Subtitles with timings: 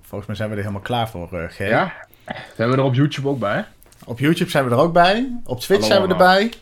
[0.00, 1.58] volgens mij zijn we er helemaal klaar voor, uh, G.
[1.58, 1.92] Ja?
[2.56, 3.64] Zijn we er op YouTube ook bij?
[4.04, 5.38] Op YouTube zijn we er ook bij.
[5.44, 6.52] Op Twitch zijn we erbij.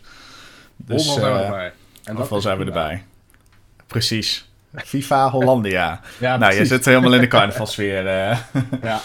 [0.75, 1.71] Dus, zijn we erbij.
[2.03, 3.03] En zijn we erbij.
[3.87, 4.49] Precies.
[4.75, 6.01] FIFA Hollandia.
[6.19, 8.05] ja, nou, je zit helemaal in de carnavalsfeer.
[8.05, 8.37] Uh.
[8.81, 8.99] ja.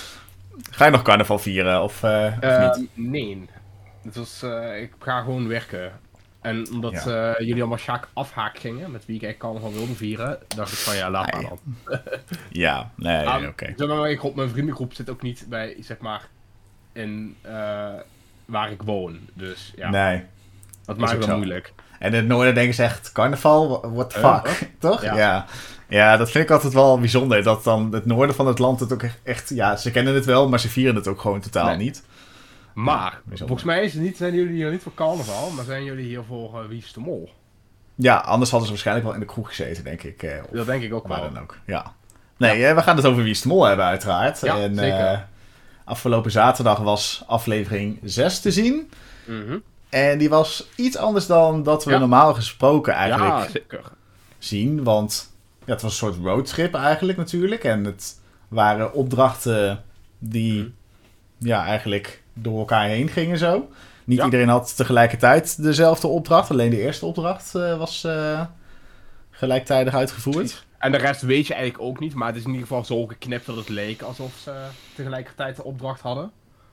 [0.71, 2.89] Ga je nog carnaval vieren of, uh, of niet?
[2.95, 3.49] Nee.
[4.03, 4.43] Het was,
[4.81, 5.93] ik ga gewoon werken.
[6.43, 7.35] En omdat ja.
[7.39, 10.97] jullie allemaal Sjaak afhaak gingen, met wie ik eigenlijk carnaval wilde vieren, dacht ik van
[10.97, 11.59] ja, laat maar dan.
[12.51, 13.75] ja, nee, oké.
[13.77, 14.11] Okay.
[14.13, 16.29] Ik op mijn vriendengroep zit ook niet bij, zeg maar,
[16.93, 17.37] in
[18.45, 19.19] waar ik woon.
[19.35, 19.91] Dus ja.
[19.91, 20.25] Nee.
[20.85, 21.73] Dat maakt het wel moeilijk.
[21.99, 25.03] En in het noorden denken ze echt, carnaval, what the fuck, toch?
[25.03, 25.47] Ja.
[25.89, 26.17] ja.
[26.17, 27.43] dat vind ik altijd wel bijzonder.
[27.43, 30.49] Dat dan het noorden van het land het ook echt, ja, ze kennen het wel,
[30.49, 32.05] maar ze vieren het ook gewoon totaal niet.
[32.75, 36.05] Maar, volgens mij is het niet, zijn jullie hier niet voor carnaval, maar zijn jullie
[36.05, 37.31] hier voor uh, Wie is de Mol?
[37.95, 40.23] Ja, anders hadden ze waarschijnlijk wel in de kroeg gezeten, denk ik.
[40.23, 41.21] Eh, dat denk ik ook wel.
[41.21, 41.95] dan ook, ja.
[42.37, 44.41] Nee, eh, we gaan het over Wie is de Mol hebben, uiteraard.
[44.41, 45.29] Ja, en, zeker.
[45.85, 48.91] afgelopen zaterdag was aflevering 6 te zien.
[49.27, 53.81] Mm en die was iets anders dan dat we normaal gesproken eigenlijk ja,
[54.39, 54.85] zien.
[54.85, 55.33] Want
[55.65, 57.65] ja, het was een soort roadtrip eigenlijk natuurlijk.
[57.65, 59.85] En het waren opdrachten
[60.19, 60.71] die mhm.
[61.39, 63.69] ja, eigenlijk door elkaar heen gingen zo.
[64.05, 66.51] Niet iedereen had tegelijkertijd dezelfde opdracht.
[66.51, 68.41] Alleen de eerste opdracht uh, was uh,
[69.31, 70.65] gelijktijdig uitgevoerd.
[70.79, 72.15] En de rest weet je eigenlijk ook niet.
[72.15, 75.65] Maar het is in ieder geval zo geknipt dat het leek alsof ze tegelijkertijd de
[75.65, 76.31] opdracht hadden.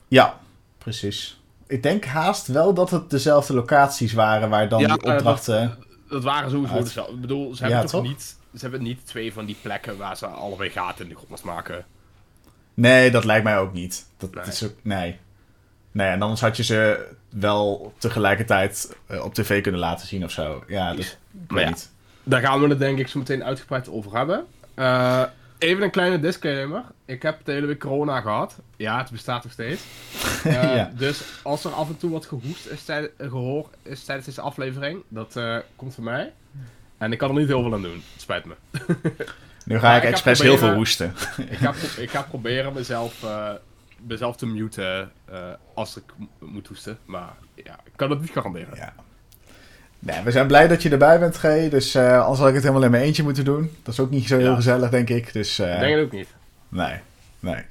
[0.07, 0.37] Ja,
[0.77, 5.67] precies ik denk haast wel dat het dezelfde locaties waren waar dan die opdrachten...
[5.67, 6.83] Dat, dat waren sowieso uit...
[6.83, 7.13] dezelfde.
[7.13, 8.37] Ik bedoel, ze hebben toch, niet...
[8.53, 11.85] Ze hebben niet twee van die plekken waar ze allebei gaten in de grond maken.
[12.73, 14.05] Nee, dat lijkt mij ook niet.
[14.17, 14.45] Dat nee.
[14.45, 14.73] is ook...
[14.81, 15.19] Nee.
[15.91, 20.31] Nee, en anders had je ze wel tegelijkertijd uh, op tv kunnen laten zien of
[20.31, 20.63] zo.
[20.67, 21.17] Ja, dus...
[21.47, 21.91] Maar ja, niet.
[22.23, 24.45] Daar gaan we het denk ik zo meteen uitgebreid over hebben.
[24.75, 25.23] Uh,
[25.57, 26.83] Even een kleine disclaimer.
[27.05, 28.55] Ik heb de hele week corona gehad.
[28.75, 29.81] Ja, het bestaat nog steeds.
[30.45, 34.41] Uh, Dus als er af en toe wat gehoest is, tijd, gehoor is tijdens deze
[34.41, 36.33] aflevering, dat uh, komt van mij.
[36.97, 38.03] En ik kan er niet heel veel aan doen.
[38.13, 38.53] Het spijt me.
[39.65, 41.13] Nu ga ik, ik expres heel veel hoesten.
[41.49, 43.51] ik, ga, ik ga proberen mezelf, uh,
[44.07, 45.11] mezelf te muten
[45.73, 46.03] als ik
[46.39, 46.97] moet hoesten.
[47.05, 48.75] Maar ja, ik kan het niet garanderen.
[48.75, 48.93] Ja.
[49.99, 51.41] Nee, we zijn blij dat je erbij bent, G.
[51.69, 53.71] Dus uh, anders had ik het helemaal in mijn eentje moeten doen.
[53.83, 55.33] Dat is ook niet zo heel gezellig, denk ik.
[55.33, 56.27] Dus, uh, ik denk het ook niet.
[56.69, 56.99] Nee,
[57.39, 57.63] nee.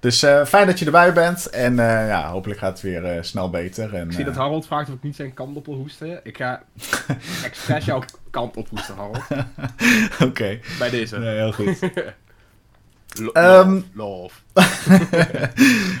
[0.00, 1.50] Dus uh, fijn dat je erbij bent.
[1.50, 3.94] En ja, hopelijk gaat het weer snel beter.
[3.94, 6.20] En, ik zie dat Harold vraagt of ik niet zijn kant op wil hoesten.
[6.22, 6.62] Ik ga
[7.44, 9.24] expres jouw kant op hoesten, Harold.
[10.30, 10.58] Oké.
[10.78, 11.18] Bij deze.
[11.18, 11.78] Nee, heel goed.
[13.18, 14.34] Lo love.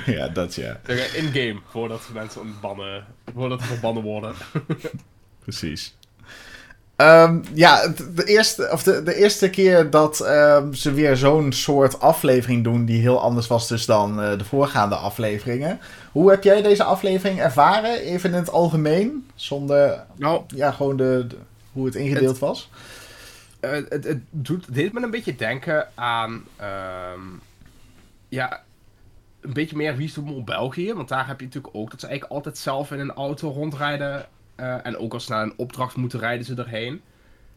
[0.16, 0.80] ja, dat ja.
[1.14, 3.04] In-game, voordat mensen bannen,
[3.34, 4.34] voordat ze verbannen worden
[5.44, 5.94] precies.
[6.96, 12.00] Um, ja, de eerste, of de, de eerste keer dat um, ze weer zo'n soort
[12.00, 15.80] aflevering doen die heel anders was dus dan uh, de voorgaande afleveringen.
[16.12, 19.26] Hoe heb jij deze aflevering ervaren, even in het algemeen?
[19.34, 21.36] Zonder, nou, ja, gewoon de, de
[21.72, 22.70] hoe het ingedeeld was?
[23.60, 26.30] Uh, het, het, doet, het deed me een beetje denken aan,
[27.12, 27.40] um,
[28.28, 28.62] ja,
[29.40, 30.94] een beetje meer Wie is de België.
[30.94, 34.26] Want daar heb je natuurlijk ook dat ze eigenlijk altijd zelf in een auto rondrijden
[34.54, 37.00] eh, en ook als ze naar een opdracht moeten rijden ze erheen.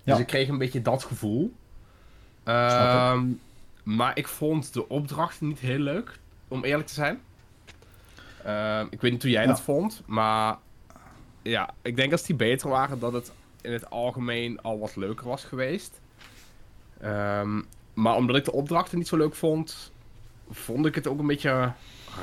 [0.04, 1.54] Dus ik kreeg een beetje dat gevoel.
[2.44, 3.26] Ehm,
[3.84, 7.22] maar ik vond de opdracht niet heel leuk, om eerlijk te zijn.
[8.44, 10.58] Ehm, ik weet niet hoe jij dat vond, maar
[11.42, 13.32] ja, ik denk als die beter waren, dat het
[13.64, 16.00] in het algemeen al wat leuker was geweest.
[17.02, 17.62] Ehm,
[17.94, 19.92] maar omdat ik de opdrachten niet zo leuk vond,
[20.50, 21.72] vond ik het ook een beetje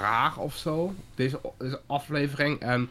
[0.01, 1.41] raar of zo, deze,
[1.87, 2.61] aflevering.
[2.61, 2.91] En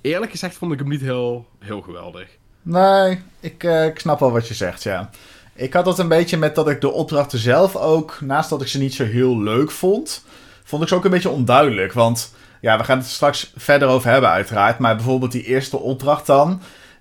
[0.00, 2.28] eerlijk gezegd vond ik hem niet heel, heel geweldig.
[2.62, 5.10] Nee, ik, uh, ik snap wel wat je zegt, ja.
[5.52, 8.68] Ik had dat een beetje met dat ik de opdrachten zelf ook, naast dat ik
[8.68, 10.24] ze niet zo heel leuk vond,
[10.64, 11.92] vond ik ze ook een beetje onduidelijk.
[11.92, 14.78] Want ja, we gaan het straks verder over hebben, uiteraard.
[14.78, 16.60] Maar bijvoorbeeld die eerste opdracht dan.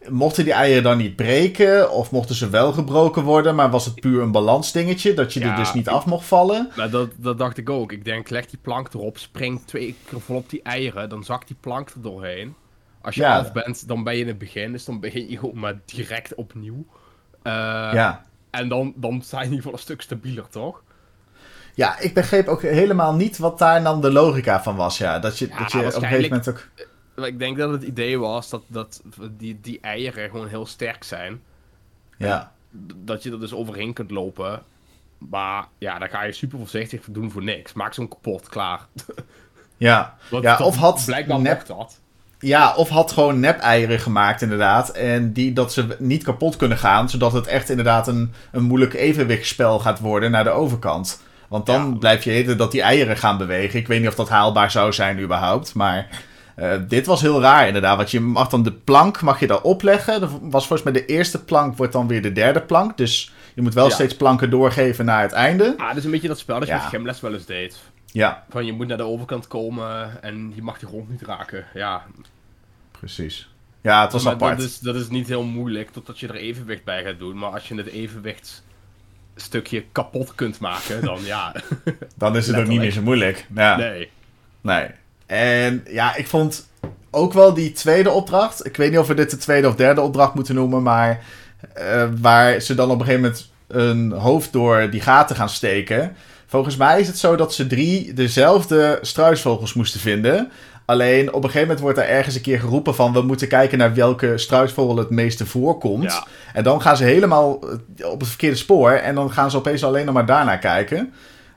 [0.09, 1.91] Mochten die eieren dan niet breken?
[1.91, 3.55] Of mochten ze wel gebroken worden?
[3.55, 5.13] Maar was het puur een balansdingetje?
[5.13, 6.71] Dat je er dus niet af mocht vallen?
[6.75, 7.91] Nou, dat, dat dacht ik ook.
[7.91, 11.09] Ik denk, leg die plank erop, spring twee keer volop die eieren.
[11.09, 12.55] Dan zakt die plank er doorheen.
[13.01, 15.59] Als je af bent, dan ben je in het begin, dus dan begin je gewoon
[15.59, 16.85] maar direct opnieuw.
[17.43, 17.53] Uh,
[17.93, 18.25] ja.
[18.49, 20.81] En dan, dan sta je in ieder geval een stuk stabieler, toch?
[21.75, 24.97] Ja, ik begreep ook helemaal niet wat daar dan de logica van was.
[24.97, 26.67] Ja, dat je, dat je op een gegeven moment ook.
[27.15, 29.01] Ik denk dat het idee was dat, dat
[29.37, 31.41] die, die eieren gewoon heel sterk zijn.
[32.17, 32.51] Ja.
[32.95, 34.63] Dat je er dus overheen kunt lopen.
[35.17, 37.73] Maar ja, dan ga je super voorzichtig doen voor niks.
[37.73, 38.85] Maak zo'n kapot, klaar.
[39.77, 41.99] Ja, ja of had blijkbaar nep dat.
[42.39, 44.89] Ja, of had gewoon nep-eieren gemaakt, inderdaad.
[44.89, 48.93] En die dat ze niet kapot kunnen gaan, zodat het echt inderdaad een, een moeilijk
[48.93, 51.21] evenwichtsspel gaat worden naar de overkant.
[51.47, 53.79] Want dan blijf je heden dat die eieren gaan bewegen.
[53.79, 55.73] Ik weet niet of dat haalbaar zou zijn überhaupt.
[55.73, 56.07] Maar
[56.57, 57.97] uh, dit was heel raar inderdaad.
[57.97, 60.19] Want je mag dan de plank mag je daar opleggen.
[60.19, 62.97] Dat was volgens mij de eerste plank wordt dan weer de derde plank.
[62.97, 65.73] Dus je moet wel steeds planken doorgeven naar het einde.
[65.77, 67.77] Ah, dat is een beetje dat spel dat je met gymles wel eens deed.
[68.05, 68.43] Ja.
[68.49, 71.65] Van je moet naar de overkant komen en je mag die grond niet raken.
[71.73, 72.03] Ja.
[72.91, 73.49] Precies.
[73.81, 74.57] Ja, het was maar apart.
[74.57, 77.37] Dat is, dat is niet heel moeilijk totdat je er evenwicht bij gaat doen.
[77.37, 81.55] Maar als je het evenwichtstukje kapot kunt maken, dan ja.
[82.17, 83.47] dan is het ook niet meer zo moeilijk.
[83.55, 83.75] Ja.
[83.75, 84.09] Nee.
[84.61, 84.87] Nee.
[85.25, 86.67] En ja, ik vond
[87.11, 88.65] ook wel die tweede opdracht.
[88.65, 91.23] Ik weet niet of we dit de tweede of derde opdracht moeten noemen, maar
[91.79, 96.15] uh, waar ze dan op een gegeven moment een hoofd door die gaten gaan steken.
[96.45, 100.51] Volgens mij is het zo dat ze drie dezelfde struisvogels moesten vinden.
[100.85, 103.77] Alleen op een gegeven moment wordt er ergens een keer geroepen van we moeten kijken
[103.77, 106.21] naar welke struisvogel het meeste voorkomt.
[106.53, 107.51] En dan gaan ze helemaal
[108.03, 111.13] op het verkeerde spoor en dan gaan ze opeens alleen nog maar daarnaar kijken.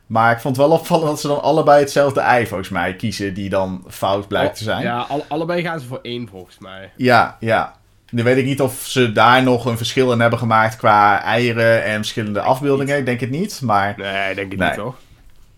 [0.09, 3.35] Maar ik vond het wel opvallend dat ze dan allebei hetzelfde ei volgens mij kiezen,
[3.35, 4.83] die dan fout blijkt te zijn.
[4.83, 6.93] Ja, allebei gaan ze voor één volgens mij.
[6.97, 7.77] Ja, ja.
[8.11, 11.85] Nu weet ik niet of ze daar nog een verschil in hebben gemaakt qua eieren
[11.85, 12.99] en verschillende afbeeldingen.
[12.99, 13.95] Ik denk het niet, maar...
[13.97, 14.95] Nee, denk ik niet, toch?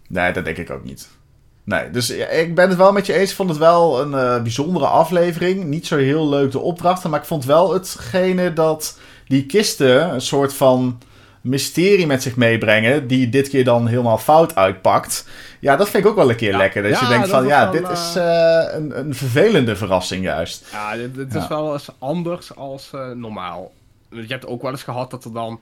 [0.08, 1.08] Nee, dat denk ik ook niet.
[1.64, 3.30] Nee, dus ja, ik ben het wel met je eens.
[3.30, 5.64] Ik vond het wel een uh, bijzondere aflevering.
[5.64, 10.20] Niet zo heel leuk de opdrachten, maar ik vond wel hetgene dat die kisten een
[10.20, 10.98] soort van
[11.40, 15.28] mysterie met zich meebrengen, die dit keer dan helemaal fout uitpakt.
[15.60, 16.82] Ja, dat vind ik ook wel een keer lekker.
[16.82, 20.66] Dat je denkt van, ja, dit is uh, een, een vervelende verrassing juist.
[20.72, 23.72] Ja, dit, is wel eens anders als uh, normaal.
[24.10, 25.60] Je hebt ook wel eens gehad dat er dan...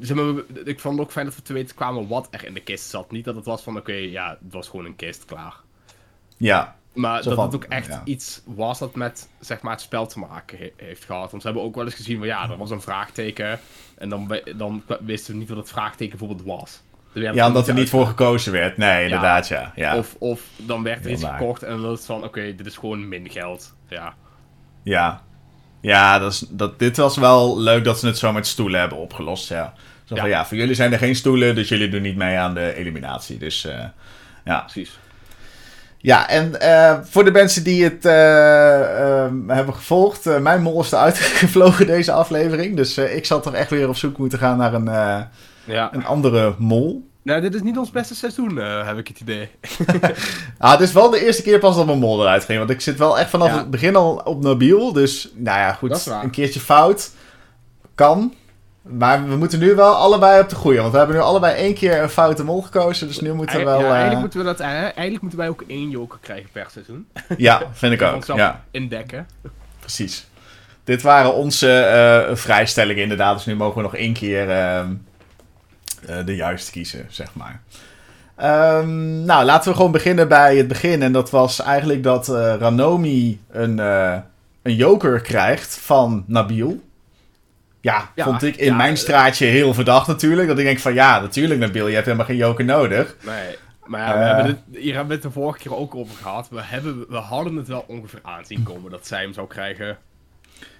[0.00, 0.34] Zeg maar,
[0.64, 2.88] ik vond het ook fijn dat we te weten kwamen wat er in de kist
[2.88, 3.10] zat.
[3.10, 5.54] Niet dat het was van, oké, ja, het was gewoon een kist, klaar.
[6.36, 10.18] Ja, maar dat het ook echt iets was dat met zeg maar, het spel te
[10.18, 11.30] maken heeft gehad.
[11.30, 13.58] Want ze hebben ook wel eens gezien van ja, er was een vraagteken.
[13.98, 16.82] En dan, dan wisten we niet wat het vraagteken bijvoorbeeld was.
[17.12, 18.76] Ja, omdat er niet voor gekozen werd.
[18.76, 19.72] Nee, inderdaad, ja.
[19.74, 19.96] ja.
[19.96, 22.76] Of, of dan werd er iets gekocht en dan was het van oké, dit is
[22.76, 23.74] gewoon min geld.
[23.88, 24.14] Ja.
[24.82, 25.22] Ja.
[25.80, 28.98] Ja, dat is, dat, dit was wel leuk dat ze het zo met stoelen hebben
[28.98, 29.74] opgelost, ja.
[30.04, 30.20] Zo ja.
[30.20, 32.74] Van, ja, voor jullie zijn er geen stoelen, dus jullie doen niet mee aan de
[32.74, 33.38] eliminatie.
[33.38, 33.84] Dus uh,
[34.44, 34.60] ja.
[34.60, 34.98] Precies.
[35.98, 40.92] Ja, en uh, voor de mensen die het uh, uh, hebben gevolgd, mijn mol is
[40.92, 42.76] eruit gevlogen deze aflevering.
[42.76, 44.90] Dus ik zal toch echt weer op zoek moeten gaan naar een,
[45.64, 45.94] ja.
[45.94, 47.08] een andere mol.
[47.22, 49.50] Nou, dit is niet ons beste seizoen, heb ik het idee.
[50.58, 52.58] ah, het is wel de eerste keer pas dat mijn mol eruit ging.
[52.58, 54.92] Want ik zit wel echt vanaf het begin al op Nabil.
[54.92, 56.06] Dus, nou ja, goed.
[56.22, 57.10] Een keertje fout.
[57.94, 58.34] Kan.
[58.88, 60.78] Maar we moeten nu wel allebei op de goede.
[60.80, 63.06] Want we hebben nu allebei één keer een foute mol gekozen.
[63.06, 63.80] Dus nu moeten we wel...
[63.80, 67.06] Ja, eigenlijk, moeten we dat, eigenlijk moeten wij ook één joker krijgen per seizoen.
[67.36, 68.24] Ja, vind ik ook.
[68.24, 68.64] Ja.
[68.70, 69.26] indekken.
[69.80, 70.26] Precies.
[70.84, 73.36] Dit waren onze uh, vrijstellingen inderdaad.
[73.36, 74.84] Dus nu mogen we nog één keer uh,
[76.24, 77.60] de juiste kiezen, zeg maar.
[78.80, 81.02] Um, nou, laten we gewoon beginnen bij het begin.
[81.02, 83.78] En dat was eigenlijk dat Ranomi een,
[84.62, 86.80] een joker krijgt van Nabil.
[87.86, 90.48] Ja, vond ik in mijn straatje heel verdacht natuurlijk.
[90.48, 93.16] Dat ik denk van ja, natuurlijk Nabil, je hebt helemaal geen joker nodig.
[93.26, 95.94] Nee, maar ja, we uh, hebben het, hier hebben we het de vorige keer ook
[95.94, 96.48] over gehad.
[96.48, 99.98] We, hebben, we hadden het wel ongeveer aanzien komen dat zij hem zou krijgen.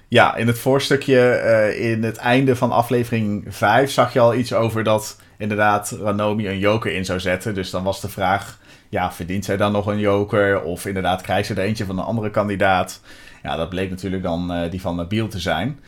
[0.08, 4.52] Ja, in het voorstukje, uh, in het einde van aflevering 5, zag je al iets
[4.52, 7.54] over dat inderdaad Ranomi een joker in zou zetten.
[7.54, 10.62] Dus dan was de vraag, ja, verdient zij dan nog een joker?
[10.62, 13.00] Of inderdaad krijgt ze er eentje van een andere kandidaat?
[13.42, 15.78] Ja, dat bleek natuurlijk dan uh, die van Nabil te zijn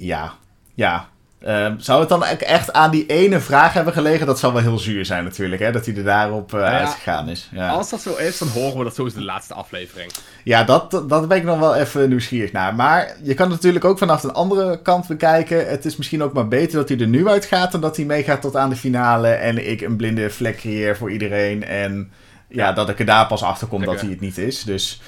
[0.00, 0.32] ja,
[0.74, 1.08] ja.
[1.46, 4.26] Uh, zou het dan echt aan die ene vraag hebben gelegen?
[4.26, 5.72] Dat zou wel heel zuur zijn natuurlijk, hè?
[5.72, 7.48] Dat hij er daarop uh, uitgegaan is.
[7.52, 7.68] Ja.
[7.68, 10.12] Als dat zo is, dan horen we dat zo is de laatste aflevering.
[10.44, 12.74] Ja, dat, dat ben ik nog wel even nieuwsgierig naar.
[12.74, 15.68] Maar je kan het natuurlijk ook vanaf een andere kant bekijken.
[15.68, 17.72] Het is misschien ook maar beter dat hij er nu uitgaat...
[17.72, 19.28] dan dat hij meegaat tot aan de finale...
[19.28, 21.64] en ik een blinde vlek creëer voor iedereen...
[21.64, 22.12] en
[22.48, 24.62] ja, dat ik er daar pas achter kom dat hij het niet is.
[24.62, 25.00] Dus...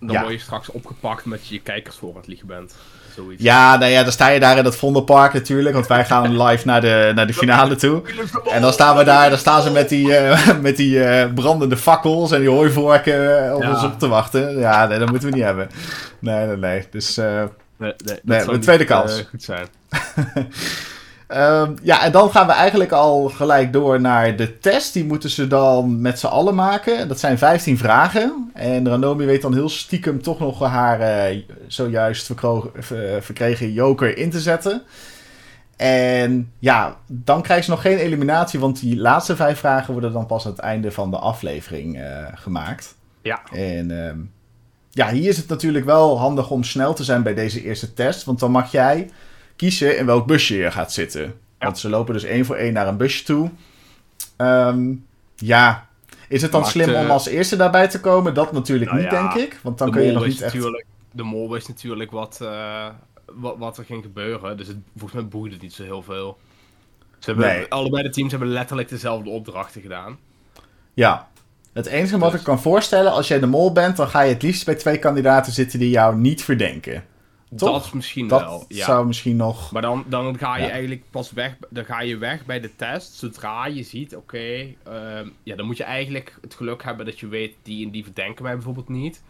[0.00, 2.74] Dan word je straks opgepakt met je kijkers voor het liegen bent.
[3.36, 5.74] Ja, nou ja, dan sta je daar in dat Vondelpark natuurlijk.
[5.74, 8.02] Want wij gaan live naar de, naar de finale toe.
[8.50, 11.76] En dan staan we daar, dan staan ze met die, uh, met die uh, brandende
[11.76, 13.70] fakkels en die hooivorken uh, op ja.
[13.70, 14.58] ons op te wachten.
[14.58, 15.68] Ja, nee, dat moeten we niet hebben.
[16.18, 16.86] Nee, nee, nee.
[16.90, 19.24] Dus, nee, nee, nee de tweede kans.
[19.30, 19.66] goed zijn.
[21.36, 24.92] Um, ja, en dan gaan we eigenlijk al gelijk door naar de test.
[24.92, 27.08] Die moeten ze dan met z'n allen maken.
[27.08, 28.50] Dat zijn 15 vragen.
[28.54, 32.30] En Ranomi weet dan heel stiekem toch nog haar uh, zojuist
[33.20, 34.82] verkregen joker in te zetten.
[35.76, 40.26] En ja, dan krijgt ze nog geen eliminatie, want die laatste vijf vragen worden dan
[40.26, 42.94] pas aan het einde van de aflevering uh, gemaakt.
[43.22, 43.40] Ja.
[43.52, 44.10] En uh,
[44.90, 48.24] ja, hier is het natuurlijk wel handig om snel te zijn bij deze eerste test,
[48.24, 49.10] want dan mag jij
[49.58, 51.34] kiezen in welk busje je gaat zitten.
[51.58, 53.50] Want ze lopen dus één voor één naar een busje toe.
[54.36, 54.94] Ehm,
[55.36, 55.88] ja,
[56.28, 58.34] is het dan slim om als eerste daarbij te komen?
[58.34, 59.60] Dat natuurlijk nou niet, denk ik.
[59.62, 60.56] Want dan kun je nog niet echt...
[61.10, 62.38] De mol wist natuurlijk wat,
[63.34, 64.56] wat, wat, er ging gebeuren.
[64.56, 66.38] Dus het, volgens mij boeide het niet zo heel veel.
[67.18, 70.18] Ze hebben, Allebei de teams hebben letterlijk dezelfde opdrachten gedaan.
[70.94, 71.28] Ja,
[71.72, 74.32] het enige wat dus- ik kan voorstellen, als jij de mol bent, dan ga je
[74.32, 77.04] het liefst bij twee kandidaten zitten die jou niet verdenken.
[77.56, 77.82] Toch?
[77.82, 78.64] Dat misschien dat wel.
[78.68, 78.84] Ja.
[78.84, 79.72] zou misschien nog.
[79.72, 81.56] Maar dan, dan ga je eigenlijk pas weg.
[81.70, 83.14] Dan ga je weg bij de test.
[83.14, 84.74] Zodra je ziet, oké.
[84.82, 88.04] Ehm, ja, dan moet je eigenlijk het geluk hebben dat je weet, die en die
[88.04, 89.22] verdenken mij bijvoorbeeld niet.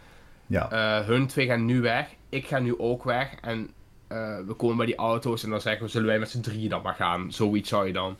[0.47, 0.99] Ja.
[0.99, 2.07] Uh, hun twee gaan nu weg.
[2.29, 3.33] Ik ga nu ook weg.
[3.41, 3.69] En
[4.11, 6.69] uh, we komen bij die auto's en dan zeggen we, zullen wij met z'n drieën
[6.69, 7.31] dan maar gaan?
[7.31, 8.17] Zoiets zou je dan.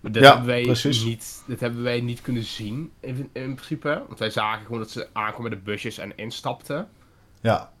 [0.00, 1.04] Dit, ja, hebben wij precies.
[1.04, 4.02] niet, dit hebben wij niet kunnen zien, in, in, principe.
[4.06, 6.88] Want wij zagen gewoon dat ze aankwamen met de busjes en instapten.
[7.40, 7.72] Ja.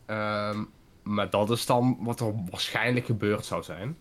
[0.50, 0.70] Um,
[1.04, 3.96] maar dat is dan wat er waarschijnlijk gebeurd zou zijn.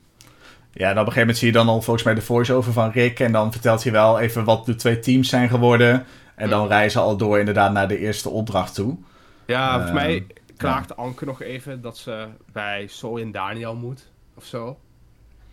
[0.72, 2.92] Ja, en op een gegeven moment zie je dan al volgens mij de voice-over van
[2.92, 3.20] Rick.
[3.20, 6.06] En dan vertelt hij wel even wat de twee teams zijn geworden.
[6.36, 8.98] En dan reizen al door inderdaad naar de eerste opdracht toe.
[9.46, 14.08] Ja, volgens mij ehm, klaagt Anke nog even dat ze bij Zoe en Daniel moet.
[14.36, 14.80] Of zo.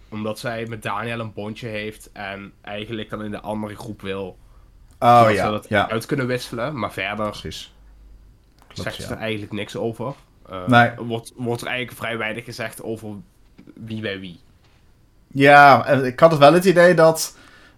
[0.09, 2.11] Omdat zij met Daniel een bondje heeft.
[2.13, 4.39] En eigenlijk dan in de andere groep wil.
[4.99, 5.45] Oh ja.
[5.45, 5.91] Ze dat ja.
[5.91, 6.79] uit kunnen wisselen.
[6.79, 7.73] Maar verder Precies.
[8.67, 10.15] Klopt, zegt ze er eigenlijk niks over.
[10.51, 10.91] Uh, nee.
[10.97, 13.09] wordt, wordt er eigenlijk vrij weinig gezegd over
[13.75, 14.41] wie bij wie.
[15.33, 17.37] Ja, ik had wel het idee dat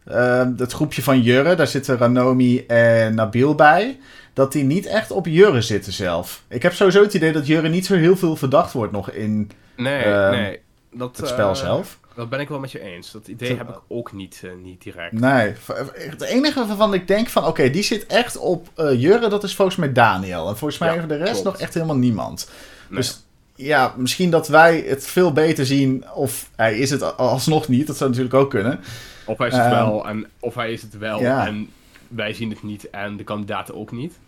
[0.09, 3.99] uh, het groepje van Jurre, daar zitten Ranomi en Nabil bij,
[4.33, 6.43] dat die niet echt op Jurre zitten zelf.
[6.49, 9.51] Ik heb sowieso het idee dat Jurre niet zo heel veel verdacht wordt nog in
[9.77, 10.61] nee, uh, nee.
[10.93, 11.99] Dat, het spel uh, zelf.
[12.15, 13.11] Dat ben ik wel met je eens.
[13.11, 15.13] Dat idee heb ik ook niet, uh, niet direct.
[15.13, 15.55] Nee,
[15.93, 17.45] het enige waarvan ik denk van...
[17.45, 20.49] Oké, die zit echt op uh, Jurre, dat is volgens mij Daniel.
[20.49, 21.45] En volgens mij ja, de rest klopt.
[21.45, 22.51] nog echt helemaal niemand.
[22.89, 22.99] Nee.
[22.99, 26.05] Dus ja, misschien dat wij het veel beter zien...
[26.15, 27.87] Of hij is het alsnog niet.
[27.87, 28.81] Dat zou natuurlijk ook kunnen.
[29.25, 31.47] Of hij is het, uh, wel, en, of hij is het wel ja.
[31.47, 31.71] en
[32.09, 34.19] wij zien het niet en de kandidaten ook niet.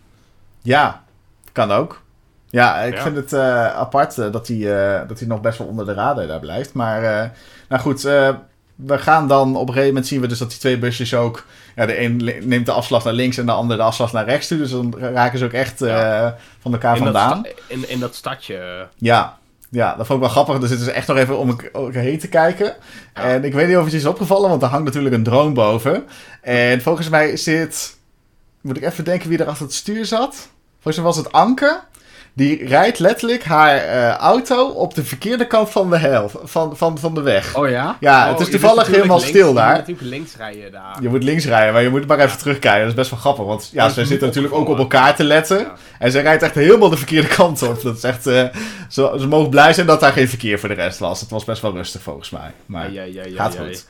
[0.61, 1.03] Ja,
[1.51, 2.03] kan ook.
[2.55, 3.01] Ja, ik ja.
[3.01, 5.93] vind het uh, apart uh, dat, hij, uh, dat hij nog best wel onder de
[5.93, 6.73] radar daar blijft.
[6.73, 7.31] Maar
[7.69, 8.01] nou goed,
[8.75, 11.45] we gaan dan op een gegeven moment zien we dus dat die twee busjes ook...
[11.75, 14.47] Ja, de een neemt de afslag naar links en de ander de afslag naar rechts
[14.47, 14.57] toe.
[14.57, 16.37] Dus dan raken ze ook echt ja.
[16.59, 17.41] van elkaar in vandaan.
[17.41, 18.87] Dat in, in dat stadje.
[18.97, 19.37] Ja,
[19.69, 20.59] ja, dat vond ik wel grappig.
[20.59, 22.75] Dan zitten ze echt nog even om elkaar heen te kijken.
[23.15, 23.21] Ja.
[23.21, 25.53] En ik weet niet of het je is opgevallen, want er hangt natuurlijk een drone
[25.53, 26.03] boven.
[26.41, 27.97] En volgens mij zit...
[28.61, 30.49] Moet ik even denken wie er achter het stuur zat?
[30.73, 31.79] Volgens mij was het Anke.
[32.35, 36.97] Die rijdt letterlijk haar uh, auto op de verkeerde kant van de, hel, van, van,
[36.97, 37.55] van de weg.
[37.55, 37.97] Oh ja?
[37.99, 39.69] Ja, oh, het is toevallig helemaal links, stil daar.
[39.69, 40.97] Je moet natuurlijk links rijden daar.
[41.01, 42.79] Je moet links rijden, maar je moet maar even terugkijken.
[42.79, 45.57] Dat is best wel grappig, want ja, zij zitten natuurlijk ook op elkaar te letten.
[45.57, 45.73] Ja.
[45.99, 47.81] En zij rijdt echt helemaal de verkeerde kant op.
[47.81, 48.43] Dat is echt, uh,
[48.89, 51.21] ze, ze mogen blij zijn dat daar geen verkeer voor de rest was.
[51.21, 52.51] Het was best wel rustig volgens mij.
[52.65, 53.85] Maar ja, ja, ja, gaat goed.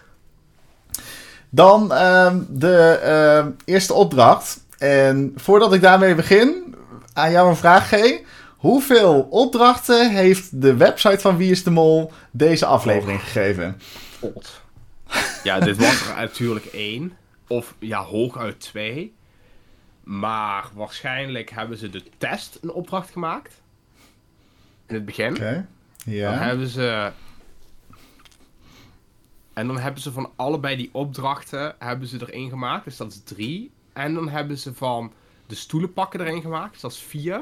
[1.50, 4.60] Dan uh, de uh, eerste opdracht.
[4.78, 6.76] En voordat ik daarmee begin,
[7.16, 8.22] aan jou een vraag, G.
[8.58, 13.26] Hoeveel opdrachten heeft de website van Wie is de Mol deze aflevering oh.
[13.26, 13.82] gegeven?
[14.20, 14.62] God.
[15.44, 17.18] Ja, dit was er natuurlijk één.
[17.48, 19.14] Of ja, hooguit twee.
[20.04, 23.62] Maar waarschijnlijk hebben ze de test een opdracht gemaakt.
[24.88, 25.30] In het begin.
[25.30, 25.40] Oké.
[25.40, 25.66] Okay.
[26.06, 26.32] Ja.
[26.32, 27.12] Dan hebben ze.
[29.54, 32.86] En dan hebben ze van allebei die opdrachten hebben ze erin gemaakt.
[32.86, 33.72] Dus dat is drie.
[33.94, 35.14] En dan hebben ze van
[35.48, 36.72] de stoelenpakken erin gemaakt.
[36.72, 37.42] Dus dat is vier.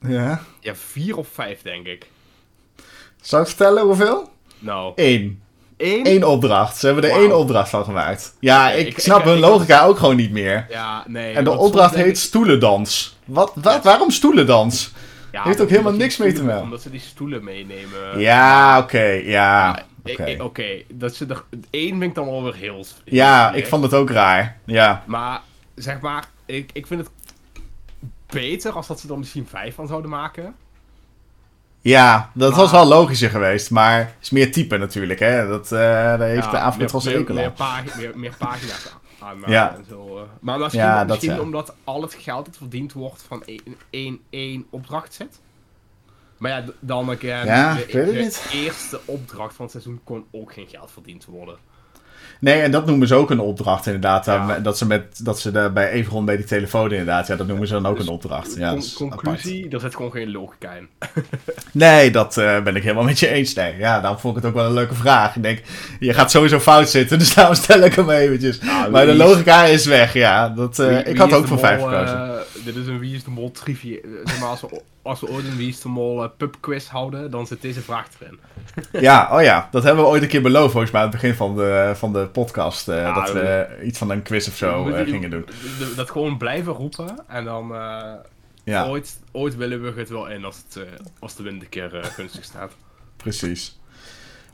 [0.00, 0.42] Ja.
[0.60, 2.06] Ja, vier of vijf, denk ik.
[3.20, 4.30] Zou ik vertellen hoeveel?
[4.58, 4.92] Nou.
[4.94, 5.42] Eén.
[5.76, 6.06] Eén?
[6.06, 6.76] Eén opdracht.
[6.76, 7.20] Ze hebben er wow.
[7.20, 8.36] één opdracht van gemaakt.
[8.40, 10.66] Ja, ik, ik snap ik, hun ik, logica ook gewoon niet meer.
[10.70, 11.34] Ja, nee.
[11.34, 13.16] En de opdracht heet stoelendans.
[13.24, 13.80] Wat, wat, ja.
[13.82, 14.92] waarom stoelendans?
[15.32, 16.62] Ja, Heeft ook helemaal niks mee te melden.
[16.62, 18.18] Omdat ze die stoelen meenemen.
[18.18, 19.82] Ja, oké, okay, ja.
[20.02, 20.38] Oké, okay.
[20.38, 20.84] okay.
[20.88, 22.74] dat ze er één vind ik dan wel weer heel.
[22.74, 24.58] heel ja, ik vond het ook raar.
[24.64, 25.04] Ja.
[25.06, 25.40] Maar
[25.74, 27.10] zeg maar, ik, ik vind het
[28.26, 30.54] beter als dat ze er misschien vijf van zouden maken.
[31.80, 35.48] Ja, dat maar, was wel logischer geweest, maar is meer type natuurlijk, hè.
[35.48, 39.76] Dat, uh, daar heeft ja, de zeker meer, meer, meer, meer pagina's aan ja.
[39.88, 40.16] zo.
[40.16, 40.22] Uh.
[40.40, 44.20] Maar misschien, ja, misschien dat, omdat al het geld dat verdiend wordt van één, één,
[44.30, 45.40] één opdracht zit.
[46.36, 50.26] Maar ja, dan keer ja, de, ik het de eerste opdracht van het seizoen kon
[50.30, 51.58] ook geen geld verdiend worden.
[52.40, 54.26] Nee, en dat noemen ze ook een opdracht inderdaad.
[54.26, 54.58] Ja.
[54.58, 57.66] Dat ze, met, dat ze de, bij Everon bij die telefoon inderdaad, ja, dat noemen
[57.66, 58.54] ze dan ook dus een opdracht.
[58.56, 59.72] Ja, con conclusie, apart.
[59.72, 60.88] er zit gewoon geen logica in.
[61.72, 63.54] nee, dat uh, ben ik helemaal met je eens.
[63.54, 65.36] Nee, ja, daarom vond ik het ook wel een leuke vraag.
[65.36, 65.60] Ik denk,
[65.98, 68.60] je gaat sowieso fout zitten, dus daarom stel ik hem eventjes.
[68.60, 70.48] Nou, maar de logica is weg, ja.
[70.48, 72.16] Dat, uh, wie, ik had ook voor vijf gekozen.
[72.16, 72.30] Uh,
[72.72, 73.98] dit is een Wie is de Mol trivia.
[74.24, 77.30] Zeg maar, als we, als we ooit een Wie is de Mol uh, pubquiz houden,
[77.30, 78.38] dan zit deze vraag erin.
[79.06, 81.34] ja, oh ja, dat hebben we ooit een keer beloofd volgens mij aan het begin
[81.34, 82.88] van de, van de podcast.
[82.88, 85.44] Uh, dat we iets van een quiz of zo gingen doen.
[85.96, 87.74] Dat gewoon blijven roepen en dan...
[88.64, 88.86] Ja.
[88.86, 90.86] Ooit, ooit willen we het wel in als, het,
[91.18, 92.72] als de wind een keer gunstig staat.
[93.16, 93.78] Precies.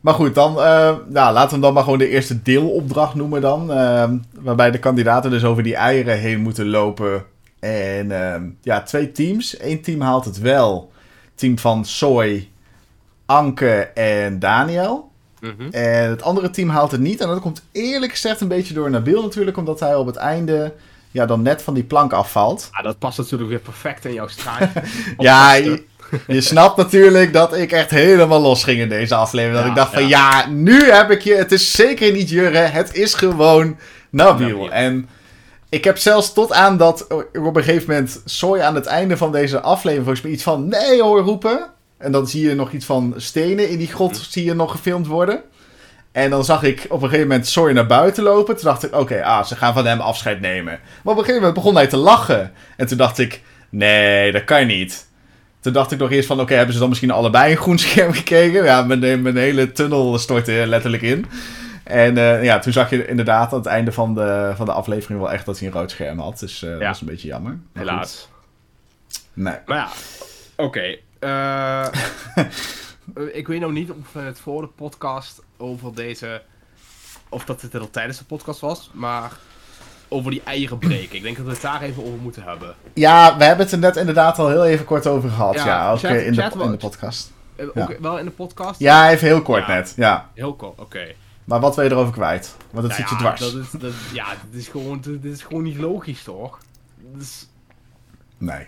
[0.04, 3.71] Maar goed, dan uh, laten we hem dan maar gewoon de eerste deelopdracht noemen dan.
[3.71, 7.25] Uh, waarbij de kandidaten dus over die eieren heen moeten lopen.
[7.64, 9.61] En uh, ja, twee teams.
[9.61, 10.92] Eén team haalt het wel.
[11.35, 12.49] Team van Soy,
[13.26, 15.11] Anke en Daniel.
[15.40, 15.68] Mhm.
[15.71, 17.21] En het andere team haalt het niet.
[17.21, 19.56] En dat komt eerlijk gezegd een beetje door Nabil natuurlijk.
[19.56, 20.73] Omdat hij op het einde
[21.11, 22.68] ja, dan net van die plank afvalt.
[22.73, 24.71] Ja, dat past natuurlijk weer perfect in jouw straat.
[25.18, 25.52] ja,
[26.26, 29.59] je snapt natuurlijk dat ik echt helemaal los ging in deze aflevering.
[29.59, 31.35] Dat ik dacht van ja, nu heb ik je.
[31.35, 32.59] Het is zeker niet Jurre.
[32.59, 33.76] Het is gewoon
[34.11, 34.71] Nabil.
[34.71, 35.09] En
[35.75, 39.33] ik heb zelfs tot aan dat op een gegeven moment Soy aan het einde van
[39.33, 41.66] deze aflevering volgens mij iets van nee hoor roepen.
[41.99, 44.25] En dan zie je nog iets van stenen in die grot hm.
[44.31, 45.43] zie je nog gefilmd worden.
[46.12, 48.54] En dan zag ik op een gegeven moment Soy naar buiten lopen.
[48.54, 50.81] Toen dacht ik, oké, ah, ze gaan van hem afscheid nemen.
[50.83, 52.52] Maar op een gegeven moment begon hij te lachen.
[52.76, 55.07] En toen dacht ik, nee, dat kan niet.
[55.61, 58.12] Toen dacht ik nog eerst van, oké, hebben ze dan misschien allebei een groen scherm
[58.23, 58.64] gekeken?
[58.64, 61.26] Ja, mijn, mijn hele tunnel stortte letterlijk in.
[61.85, 65.21] En uh, ja, toen zag je inderdaad aan het einde van de, van de aflevering
[65.21, 66.38] wel echt dat hij een rood scherm had.
[66.38, 67.59] Dus uh, dat was een beetje jammer.
[67.73, 68.29] Helaas.
[69.33, 69.55] Nee.
[69.67, 69.88] Maar ja,
[70.57, 70.62] oké.
[70.62, 71.03] Okay.
[71.21, 71.87] Uh,
[72.35, 76.43] eh, ik weet nog niet of het voor de podcast over deze...
[77.29, 79.33] Of dat het er al tijdens de podcast was, maar
[80.09, 81.17] over die eieren breken.
[81.17, 82.75] Ik denk dat we het daar even over moeten hebben.
[82.95, 85.55] Ja, we hebben het er net inderdaad al heel even kort over gehad.
[85.55, 87.33] Ja, ook in, de, in de podcast.
[87.57, 88.81] Eh, ook wel in de podcast?
[88.81, 89.93] Ja, even heel kort net.
[89.97, 90.31] Ja.
[90.35, 91.14] Heel kort, oké.
[91.44, 92.56] Maar wat wil je erover kwijt?
[92.70, 93.40] Want dat nou zit je dwars.
[93.40, 96.58] Dat is, dat, ja, dit is, gewoon, dit is gewoon niet logisch, toch?
[97.18, 97.48] Is...
[98.38, 98.66] Nee,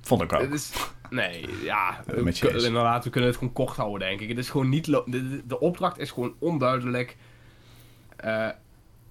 [0.00, 0.40] vond ik ook.
[0.40, 0.72] is,
[1.10, 4.28] nee, ja, we, inderdaad, we kunnen het gewoon kort houden, denk ik.
[4.28, 7.16] Het is gewoon niet de, de, opdracht is gewoon onduidelijk.
[8.24, 8.48] Uh,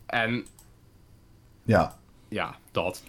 [0.06, 0.46] en
[1.64, 1.98] ja.
[2.30, 3.04] Ja, dat.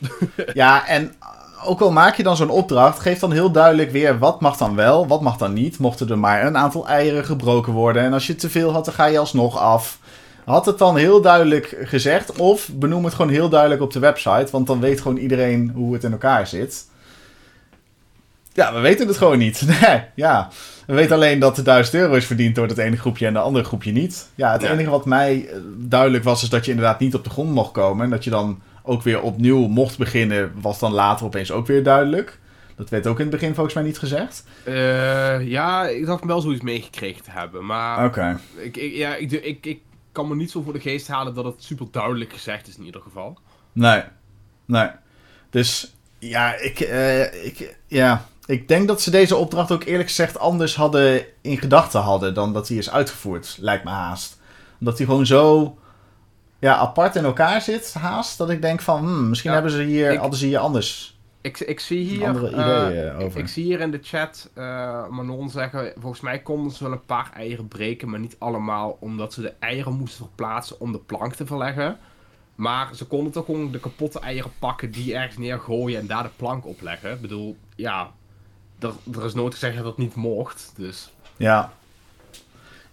[0.53, 1.15] ja, en
[1.65, 4.75] ook al maak je dan zo'n opdracht, geef dan heel duidelijk weer wat mag dan
[4.75, 5.79] wel, wat mag dan niet.
[5.79, 8.95] Mochten er maar een aantal eieren gebroken worden en als je te veel had, dan
[8.95, 9.99] ga je alsnog af.
[10.45, 14.49] Had het dan heel duidelijk gezegd of benoem het gewoon heel duidelijk op de website,
[14.51, 16.87] want dan weet gewoon iedereen hoe het in elkaar zit.
[18.53, 19.63] Ja, we weten het gewoon niet.
[19.81, 20.49] Nee, ja.
[20.87, 23.39] We weten alleen dat de 1000 euro is verdiend door het ene groepje en de
[23.39, 24.29] andere groepje niet.
[24.35, 27.31] Ja, het enige wat mij eh, duidelijk was, is dat je inderdaad niet op de
[27.31, 28.05] grond mocht komen.
[28.05, 31.83] En dat je dan ook weer opnieuw mocht beginnen, was dan later opeens ook weer
[31.83, 32.39] duidelijk.
[32.77, 34.45] Dat werd ook in het begin volgens mij niet gezegd.
[34.65, 37.67] Uh, ja, ik dacht wel zoiets meegekregen te hebben.
[37.67, 38.41] Maar Oké.
[38.57, 39.81] ik, ik, ja, ik, ik, ik
[40.13, 42.85] kan me niet zo voor de geest halen dat het super duidelijk gezegd is in
[42.85, 43.39] ieder geval.
[43.73, 44.03] Nee,
[44.65, 44.89] nee.
[45.51, 50.39] Dus ja, ik, uh, ik, ja, ik denk dat ze deze opdracht ook eerlijk gezegd
[50.39, 54.41] anders hadden in gedachten hadden dan dat die is uitgevoerd, lijkt me haast.
[54.81, 55.79] Omdat die gewoon zo
[56.59, 60.19] ja, apart in elkaar zit, haast, dat ik denk van hmm, misschien hebben ze hier,
[60.19, 61.19] hadden ze hier anders.
[61.41, 63.41] Ik, ik zie hier, andere ideeën uh, over.
[63.41, 67.05] Ik, zie hier in de chat uh, Manon zeggen, volgens mij konden ze wel een
[67.05, 71.35] paar eieren breken, maar niet allemaal, omdat ze de eieren moesten verplaatsen om de plank
[71.35, 71.99] te verleggen.
[72.55, 76.31] Maar ze konden toch gewoon de kapotte eieren pakken, die ergens neergooien en daar de
[76.37, 77.13] plank opleggen.
[77.13, 78.11] Ik bedoel, ja,
[78.79, 81.13] er, er is nooit gezegd dat het niet mocht, dus...
[81.37, 81.73] Ja.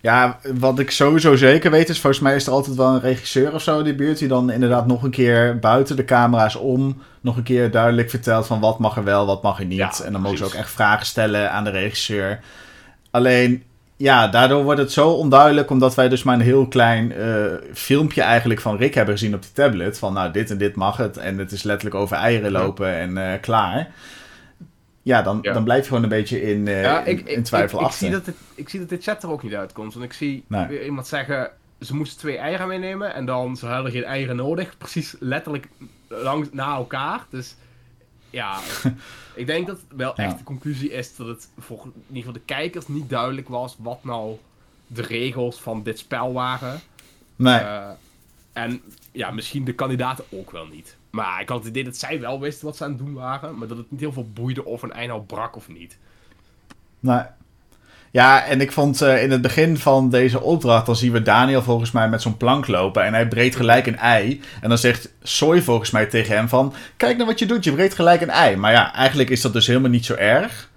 [0.06, 3.54] Ja, wat ik sowieso zeker weet is, volgens mij is er altijd wel een regisseur
[3.54, 4.18] of zo in die buurt...
[4.18, 7.02] die dan inderdaad nog een keer buiten de camera's om...
[7.22, 10.02] nog een keer duidelijk vertelt van wat mag er wel, wat mag er niet.
[10.06, 12.39] en dan mogen ze ook echt vragen stellen aan de regisseur.
[13.12, 13.63] Alleen,
[13.96, 15.70] ja, daardoor wordt het zo onduidelijk...
[15.70, 19.41] omdat wij dus maar een heel klein uh, filmpje eigenlijk van Rick hebben gezien op
[19.41, 20.00] die tablet...
[20.00, 23.18] van nou, dit en dit mag het en het is letterlijk over eieren lopen en
[23.18, 23.88] uh, klaar
[25.06, 27.86] ja, dan, dan blijf je gewoon een beetje in, uh, ja, ik, in, twijfel ik,
[27.86, 29.94] ik, zie dat het, ik zie dat dit chat er ook niet uitkomt.
[29.94, 33.91] Want ik zie weer iemand zeggen, ze moesten twee eieren meenemen en dan ze hadden
[33.91, 34.78] geen eieren nodig.
[34.78, 35.68] Precies letterlijk
[36.08, 37.26] langs na elkaar.
[37.30, 37.56] Dus
[38.30, 38.60] ja,
[39.36, 42.54] ik denk dat wel echt de conclusie is dat het voor in ieder geval de
[42.54, 44.38] kijkers niet duidelijk was wat nou
[44.88, 46.80] de regels van dit spel waren.
[47.36, 47.60] Nee.
[47.60, 47.89] Uh,
[48.54, 50.98] en ja, misschien de kandidaten ook wel niet.
[51.15, 53.58] Maar ik had het idee dat zij wel wisten wat ze aan het doen waren.
[53.58, 55.97] Maar dat het niet heel veel boeide of een ei nou brak of niet.
[56.99, 57.21] Nee.
[58.12, 61.62] Ja, en ik vond uh, in het begin van deze opdracht, dan zien we Daniel
[61.62, 64.41] volgens mij met zo'n plank lopen en hij breekt gelijk een ei.
[64.62, 67.73] En dan zegt Soy volgens mij tegen hem van, kijk nou wat je doet, je
[67.73, 68.56] breekt gelijk een ei.
[68.56, 70.69] Maar ja, eigenlijk is dat dus helemaal niet zo erg.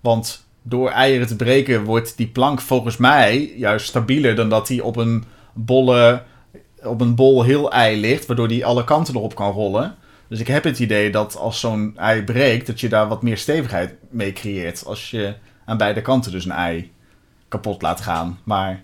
[0.00, 4.80] Want door eieren te breken wordt die plank volgens mij juist stabieler dan dat hij
[4.80, 6.22] op een bolle
[6.84, 9.94] op een bol heel ei ligt, waardoor die alle kanten erop kan rollen.
[10.28, 13.38] Dus ik heb het idee dat als zo'n ei breekt, dat je daar wat meer
[13.38, 14.84] stevigheid mee creëert.
[14.86, 16.92] Als je aan beide kanten dus een ei
[17.48, 18.38] kapot laat gaan.
[18.44, 18.82] Maar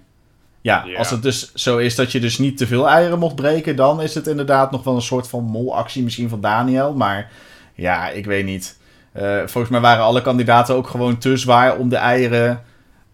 [0.61, 3.77] ja, als het dus zo is dat je dus niet te veel eieren mocht breken,
[3.77, 6.95] dan is het inderdaad nog wel een soort van molactie misschien van Daniel.
[6.95, 7.31] Maar
[7.75, 8.79] ja, ik weet niet.
[9.17, 12.63] Uh, volgens mij waren alle kandidaten ook gewoon te zwaar om de eieren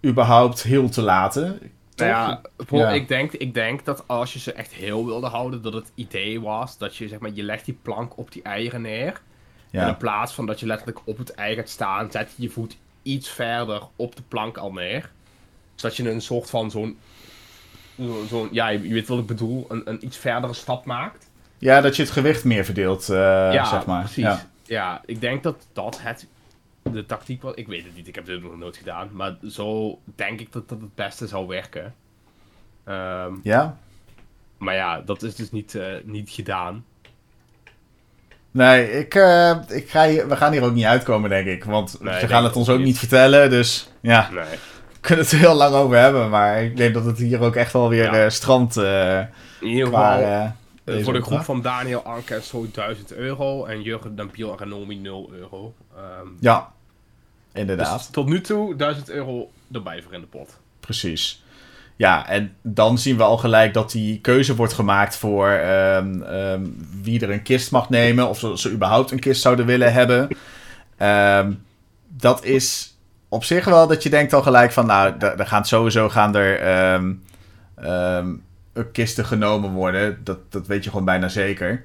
[0.05, 1.59] überhaupt heel te laten.
[1.96, 2.90] Nou ja, ja.
[2.90, 6.40] Ik, denk, ik denk dat als je ze echt heel wilde houden, dat het idee
[6.40, 9.20] was dat je zeg maar, je legt die plank op die eieren neer.
[9.70, 9.83] Ja.
[9.83, 12.50] En in plaats van dat je letterlijk op het ei gaat staan, zet je je
[12.50, 15.11] voet iets verder op de plank al neer.
[15.74, 16.98] Zodat je een soort van zo'n.
[18.28, 21.30] Zo ja, je weet wat ik bedoel, een, een iets verdere stap maakt.
[21.59, 23.16] Ja, dat je het gewicht meer verdeelt, uh,
[23.52, 24.00] ja, zeg maar.
[24.00, 24.22] Precies.
[24.22, 24.46] Ja.
[24.62, 26.26] ja, ik denk dat dat het
[26.92, 27.55] de tactiek was.
[27.55, 29.09] Ik weet het niet, ik heb dit nog nooit gedaan.
[29.12, 31.94] Maar zo denk ik dat dat het beste zou werken.
[32.88, 33.79] Um, ja.
[34.59, 36.85] Maar ja, dat is dus niet, uh, niet gedaan.
[38.51, 41.64] Nee, ik, uh, ik ga hier, we gaan hier ook niet uitkomen, denk ik.
[41.64, 43.51] Want nee, ze gaan het ons ook niet vertellen.
[43.51, 44.44] Dus ja, nee.
[44.92, 46.31] we kunnen het er heel lang over hebben.
[46.31, 48.25] Maar ik denk dat het hier ook echt wel weer ja.
[48.25, 48.77] uh, strand.
[48.77, 49.29] In
[49.61, 50.53] ieder geval,
[50.85, 53.64] voor de groep van Daniel Anker zo 1000 euro.
[53.64, 55.75] En Jurgen Dampiel en Renomi 0 euro.
[55.97, 56.73] Um, ja,
[57.55, 57.99] inderdaad.
[57.99, 60.59] Dus tot nu toe 1000 euro erbij voor in de pot.
[60.81, 61.43] Precies.
[61.97, 66.87] Ja, en dan zien we al gelijk dat die keuze wordt gemaakt voor um, um,
[67.03, 68.29] wie er een kist mag nemen.
[68.29, 70.29] Of ze, ze überhaupt een kist zouden willen hebben.
[70.99, 71.64] Um,
[72.09, 72.97] dat is
[73.29, 74.87] op zich wel dat je denkt al gelijk van...
[74.87, 76.59] Nou, er gaan sowieso gaan er
[78.93, 80.21] kisten genomen worden.
[80.25, 81.85] Dat, dat weet je gewoon bijna zeker.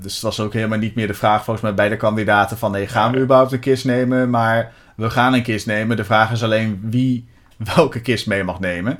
[0.00, 2.70] Dus het was ook helemaal niet meer de vraag volgens mij bij de kandidaten van...
[2.70, 4.30] Nee, gaan we überhaupt een kist nemen?
[4.30, 5.96] Maar we gaan een kist nemen.
[5.96, 7.28] De vraag is alleen wie
[7.74, 8.98] welke kist mee mag nemen.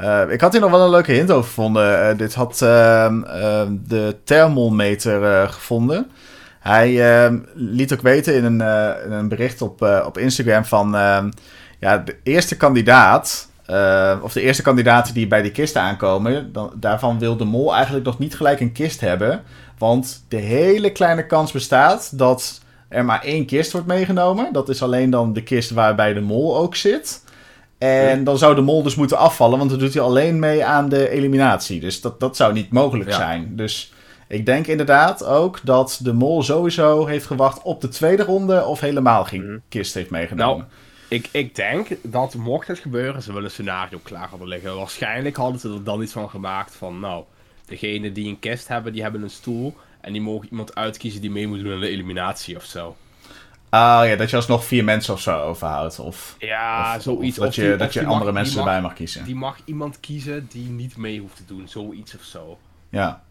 [0.00, 2.10] Uh, ik had hier nog wel een leuke hint over gevonden.
[2.10, 6.10] Uh, dit had uh, de thermometer eh, gevonden.
[6.60, 8.60] Hij ehm, liet ook weten in een,
[9.04, 10.96] in een bericht op, op Instagram van...
[10.96, 11.30] Ehm,
[11.78, 13.48] ja, de eerste kandidaat...
[14.22, 16.52] of de eerste kandidaten die bij die kisten aankomen...
[16.52, 19.42] Dan, daarvan wil de mol eigenlijk nog niet gelijk een kist hebben.
[19.78, 24.52] Want de hele kleine kans bestaat dat er maar één kist wordt meegenomen.
[24.52, 27.22] Dat is alleen dan de kist waarbij de mol ook zit...
[27.78, 30.88] En dan zou de mol dus moeten afvallen, want dan doet hij alleen mee aan
[30.88, 31.80] de eliminatie.
[31.80, 33.56] Dus dat, dat zou niet mogelijk zijn.
[33.56, 33.92] Dus
[34.28, 38.80] ik denk inderdaad ook dat de mol sowieso heeft gewacht op de tweede ronde of
[38.80, 39.58] helemaal geen mhm.
[39.68, 40.56] kist heeft meegenomen.
[40.56, 40.70] Nou,
[41.14, 44.76] ik, ik denk dat mocht het gebeuren, ze willen een scenario klaar hadden liggen.
[44.76, 47.24] Waarschijnlijk hadden ze er dan iets van gemaakt van, nou,
[47.66, 49.76] degene die een kist hebben, die hebben een stoel.
[50.00, 52.96] En die mogen iemand uitkiezen die mee moet doen aan de eliminatie of zo.
[53.68, 55.98] Ah ja, dat je alsnog vier mensen of zo overhoudt.
[55.98, 57.38] Of, ja, zoiets.
[57.38, 59.24] Of dat je, dat je andere mensen erbij mag kiezen.
[59.24, 61.68] Die mag iemand kiezen die niet mee hoeft te doen.
[61.68, 62.58] Zoiets of zo.
[62.88, 63.22] Ja.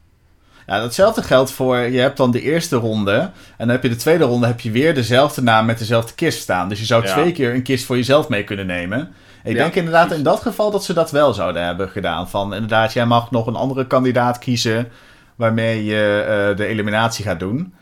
[0.65, 3.13] Ja, datzelfde geldt voor, je hebt dan de eerste ronde.
[3.13, 6.41] En dan heb je de tweede ronde, heb je weer dezelfde naam met dezelfde kist
[6.41, 6.69] staan.
[6.69, 9.13] Dus je zou twee keer een kist voor jezelf mee kunnen nemen.
[9.43, 12.29] Ik denk inderdaad in dat geval dat ze dat wel zouden hebben gedaan.
[12.29, 14.87] Van inderdaad, jij mag nog een andere kandidaat kiezen
[15.35, 17.73] waarmee je uh, de eliminatie gaat doen.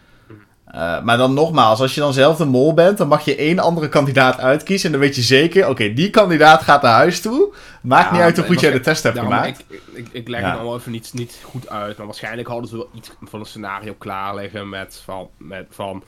[0.76, 3.60] Uh, maar dan nogmaals, als je dan zelf de mol bent, dan mag je één
[3.60, 4.86] andere kandidaat uitkiezen.
[4.86, 7.54] En dan weet je zeker, oké, die kandidaat gaat naar huis toe.
[7.82, 9.64] Maakt niet uit hoe goed jij de test hebt gemaakt.
[9.68, 11.98] Ik, ik, ik leg het allemaal even niet, niet goed uit.
[11.98, 16.04] Maar waarschijnlijk hadden ze wel iets van een scenario klaar liggen met van, met van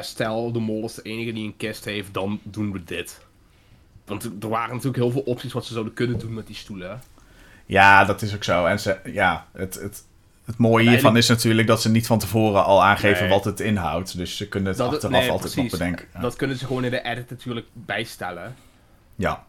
[0.00, 3.20] stel de mol is de enige die een kist heeft, dan doen we dit.
[4.06, 7.00] Want er waren natuurlijk heel veel opties wat ze zouden kunnen doen met die stoelen.
[7.66, 8.66] Ja, dat is ook zo.
[8.66, 10.04] En ze, ja, het, het,
[10.50, 14.16] het mooie hiervan is natuurlijk dat ze niet van tevoren al aangeven wat het inhoudt.
[14.16, 16.06] Dus ze kunnen het achteraf altijd nog bedenken.
[16.20, 18.54] Dat kunnen ze gewoon in de edit natuurlijk bijstellen.
[19.16, 19.44] Ja,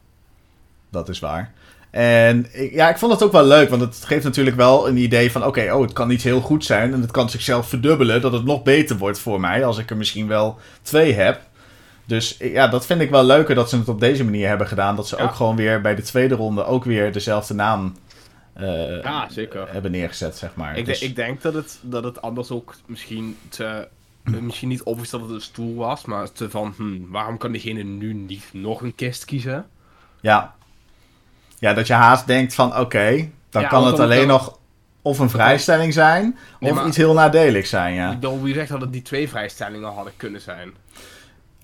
[0.89, 1.51] dat is waar.
[1.89, 5.31] En ja, ik vond het ook wel leuk, want het geeft natuurlijk wel een idee
[5.31, 8.33] van: oké, oh, het kan niet heel goed zijn en het kan zichzelf verdubbelen, dat
[8.33, 11.41] het nog beter wordt voor mij als ik er misschien wel twee heb.
[12.05, 14.95] Dus ja, dat vind ik wel leuker dat ze het op deze manier hebben gedaan.
[14.95, 17.95] Dat ze ook gewoon weer bij de tweede ronde ook weer dezelfde naam
[18.57, 19.71] uh, ja, zeker.
[19.71, 20.77] hebben neergezet, zeg maar.
[20.77, 21.01] Ik, dus...
[21.01, 23.87] ik denk dat het, dat het anders ook misschien te,
[24.23, 27.83] misschien niet obvious dat het een stoel was, maar te van, hm, waarom kan diegene
[27.83, 29.65] nu niet nog een kist kiezen?
[30.21, 30.55] Ja.
[31.59, 34.59] Ja, dat je haast denkt van, oké, dan kan het alleen nog
[35.01, 38.11] of een vrijstelling zijn, of iets heel nadeligs zijn, ja.
[38.11, 40.73] Ik wie zegt dat het die twee vrijstellingen hadden kunnen zijn.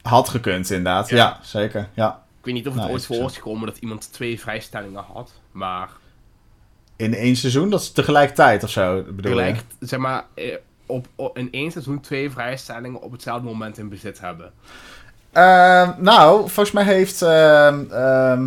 [0.02, 1.10] Had gekund, inderdaad.
[1.10, 2.24] Ja, zeker, ja.
[2.40, 5.32] Ik weet niet of het nou, ooit voor is gekomen dat iemand twee vrijstellingen had,
[5.52, 5.90] maar...
[6.98, 7.70] In één seizoen?
[7.70, 10.56] Dat is tegelijkertijd of zo, bedoel Tegelijk, zeg maar, eh,
[10.86, 14.52] op, op, in één seizoen twee vrijstellingen op hetzelfde moment in bezit hebben.
[15.34, 17.22] Uh, nou, volgens mij heeft...
[17.22, 18.42] Uh,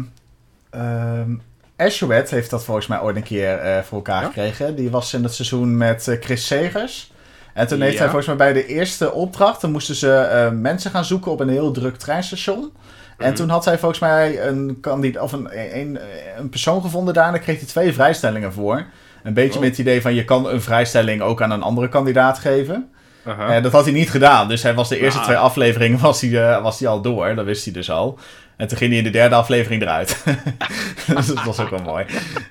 [2.31, 4.77] heeft dat volgens mij ooit een keer uh, voor elkaar gekregen.
[4.77, 7.13] Die was in het seizoen met Chris Segers.
[7.55, 11.05] En toen heeft hij volgens mij bij de eerste opdracht, dan moesten ze mensen gaan
[11.05, 12.73] zoeken op een heel druk treinstation.
[13.21, 13.35] En mhm.
[13.35, 15.99] toen had hij volgens mij een, kandidaat, of een, een,
[16.39, 18.85] een persoon gevonden daar en daar kreeg hij twee vrijstellingen voor.
[19.23, 19.61] Een beetje oh.
[19.61, 22.91] met het idee van je kan een vrijstelling ook aan een andere kandidaat geven.
[23.27, 24.49] Uh dat had hij niet gedaan.
[24.49, 25.25] Dus hij was de eerste ah.
[25.25, 27.35] twee afleveringen was hij, uh, was hij al door.
[27.35, 28.19] Dat wist hij dus al.
[28.57, 30.25] En toen ging hij in de derde aflevering eruit.
[31.17, 32.05] dus dat was ook wel mooi.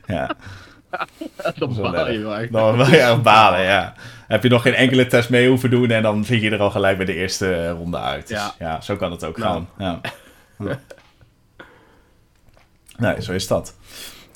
[0.08, 0.30] Ja.
[1.56, 2.48] Dat baal je wel.
[2.52, 3.94] Dan wel erg balen, ja.
[4.28, 6.72] Heb je nog geen enkele test mee hoeven doen en dan vlieg je er al
[6.72, 8.28] gelijk bij de eerste ronde uit.
[8.28, 8.54] Dus, ja.
[8.60, 8.82] ja.
[8.82, 9.52] zo kan het ook nou.
[9.52, 9.70] gaan.
[9.78, 10.02] Ja.
[12.98, 13.74] nee, zo is dat.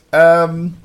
[0.10, 0.78] Um,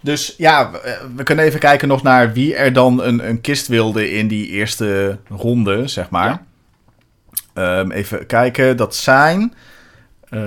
[0.00, 0.70] dus ja,
[1.16, 4.46] we kunnen even kijken nog naar wie er dan een, een kist wilde in die
[4.46, 6.42] eerste ronde, zeg maar.
[7.52, 9.54] Ehm, even kijken, dat zijn...
[10.24, 10.40] Uh,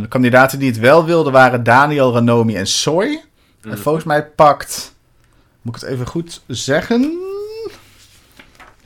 [0.00, 3.22] de kandidaten die het wel wilden waren Daniel, Ranomi en Soy.
[3.62, 3.76] En mm.
[3.76, 4.96] volgens mij pakt...
[5.62, 7.18] Moet ik het even goed zeggen?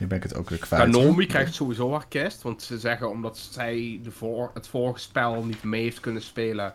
[0.03, 0.83] Nu ben ik het ook weer kwijt.
[0.83, 2.41] Ranomi krijgt sowieso haar kist.
[2.41, 6.73] Want ze zeggen omdat zij de voor, het vorige spel niet mee heeft kunnen spelen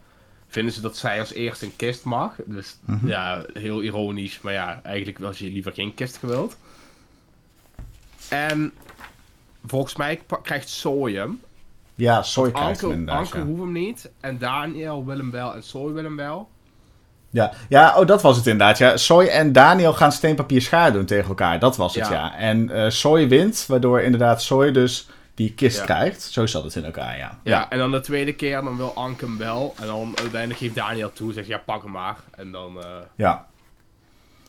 [0.48, 2.34] vinden ze dat zij als eerste een kist mag.
[2.44, 3.06] Dus mhm.
[3.06, 4.40] ja, heel ironisch.
[4.40, 6.56] Maar ja, eigenlijk was je liever geen kist gewild.
[8.28, 8.72] En
[9.66, 11.40] volgens mij krijgt Soy hem.
[11.94, 13.18] Ja, Soy krijgt hem inderdaad.
[13.18, 14.10] Anke hoeft hem niet.
[14.20, 16.48] En Daniel wil hem wel en Soy wil hem wel.
[17.30, 18.78] Ja, ja oh, dat was het inderdaad.
[18.78, 18.96] Ja.
[18.96, 21.58] Soy en Daniel gaan steen, papier, schaar doen tegen elkaar.
[21.58, 22.12] Dat was het, ja.
[22.12, 22.36] ja.
[22.36, 26.22] En uh, Soy wint, waardoor inderdaad Soy dus die kist krijgt.
[26.22, 27.38] Zo zat het in elkaar, ja.
[27.42, 27.70] ja.
[27.70, 29.74] en dan de tweede keer, dan wil Anke hem wel.
[29.80, 32.16] En dan uiteindelijk geeft Daniel toe, zegt ja, pak hem maar.
[32.36, 32.76] En dan...
[32.76, 32.84] Uh...
[33.16, 33.46] Ja.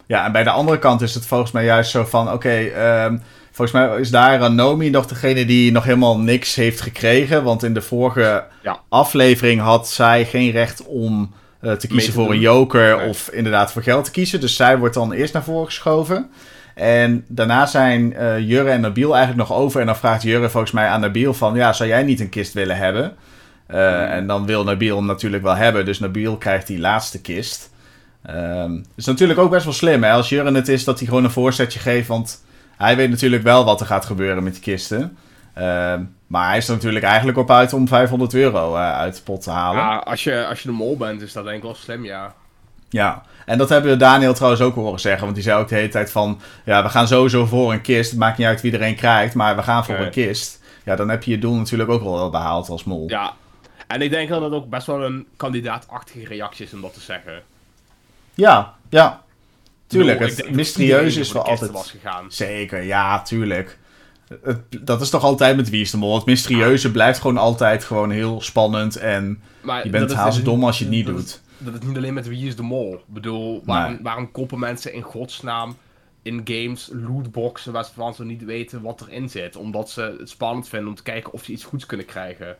[0.06, 3.18] Ja, en bij de andere kant is het volgens mij juist zo van, oké, ehm,
[3.52, 7.44] volgens mij is daar Ranomi nog degene die nog helemaal niks heeft gekregen.
[7.44, 8.46] Want in de vorige
[8.90, 13.84] aflevering had zij geen recht om uh, te kiezen voor een joker of inderdaad voor
[13.84, 14.40] geld te kiezen.
[14.40, 16.30] Dus zij wordt dan eerst naar voren geschoven.
[16.76, 19.80] En daarna zijn uh, Jurre en Nabil eigenlijk nog over.
[19.80, 21.56] En dan vraagt Jurre volgens mij aan Nabil van...
[21.56, 23.16] Ja, zou jij niet een kist willen hebben?
[23.72, 25.86] Uh, En dan wil Nabil hem natuurlijk wel hebben.
[25.86, 27.70] Dus Nabil krijgt die laatste kist.
[28.30, 30.12] Um, is natuurlijk ook best wel slim hè?
[30.12, 32.08] als Jurre het is dat hij gewoon een voorzetje geeft.
[32.08, 32.44] Want
[32.78, 35.18] hij weet natuurlijk wel wat er gaat gebeuren met die kisten.
[35.60, 35.96] Uh,
[36.28, 39.42] maar hij is er natuurlijk eigenlijk op uit om 500 euro uh, uit de pot
[39.42, 39.82] te halen.
[39.82, 42.34] Ja, als je, als je de mol bent is dat denk ik wel slim, ja.
[42.90, 45.24] Ja, en dat hebben we Daniel trouwens ook horen zeggen.
[45.24, 46.42] Want die zei ook de hele tijd van...
[46.66, 48.10] Ja, we gaan sowieso voor een kist.
[48.10, 50.62] Het maakt niet uit wie iedereen krijgt, maar we gaan voor een kist.
[50.86, 53.10] Ja, dan heb je je doel natuurlijk ook wel behaald als mol.
[53.10, 53.34] Ja,
[53.88, 57.00] en ik denk dat het ook best wel een kandidaatachtige reactie is om dat te
[57.00, 57.42] zeggen.
[58.34, 59.24] Ja, ja.
[59.88, 61.72] Tuurlijk, het mysterieus is wel altijd...
[61.72, 62.32] Was gegaan.
[62.32, 63.79] Zeker, ja, tuurlijk.
[64.82, 66.16] Dat is toch altijd met Wie is de Mol.
[66.16, 68.96] Het mysterieuze blijft gewoon altijd gewoon heel spannend.
[68.96, 69.42] En
[69.84, 72.28] je bent haast dus dom als je het niet doet dat het niet alleen met
[72.28, 72.94] wie is de mol.
[72.94, 75.78] Ik bedoel, waarom, waarom koppen mensen in godsnaam
[76.22, 79.56] in games lootboxen waarvan ze niet weten wat erin zit?
[79.56, 82.58] Omdat ze het spannend vinden om te kijken of ze iets goeds kunnen krijgen.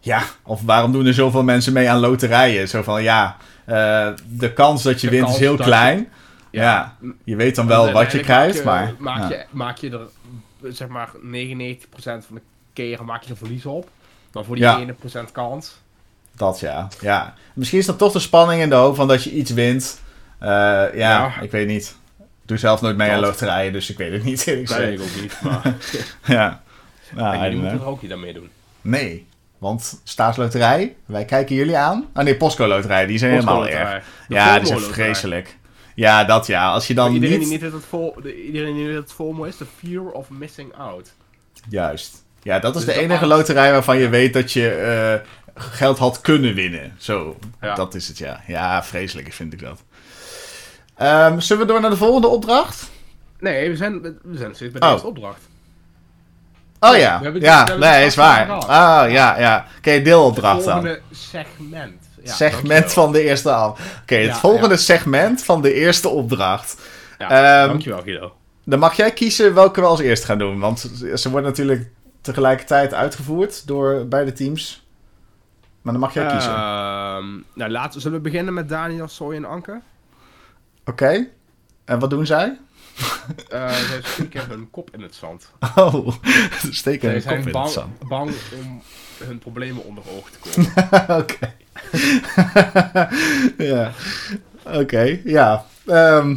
[0.00, 2.68] Ja, of waarom doen er zoveel mensen mee aan loterijen?
[2.68, 3.36] Zo van, ja,
[3.68, 6.08] uh, de kans dat je wint is heel klein.
[6.50, 6.96] ja.
[7.24, 8.94] je weet dan wel wat je krijgt, maar...
[8.98, 10.08] Maak, je, maak je er,
[10.68, 11.18] zeg maar, 99%
[11.92, 12.40] van de
[12.72, 13.88] keren maak je er verlies op.
[14.30, 15.80] Dan voor die 1% kans.
[16.36, 16.88] Dat ja.
[17.00, 17.34] ja.
[17.54, 20.00] Misschien is dat toch de spanning in de hoop van dat je iets wint.
[20.42, 20.48] Uh,
[20.94, 21.96] ja, ik weet niet.
[22.42, 24.46] doe zelf nooit mee aan loterijen, dus ik weet het niet.
[24.46, 25.40] Ik nee, ik ook niet.
[25.42, 25.74] Maar...
[26.36, 26.62] ja.
[27.14, 28.50] Nou, en jullie moeten er ook niet aan meedoen.
[28.80, 29.26] Nee,
[29.58, 32.06] want staatsloterij, wij kijken jullie aan.
[32.12, 34.04] Ah nee, Postco loterij, die zijn helemaal erg.
[34.28, 35.56] Ja, die zijn vreselijk.
[36.00, 36.72] Ja, dat ja.
[36.72, 37.48] Als je dan iedereen niet...
[37.48, 41.12] Die niet het vol, iedereen die het FOMO is, de fear of missing out.
[41.68, 42.24] Juist.
[42.42, 46.20] Ja, dat is dus de, enige loterij waarvan je weet dat je uh, geld had
[46.20, 46.94] kunnen winnen.
[46.98, 47.38] Zo,
[47.74, 48.40] dat is het ja.
[48.46, 49.82] Ja, vreselijk vind ik dat.
[51.02, 52.90] Um, zullen we door naar de volgende opdracht?
[53.38, 54.92] Nee, we zijn, we zijn steeds bij de oh.
[54.92, 55.48] eerste opdracht.
[56.80, 58.56] Oh ja, ja, nee, is waar.
[58.56, 59.66] Oh ja, ja.
[59.68, 60.84] Oké, okay, deelopdracht dan.
[60.84, 62.09] Het volgende segment.
[62.22, 63.98] Ja, segment van de eerste af.
[64.02, 66.80] Oké, het volgende segment van de eerste opdracht.
[67.18, 68.34] Ja, um, dankjewel Guido.
[68.64, 70.58] Dan mag jij kiezen welke we als eerst gaan doen.
[70.58, 74.86] Want ze worden natuurlijk tegelijkertijd uitgevoerd door beide teams.
[75.82, 76.50] Maar dan mag jij kiezen.
[76.50, 79.80] Ehm, nou, laten, zullen we beginnen met Daniel, Soy en Anke?
[80.84, 81.28] Oké.
[81.84, 82.58] En wat doen zij?
[83.52, 85.50] Uh, zij steken hun kop in het zand.
[85.76, 86.08] Oh,
[86.70, 88.08] steken hun kop in bang, het zand.
[88.08, 88.32] bang
[88.64, 88.82] om
[89.18, 91.18] hun problemen onder ogen te komen.
[91.22, 91.54] Oké.
[93.72, 93.90] ja.
[94.64, 95.64] Oké, ja.
[95.86, 96.34] Ehm,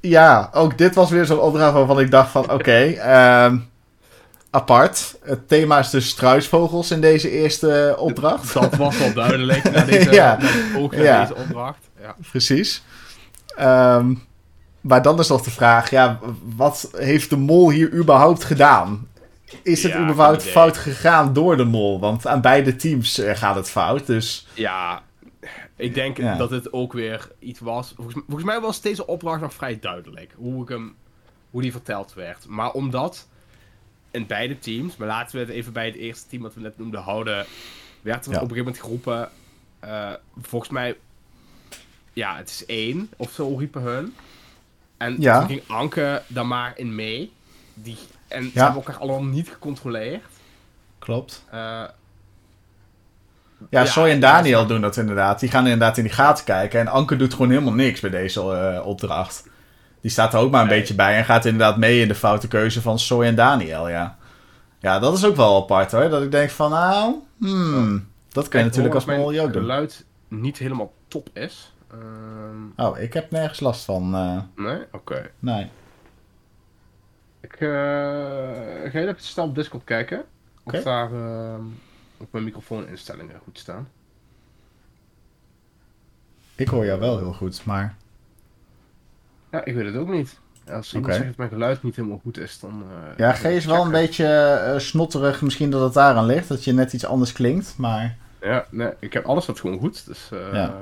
[0.00, 2.42] ja, ook dit was weer zo'n opdracht waarvan ik dacht van...
[2.42, 3.56] Oké, okay, ehm,
[4.50, 5.16] apart.
[5.22, 8.54] Het thema is dus struisvogels in deze eerste opdracht.
[8.54, 10.38] Dat was wel duidelijk na deze, ja.
[10.76, 11.20] ook ja.
[11.20, 11.78] deze opdracht.
[12.00, 12.14] Ja.
[12.30, 12.82] Precies.
[13.60, 14.24] Um,
[14.86, 16.18] maar dan is nog de vraag, ja,
[16.56, 19.08] wat heeft de mol hier überhaupt gedaan?
[19.62, 22.00] Is het überhaupt fout gegaan door de mol?
[22.00, 24.46] Want aan beide teams eh, gaat het fout, dus...
[24.54, 25.02] Ja,
[25.76, 27.92] ik denk dat het ook weer iets was...
[27.96, 30.94] Volgens, volgens, mij was deze opdracht nog vrij duidelijk, hoe, ik hem,
[31.50, 32.46] hoe die verteld werd.
[32.46, 33.28] Maar omdat
[34.10, 36.78] in beide teams, maar laten we het even bij het eerste team wat we net
[36.78, 37.46] noemden houden,
[38.00, 39.30] werd er op een gegeven moment geroepen,
[39.84, 40.96] uh, volgens mij,
[42.12, 44.14] ja, het is één, of zo riepen hun.
[44.96, 47.32] En toen ging Anke dan maar in mee.
[47.74, 47.96] Die,
[48.28, 50.24] en ze hebben elkaar allemaal niet gecontroleerd.
[50.98, 51.44] Klopt.
[51.54, 51.82] Uh,
[53.70, 55.40] ja, Soy en Daniel doen dat inderdaad.
[55.40, 56.80] Die gaan inderdaad in die gaten kijken.
[56.80, 59.48] En Anke doet gewoon helemaal niks bij deze uh, opdracht.
[60.00, 62.48] Die staat er ook maar een beetje bij en gaat inderdaad mee in de foute
[62.48, 64.16] keuze van Soy en Daniel, ja.
[64.78, 66.08] Ja, dat is ook wel apart hoor.
[66.08, 68.00] Dat ik denk van, nou, hmm, oh.
[68.32, 69.62] dat kun je natuurlijk als mol ook doen.
[69.62, 71.72] geluid niet helemaal top is.
[71.94, 72.86] Uh...
[72.86, 74.14] Oh, ik heb nergens last van.
[74.14, 74.64] Uh...
[74.66, 74.78] Nee?
[74.92, 75.30] Oké.
[75.38, 75.70] Nee.
[77.56, 77.68] Ik uh,
[78.90, 80.24] ga even snel op Discord kijken.
[80.64, 80.78] Okay.
[80.78, 81.54] Of daar uh,
[82.16, 83.88] op mijn microfooninstellingen goed staan.
[86.54, 87.94] Ik hoor jou wel heel goed, maar...
[89.50, 90.38] Ja, ik weet het ook niet.
[90.70, 91.16] Als iemand okay.
[91.16, 92.82] zegt dat mijn geluid niet helemaal goed is, dan...
[92.82, 95.42] Uh, ja, G is wel een beetje uh, snotterig.
[95.42, 98.16] Misschien dat het daaraan ligt, dat je net iets anders klinkt, maar...
[98.40, 100.30] Ja, nee, ik heb alles wat gewoon goed, dus...
[100.32, 100.74] Uh, ja.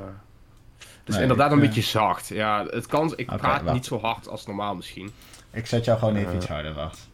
[1.04, 2.28] Dus inderdaad een beetje zacht.
[2.28, 3.12] Ja, het kan...
[3.16, 5.12] Ik praat niet zo hard als normaal misschien.
[5.54, 7.08] Ik zet jou gewoon even iets harder, wacht.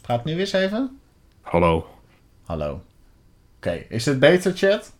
[0.00, 1.00] Praat nu eens even.
[1.40, 1.88] Hallo.
[2.44, 2.82] Hallo.
[3.56, 4.92] Oké, is het beter, chat?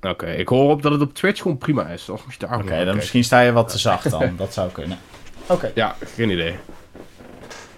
[0.00, 2.08] Oké, ik hoor op dat het op Twitch gewoon prima is.
[2.08, 4.36] Of moet je daar Oké, dan misschien sta je wat te zacht dan.
[4.36, 4.98] dat zou kunnen.
[5.46, 5.70] Oké.
[5.74, 6.56] Ja, geen idee.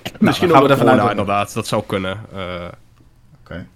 [0.03, 1.55] Nou, misschien gaan we ervan uit inderdaad.
[1.55, 2.21] Dat zou kunnen.
[2.35, 2.65] Uh...
[3.41, 3.67] Oké.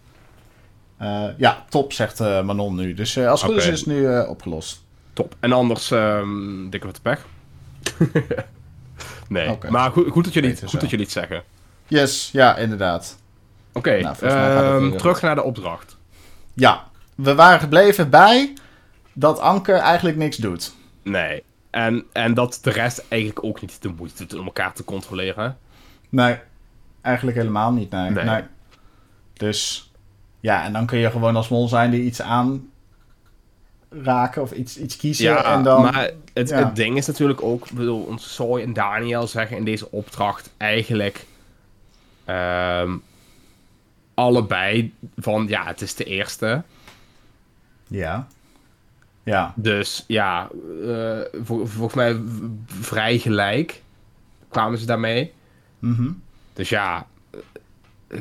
[1.02, 2.94] Uh, ja, top, zegt uh, Manon nu.
[2.94, 4.82] Dus als het goed is, is het nu opgelost.
[5.12, 5.34] Top.
[5.40, 7.26] En anders, um, dikke wat de pech.
[9.30, 9.70] nee, okay.
[9.70, 11.42] maar goed, goed, dat jullie, goed dat jullie het zeggen.
[11.86, 13.18] Yes, ja, inderdaad.
[13.72, 15.96] Oké, okay, nou, terug naar de opdracht.
[16.54, 18.52] Ja, we waren gebleven bij
[19.12, 20.74] dat Anke eigenlijk niks doet.
[21.02, 24.84] Nee, en, en dat de rest eigenlijk ook niet de moeite doet om elkaar te
[24.84, 25.58] controleren.
[26.08, 26.38] Nee,
[27.00, 28.10] eigenlijk helemaal niet, nee.
[28.10, 28.42] nee.
[29.32, 29.90] Dus
[30.40, 32.22] ja, en dan kun je gewoon als mol zijn die iets
[33.92, 35.24] aanraken of iets, iets kiezen.
[35.24, 39.26] Ja, en dan, maar het, het ding is natuurlijk ook, bedoel, ons Soy en Daniel
[39.26, 41.26] zeggen in deze opdracht eigenlijk
[42.26, 43.02] um,
[44.14, 46.62] allebei van ja, het is de eerste.
[47.86, 48.26] Ja.
[49.22, 49.52] Ja.
[49.56, 50.48] Dus ja,
[50.82, 52.20] uh, volgens mij
[52.66, 53.82] vrij gelijk
[54.48, 55.32] kwamen ze daarmee.
[55.78, 56.22] Mm
[56.52, 57.06] Dus ja,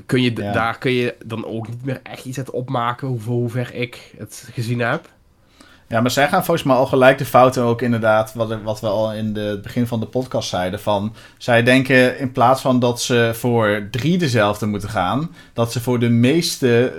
[0.05, 3.49] kun je, daar kun je dan ook niet meer echt iets uit opmaken hoe, hoe
[3.49, 5.09] ver ik het gezien heb.
[5.89, 8.87] Ja, maar zij gaan volgens mij al gelijk de fouten ook inderdaad, wat, wat we
[8.87, 12.79] al in de, het begin van de podcast zeiden, van zij denken in plaats van
[12.79, 16.93] dat ze voor drie dezelfde moeten gaan, dat ze voor de meeste,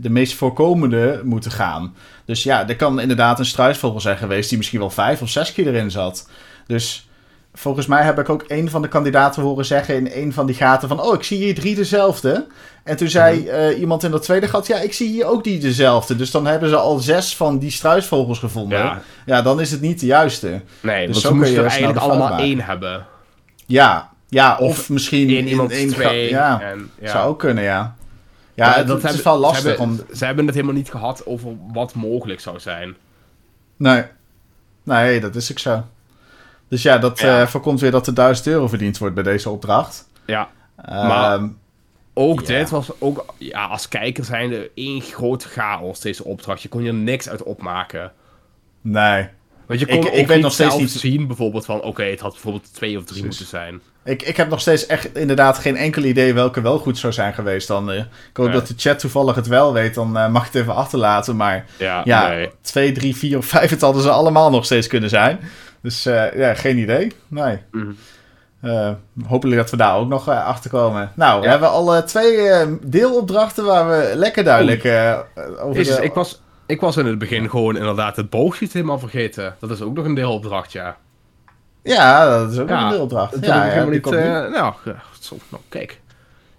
[0.00, 1.94] de meest voorkomende moeten gaan.
[2.24, 5.52] Dus ja, er kan inderdaad een struisvogel zijn geweest die misschien wel vijf of zes
[5.52, 6.28] keer erin zat.
[6.66, 7.08] Dus
[7.54, 10.54] volgens mij heb ik ook een van de kandidaten horen zeggen in een van die
[10.54, 11.00] gaten van...
[11.00, 12.46] Oh, ik zie hier drie dezelfde.
[12.82, 13.48] En toen zei mhm.
[13.48, 14.66] eh, iemand in dat tweede gat...
[14.66, 16.16] Ja, ik zie hier ook die dezelfde.
[16.16, 18.78] Dus dan hebben ze al zes van die struisvogels gevonden.
[18.78, 20.60] Ja, ja dan is het niet de juiste.
[20.80, 23.06] Nee, dus zo moesten er eigenlijk allemaal één hebben.
[23.66, 26.28] Ja, ja of, misschien in iemand één twee.
[26.28, 27.94] Ja, en, ja, zou ook kunnen, ja.
[28.54, 29.62] Ja, dat, is wel lastig.
[29.62, 30.16] Ze hebben, om...
[30.16, 32.96] ze hebben het helemaal niet gehad over wat mogelijk zou zijn.
[33.76, 34.04] Nee.
[34.82, 35.84] Nee, dat is ook zo.
[36.68, 37.40] Dus ja, dat ja.
[37.40, 40.08] Uh, voorkomt weer dat er 1000 euro verdiend wordt bij deze opdracht.
[40.26, 40.48] Ja.
[40.88, 41.40] Uh, maar
[42.14, 46.62] ook dit was ook, ja, als kijker zijnde één grote chaos, deze opdracht.
[46.62, 48.12] Je kon er niks uit opmaken.
[48.80, 49.28] Nee.
[49.66, 52.20] Want je kon ik, ook ik weet nog steeds niet zien, bijvoorbeeld van, oké, het
[52.20, 53.80] had bijvoorbeeld twee of drie moeten zijn.
[54.04, 57.34] Ik, ik heb nog steeds echt inderdaad geen enkel idee welke wel goed zou zijn
[57.34, 57.90] geweest dan.
[57.90, 60.62] Uh, ik hoop dat de chat toevallig het wel weet, dan uh, mag ik het
[60.62, 61.36] even achterlaten.
[61.36, 62.50] Maar ja, ja nee.
[62.60, 65.40] 2, 3, 4 of 5, het hadden ze allemaal nog steeds kunnen zijn.
[65.84, 67.12] Dus uh, ja, geen idee.
[67.28, 67.58] Nee.
[67.70, 67.96] Mm
[68.60, 68.96] -hmm.
[69.26, 71.12] hopelijk dat we daar ook nog achter komen.
[71.14, 72.38] Nou, we hebben al twee
[72.82, 74.84] deelopdrachten waar we lekker duidelijk
[75.58, 76.02] over Jezus, de...
[76.02, 79.56] ik, was, ik was in het begin gewoon inderdaad het boogschiet helemaal vergeten.
[79.60, 80.96] Dat is ook nog een deelopdracht, ja.
[81.82, 83.32] Ja, dat is ook een deelopdracht.
[83.32, 84.74] Dat ja, ja, niet, uh, nou,
[85.20, 86.00] zo, nou, kijk.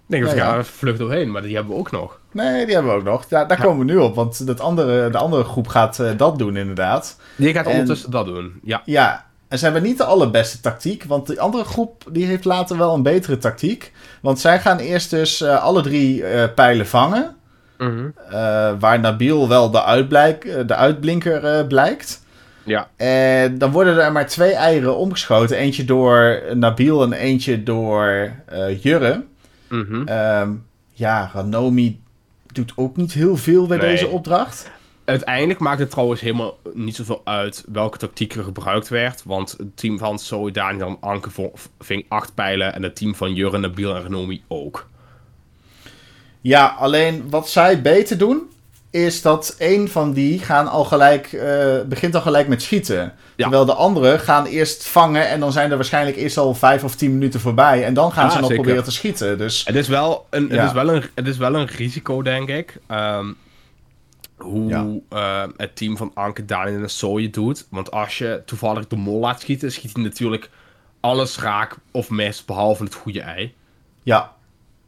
[0.08, 2.20] Ik denk dat we gaan vlucht doorheen, maar die hebben we ook nog.
[2.32, 3.26] Nee, die hebben we ook nog.
[3.26, 6.38] Daar, daar komen we nu op, want dat andere, de andere groep gaat uh, dat
[6.38, 7.20] doen inderdaad.
[7.36, 8.82] Die gaat ondertussen dat doen, ja.
[8.84, 12.78] Ja, en ze hebben niet de allerbeste tactiek, want de andere groep die heeft later
[12.78, 13.92] wel een betere tactiek.
[14.20, 17.34] Want zij gaan eerst dus uh, alle drie pijlen vangen.
[17.78, 18.12] Mm -hmm.
[18.78, 22.24] waar Nabil wel de, uitblijk, de uitblinker blijkt.
[22.64, 22.88] Ja.
[22.96, 25.56] En dan worden er maar twee eieren omgeschoten.
[25.56, 29.18] Eentje door Nabil en eentje door uh,
[29.68, 30.08] Mhm.
[30.08, 30.50] Ehm,
[30.92, 32.00] ja, Ranomi
[32.52, 34.70] doet ook niet heel veel bij deze opdracht.
[35.04, 39.22] Uiteindelijk maakt het trouwens helemaal niet zoveel uit welke tactiek er gebruikt werd.
[39.24, 42.74] Want het team van Zoe, Daniel en Anke ving acht pijlen.
[42.74, 44.88] En het team van Jurre, Nabil en Ranomi ook.
[46.40, 48.50] Ja, alleen wat zij beter doen,
[48.96, 51.42] is dat een van die gaan al gelijk, uh,
[51.82, 53.12] begint al gelijk met schieten.
[53.36, 56.94] Terwijl de anderen gaan eerst vangen en dan zijn er waarschijnlijk eerst al vijf of
[56.94, 57.84] tien minuten voorbij.
[57.84, 59.38] En dan gaan ze nog proberen te schieten.
[59.38, 62.48] Dus, het, is wel een, het, is wel een, het is wel een risico, denk
[62.48, 62.78] ik.
[62.90, 63.36] Um,
[64.36, 67.66] hoe uh, het team van Anke, Daniel en Soje doet.
[67.70, 70.50] Want als je toevallig de mol laat schieten, schiet hij natuurlijk
[71.00, 73.54] alles raak of mis, behalve het goede ei.
[74.02, 74.32] Ja.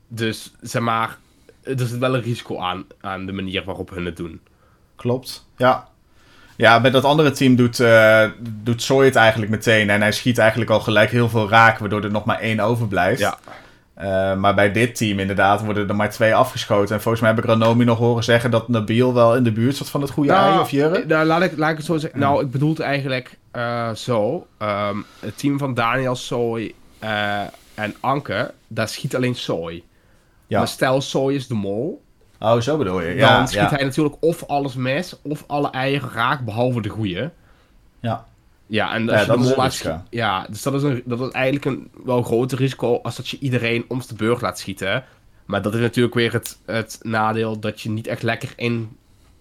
[0.09, 1.19] Dus zeg maar,
[1.69, 4.41] er zit wel een risico aan, aan de manier waarop hun het doen.
[4.97, 5.89] Klopt, ja.
[6.57, 9.91] Ja, met dat andere team doet, uh, doet Soy het eigenlijk meteen.
[9.91, 13.21] En hij schiet eigenlijk al gelijk heel veel raak, waardoor er nog maar één overblijft.
[13.21, 13.39] Ja.
[13.99, 16.95] Uh, maar bij dit team inderdaad worden er maar twee afgeschoten.
[16.95, 19.77] En volgens mij heb ik Ranomi nog horen zeggen dat Nabil wel in de buurt
[19.77, 21.05] zat van het goede nou, ei of Jurre.
[21.07, 22.21] Nou, laat ik, laat ik het zo zeggen.
[22.21, 24.47] Nou, ik bedoel het eigenlijk uh, zo.
[24.63, 26.75] Um, het team van Daniel, Soy
[27.75, 29.83] en Anke, daar schiet alleen Soy.
[30.49, 30.59] Ja.
[30.59, 32.03] Maar stel, Soy is de mol.
[32.41, 33.15] Oh, zo bedoel je.
[33.15, 37.31] Ja, dan schiet hij natuurlijk of alles mes, of alle eieren raak, behalve de goede.
[38.01, 38.27] Ja.
[38.67, 40.07] Ja, en als ja, je de mol laat schieten...
[40.11, 43.39] Ja, dus dat is, een, dat is eigenlijk een wel groter risico als dat je
[43.39, 45.05] iedereen om de beurt laat schieten.
[45.45, 48.97] Maar dat is natuurlijk weer het, het nadeel dat je niet echt lekker in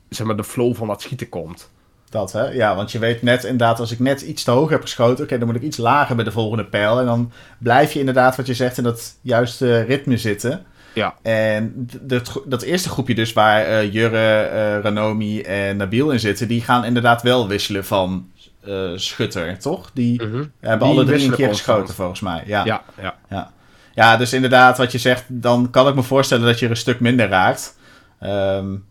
[0.09, 1.69] zeg maar, de flow van dat schieten komt.
[2.09, 2.49] Dat, hè?
[2.49, 5.37] Ja, want je weet net inderdaad, als ik net iets te hoog heb geschoten, oké,
[5.37, 6.99] dan moet ik iets lager bij de volgende pijl.
[6.99, 10.65] En dan blijf je inderdaad, wat je zegt, in dat juiste ritme zitten.
[10.97, 11.15] Ja.
[11.21, 16.47] En dat, dat eerste groepje dus, waar uh, Jurre, uh, Ranomi en Nabil in zitten,
[16.47, 18.31] die gaan inderdaad wel wisselen van
[18.67, 19.91] uh, schutter, toch?
[19.93, 20.51] Die -hmm.
[20.59, 22.43] hebben die alle drie een keer geschoten, volgens mij.
[22.45, 22.65] Ja.
[22.65, 23.15] Ja, ja.
[23.29, 23.51] ja.
[23.93, 26.77] Ja, dus inderdaad, wat je zegt, dan kan ik me voorstellen dat je er een
[26.77, 27.77] stuk minder raakt.
[28.21, 28.85] Um,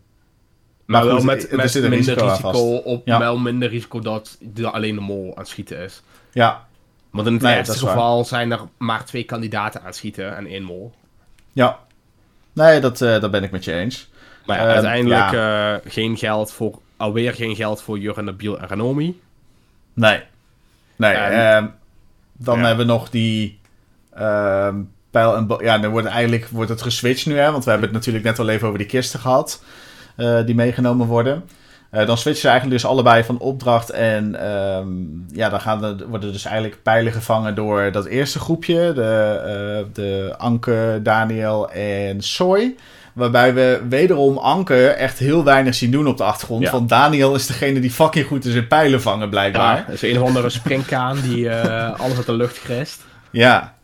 [0.85, 3.19] maar, wel met, met minder risico, risico op, ja.
[3.19, 6.01] wel minder risico dat alleen de mol aan het schieten is.
[6.31, 6.67] Ja.
[7.11, 10.45] Want in het nee, eerste geval zijn er maar twee kandidaten aan het schieten en
[10.45, 10.93] één mol.
[11.53, 11.79] Ja.
[12.57, 14.09] Nee, dat, uh, dat ben ik met je eens.
[14.45, 15.73] Maar ja, um, uiteindelijk ja.
[15.73, 19.21] Uh, geen geld voor, alweer geen geld voor Jurgen Nabil en Ranomi.
[19.93, 20.23] Nee.
[20.95, 21.73] Nee, en, um,
[22.33, 23.59] dan hebben we nog die
[24.19, 25.55] um, pijl en...
[25.59, 27.51] Ja, dan wordt eigenlijk wordt het geswitcht nu, hè.
[27.51, 29.63] Want we hebben het natuurlijk net al even over die kisten gehad.
[30.17, 31.43] Uh, die meegenomen worden.
[31.91, 33.89] Uh, dan switchen ze eigenlijk dus allebei van opdracht.
[33.89, 38.93] En um, ja, dan gaan er, worden dus eigenlijk pijlen gevangen door dat eerste groepje.
[38.93, 42.75] De, uh, de Anke, Daniel en Soy.
[43.13, 46.63] Waarbij we wederom Anke echt heel weinig zien doen op de achtergrond.
[46.63, 46.71] Ja.
[46.71, 49.77] Want Daniel is degene die fucking goed is in pijlen vangen, blijkbaar.
[49.77, 53.01] Ja, dat is een of andere springkaan die uh, alles uit de lucht grest.
[53.31, 53.75] Ja.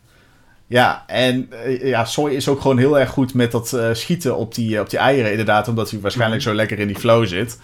[0.67, 1.49] Ja, en
[1.81, 4.89] ja, Soy is ook gewoon heel erg goed met dat uh, schieten op die, op
[4.89, 5.67] die eieren, inderdaad.
[5.67, 6.55] Omdat hij waarschijnlijk mm -hmm.
[6.55, 7.57] zo lekker in die flow zit.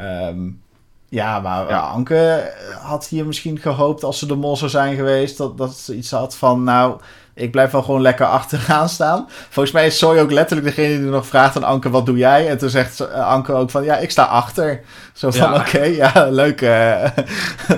[0.00, 0.60] Um,
[1.08, 1.78] ja, maar ja.
[1.78, 5.36] Anke had hier misschien gehoopt als ze de mol zou zijn geweest...
[5.36, 7.00] Dat, dat ze iets had van, nou,
[7.34, 9.26] ik blijf wel gewoon lekker achteraan staan.
[9.28, 12.48] Volgens mij is Soy ook letterlijk degene die nog vraagt aan Anke, wat doe jij?
[12.48, 14.80] En toen zegt uh, Anke ook van, ja, ik sta achter.
[15.12, 15.58] Zo van, ja.
[15.58, 17.04] oké, okay, ja, leuk, uh,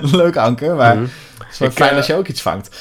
[0.20, 1.10] leuk Anke, maar mm -hmm.
[1.38, 2.76] het is wel fijn uh, als je ook iets vangt.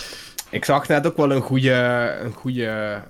[0.49, 3.01] Ik zag net ook wel een goede, een goede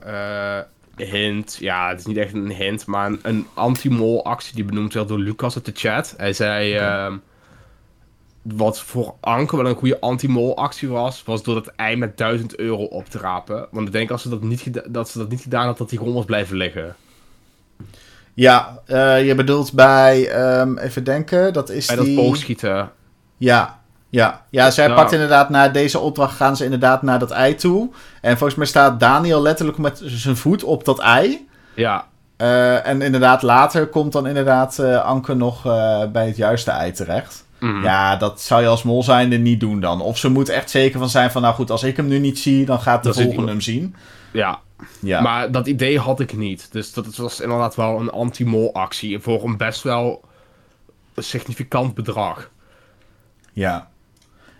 [1.05, 1.57] hint.
[1.59, 5.07] Ja, het is niet echt een hint, maar een, een anti-mol actie die benoemd werd
[5.07, 6.13] door Lucas op de chat.
[6.17, 6.75] Hij zei...
[6.75, 7.07] Okay.
[7.07, 7.15] Uh,
[8.41, 12.55] wat voor Anke wel een goede anti-mol actie was, was door het ei met 1000
[12.55, 13.67] euro op te rapen.
[13.71, 15.97] Want ik denk als ze dat niet, dat ze dat niet gedaan had, dat die
[15.97, 16.95] gewoon was blijven liggen.
[18.33, 22.15] Ja, uh, je bedoelt bij, um, even denken, dat is bij die...
[22.15, 22.91] dat boogschieten.
[23.37, 23.78] Ja,
[24.09, 24.99] ja, ja zij nou.
[24.99, 27.89] pakt inderdaad na deze opdracht gaan ze inderdaad naar dat ei toe.
[28.21, 31.47] En volgens mij staat Daniel letterlijk met zijn voet op dat ei.
[31.75, 32.07] Ja.
[32.37, 36.91] Uh, en inderdaad later komt dan inderdaad uh, Anke nog uh, bij het juiste ei
[36.91, 37.45] terecht.
[37.59, 37.83] Mm.
[37.83, 40.01] Ja, dat zou je als mol zijnde niet doen dan.
[40.01, 41.41] Of ze moet echt zeker van zijn van...
[41.41, 43.95] nou goed, als ik hem nu niet zie, dan gaat de dat volgende hem zien.
[44.31, 44.59] Ja.
[44.99, 46.67] ja, maar dat idee had ik niet.
[46.71, 49.19] Dus dat was inderdaad wel een anti-mol actie...
[49.19, 50.23] voor een best wel
[51.15, 52.49] significant bedrag.
[53.53, 53.89] Ja.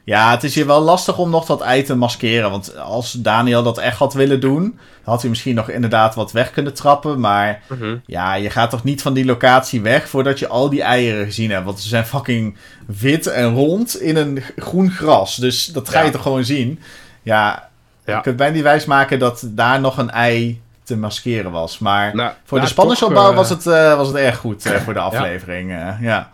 [0.09, 2.51] Ja, het is hier wel lastig om nog dat ei te maskeren.
[2.51, 6.51] Want als Daniel dat echt had willen doen, had hij misschien nog inderdaad wat weg
[6.51, 7.19] kunnen trappen.
[7.19, 8.01] Maar mm -hmm.
[8.05, 11.51] ja, je gaat toch niet van die locatie weg voordat je al die eieren gezien
[11.51, 11.65] hebt.
[11.65, 15.35] Want ze zijn fucking wit en rond in een groen gras.
[15.35, 16.79] Dus dat ga je toch gewoon zien.
[17.21, 17.69] Ja,
[18.05, 18.15] ja.
[18.15, 21.79] je kunt bijna die wijs maken dat daar nog een ei te maskeren was.
[21.79, 24.93] Maar nou, voor de spanningsopbouw uh, was, het, uh, was het erg goed uh, voor
[24.93, 25.71] de aflevering.
[25.71, 25.97] ja.
[26.01, 26.29] ja.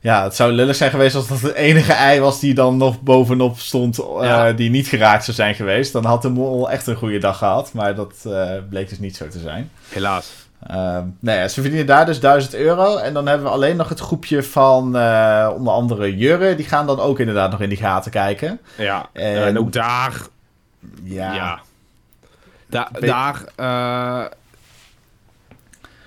[0.00, 3.00] Ja, het zou lullig zijn geweest als dat het enige ei was die dan nog
[3.00, 5.92] bovenop stond, uh, die niet geraakt zou zijn geweest.
[5.92, 9.16] Dan had de mol echt een goede dag gehad, maar dat uh, bleek dus niet
[9.16, 9.70] zo te zijn.
[9.88, 10.32] Helaas.
[10.70, 12.96] Uh, nee, ze verdienen daar dus 1000 euro.
[12.96, 14.84] En dan hebben we alleen nog het groepje van
[15.54, 16.54] onder andere Jurre.
[16.54, 18.60] Die gaan dan ook inderdaad nog in die gaten kijken.
[18.76, 20.16] Ja, en, en ook daar...
[21.02, 21.34] Ja.
[21.34, 21.60] ja.
[22.66, 23.44] Da daar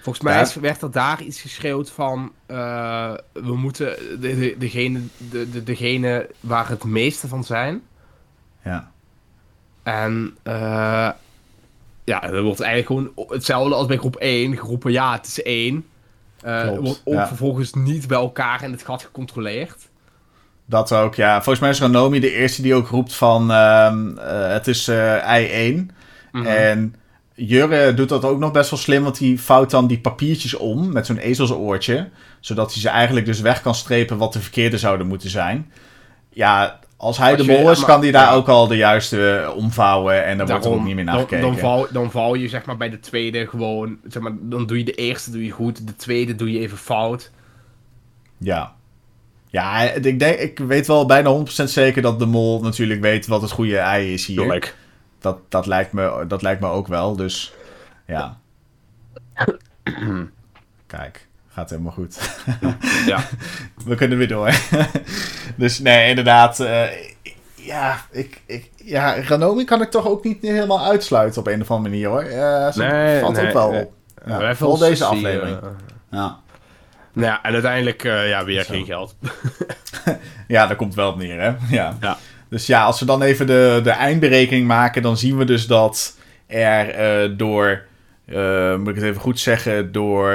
[0.01, 2.31] Volgens mij werd er daar iets geschreeuwd van...
[2.53, 7.81] Uh, we moeten de, de, degene, de, de, degene waar het meeste van zijn...
[8.63, 8.91] Ja.
[9.83, 11.09] En uh,
[12.03, 14.57] ja, dat wordt eigenlijk gewoon hetzelfde als bij groep 1.
[14.57, 15.85] Groepen, ja, het is 1.
[16.45, 19.89] Uh, eh, wordt ook vervolgens niet bij elkaar in het gat gecontroleerd.
[20.65, 21.33] Dat ook, ja.
[21.33, 23.51] Volgens mij is Ranomi de eerste die ook roept van...
[23.51, 24.17] Uh,
[24.53, 25.89] het is ei 1.
[26.31, 26.95] Mm En
[27.35, 30.91] Jurre doet dat ook nog best wel slim, want hij vouwt dan die papiertjes om
[30.91, 32.09] met zo'n ezelsoortje.
[32.39, 35.71] Zodat hij ze eigenlijk dus weg kan strepen wat de verkeerde zouden moeten zijn.
[36.29, 40.25] Ja, als hij de mol is, kan hij daar ook al de juiste eh, omvouwen
[40.25, 41.41] en dan wordt er ook niet meer naar gekeken.
[41.41, 44.83] Dan, val, dan je zeg maar bij de tweede gewoon, zeg maar, dan doe je
[44.83, 47.31] de eerste doe je goed, de tweede doe je even fout.
[48.37, 48.73] Ja.
[49.47, 53.41] Ja, ik, denk, ik weet wel bijna 100% zeker dat de mol natuurlijk weet wat
[53.41, 54.37] het goede ei is hier.
[54.37, 54.75] Tuurlijk
[55.23, 57.15] dat, dat, lijkt me, dat lijkt me ook wel.
[57.15, 57.53] Dus
[58.05, 58.37] ja.
[60.87, 62.43] Kijk, gaat helemaal goed.
[63.11, 63.19] ja.
[63.85, 64.53] We kunnen weer door.
[65.55, 66.59] dus nee, inderdaad.
[66.59, 66.83] Uh,
[67.55, 71.71] ja, ik, ik, ja, Ranomi kan ik toch ook niet helemaal uitsluiten op een of
[71.71, 72.23] andere manier hoor.
[72.23, 73.93] Uh, nee, valt ook wel op.
[74.25, 75.63] Ja, vooral deze aflevering.
[75.63, 75.69] Uh,
[76.11, 76.39] ja.
[77.13, 79.15] Nou ja, en uiteindelijk uh, ja, weer geen geld.
[80.47, 81.75] ja, daar komt wel op neer, hè?
[81.75, 81.97] Ja.
[82.01, 82.17] ja.
[82.53, 86.17] Dus ja, als we dan even de, de eindberekening maken, dan zien we dus dat
[86.47, 87.81] er uh, door,
[88.25, 90.29] uh, moet ik het even goed zeggen, door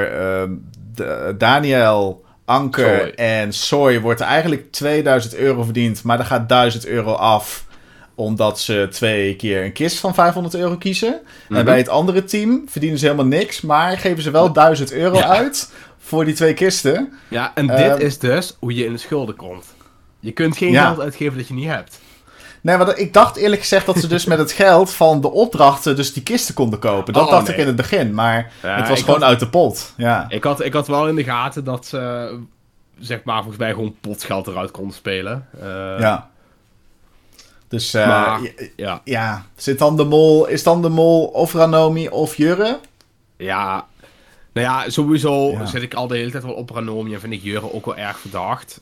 [0.94, 6.86] de, Daniel, Anker en Soy wordt er eigenlijk 2000 euro verdiend, maar er gaat 1000
[6.86, 7.66] euro af
[8.14, 11.12] omdat ze twee keer een kist van 500 euro kiezen.
[11.48, 11.64] En mhm.
[11.64, 15.72] bij het andere team verdienen ze helemaal niks, maar geven ze wel 1000 euro uit
[15.98, 17.12] voor die twee kisten.
[17.28, 19.64] Ja, en dit ehm, is dus hoe je in de schulden komt.
[20.20, 22.00] Je kunt geen geld uitgeven dat je niet hebt.
[22.60, 25.96] Nee, maar ik dacht eerlijk gezegd dat ze dus met het geld van de opdrachten
[25.96, 27.12] dus die kisten konden kopen.
[27.12, 29.92] Dat oh, dacht ik in het begin, maar het was gewoon uit de pot.
[29.96, 30.26] Ja.
[30.28, 32.38] Ik, had, ik had wel in de gaten dat ze,
[32.98, 35.48] zeg maar, volgens mij gewoon potgeld eruit konden spelen.
[35.62, 36.30] Uh, ja.
[37.68, 38.38] Dus uh,
[38.76, 39.00] ja.
[39.04, 39.46] ja.
[39.56, 42.80] Zit dan de mol, is dan de mol of Ranomi of Jurre?
[43.36, 43.86] Ja,
[44.52, 47.42] nou ja, sowieso zit ik al de hele tijd wel op Ranomi en vind ik
[47.42, 48.80] Jurre ook wel erg verdacht.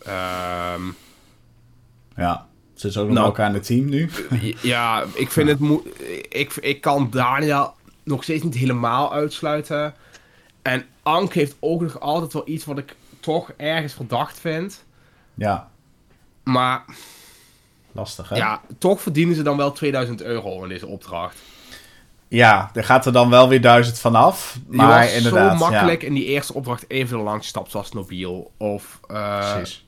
[0.75, 0.97] Um,
[2.17, 2.47] ja.
[2.77, 4.11] Ze zijn ook nog nou, elkaar in het team nu.
[4.63, 5.83] Ja, ik vind het mo
[6.29, 7.75] ik, ik kan Daniel
[8.05, 9.95] nog steeds niet helemaal uitsluiten.
[10.63, 14.85] En Ank heeft ook nog altijd wel iets wat ik toch ergens verdacht vind.
[15.35, 15.69] Ja.
[16.43, 16.85] Maar...
[17.93, 18.37] Lastig, hè?
[18.37, 21.39] Ja, toch verdienen ze dan wel 2000 euro in deze opdracht.
[22.29, 24.59] Ja, er gaat er dan wel weer 1000 vanaf.
[24.69, 28.53] Maar inderdaad, zo makkelijk in die eerste opdracht even langs stapt zoals Nobiel.
[28.57, 29.01] Of...
[29.11, 29.86] Uh, Precies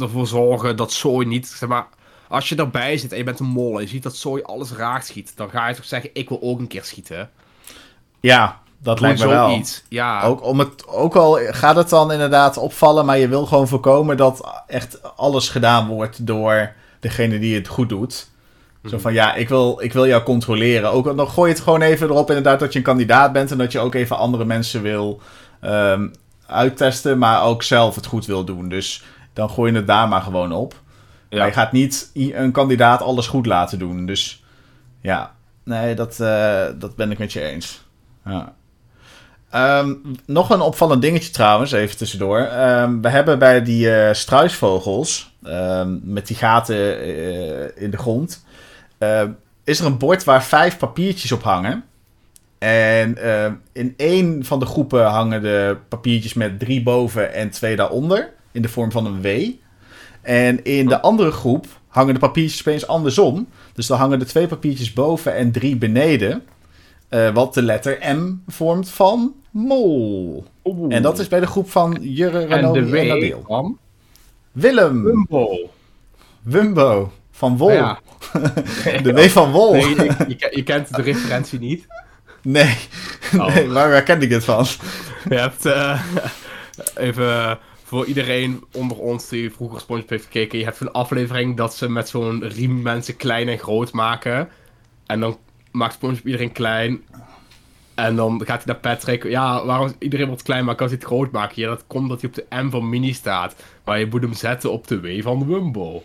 [0.00, 1.86] ervoor zorgen dat Zooi niet, zeg maar,
[2.28, 4.72] als je erbij zit en je bent een mol en je ziet dat Zooi alles
[4.72, 7.30] raakt schiet, dan ga je toch zeggen, ik wil ook een keer schieten.
[8.20, 9.56] Ja, dat lijkt me wel.
[9.56, 9.84] Iets.
[9.88, 10.22] Ja.
[10.22, 14.16] Ook, om het, ook al gaat het dan inderdaad opvallen, maar je wil gewoon voorkomen
[14.16, 18.30] dat echt alles gedaan wordt door degene die het goed doet.
[18.84, 20.90] Zo van, ja, ik wil, ik wil jou controleren.
[20.90, 23.50] Ook, dan gooi je het gewoon even erop inderdaad dat je een kandidaat bent...
[23.50, 25.20] en dat je ook even andere mensen wil
[25.64, 26.12] um,
[26.46, 27.18] uittesten...
[27.18, 28.68] maar ook zelf het goed wil doen.
[28.68, 30.80] Dus dan gooi je het daar maar gewoon op.
[31.28, 31.38] Ja.
[31.38, 34.06] Maar je gaat niet een kandidaat alles goed laten doen.
[34.06, 34.44] Dus
[35.00, 37.84] ja, nee, dat, uh, dat ben ik met je eens.
[38.24, 38.54] Ja.
[39.80, 42.38] Um, nog een opvallend dingetje trouwens, even tussendoor.
[42.40, 48.44] Um, we hebben bij die uh, struisvogels, um, met die gaten uh, in de grond,
[49.64, 51.84] is er een bord waar vijf papiertjes op hangen.
[52.58, 53.18] En
[53.72, 58.62] in één van de groepen hangen de papiertjes met drie boven en twee daaronder in
[58.62, 59.50] de vorm van een W.
[60.22, 63.48] En in de andere groep hangen de papiertjes opeens andersom.
[63.72, 66.42] Dus dan hangen er twee papiertjes boven en drie beneden.
[67.10, 70.44] Uh, wat de letter M vormt van mol.
[70.88, 73.78] En dat is bij de groep van Jurre, Renaud en, de w Van?
[74.52, 75.02] Willem.
[75.02, 75.70] Wumbo.
[76.42, 77.12] Wumbo.
[77.30, 77.72] Van Wol.
[77.72, 77.98] Ja.
[79.02, 79.72] de W van Wol.
[79.72, 81.86] Nee, je, je, kent de referentie niet.
[82.42, 82.76] Nee.
[83.38, 83.54] Oh.
[83.54, 84.66] nee waar, waar ken ik het van?
[85.28, 86.02] Je hebt uh,
[86.96, 87.58] even
[87.92, 91.88] voor iedereen onder ons die vroeger SpongeBob heeft gekeken, je hebt een aflevering dat ze
[91.88, 94.48] met zo'n riem mensen klein en groot maken.
[95.06, 95.38] En dan
[95.70, 97.02] maakt SpongeBob iedereen klein.
[97.94, 99.24] En dan gaat hij naar Patrick.
[99.24, 101.62] Ja, waarom iedereen wordt klein, maar kan hij het groot maken?
[101.62, 103.54] Ja, dat komt dat hij op de M van Mini staat.
[103.84, 106.02] Maar je moet hem zetten op de W van Wumbo.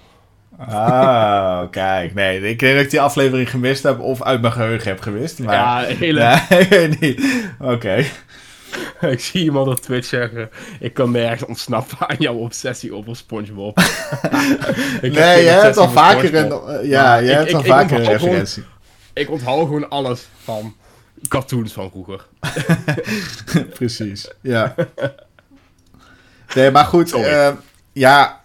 [0.58, 2.14] Ah, kijk.
[2.14, 5.40] Nee, ik denk dat ik die aflevering gemist heb of uit mijn geheugen heb gewist.
[5.40, 5.56] Maar...
[5.56, 6.42] Ja, hele...
[6.50, 7.50] Nee, niet.
[7.60, 8.06] Oké.
[9.14, 10.50] ik zie iemand op Twitch zeggen:
[10.80, 13.78] Ik kan nergens ontsnappen aan jouw obsessie over SpongeBob.
[15.02, 18.64] nee, je hebt al vaker een, ja, je hebt al vaker een referentie.
[19.14, 20.76] ik onthoud gewoon alles van
[21.28, 22.26] cartoons van vroeger.
[23.78, 24.76] Precies, ja.
[26.56, 27.50] Nee, maar goed, uh,
[27.94, 28.42] ja,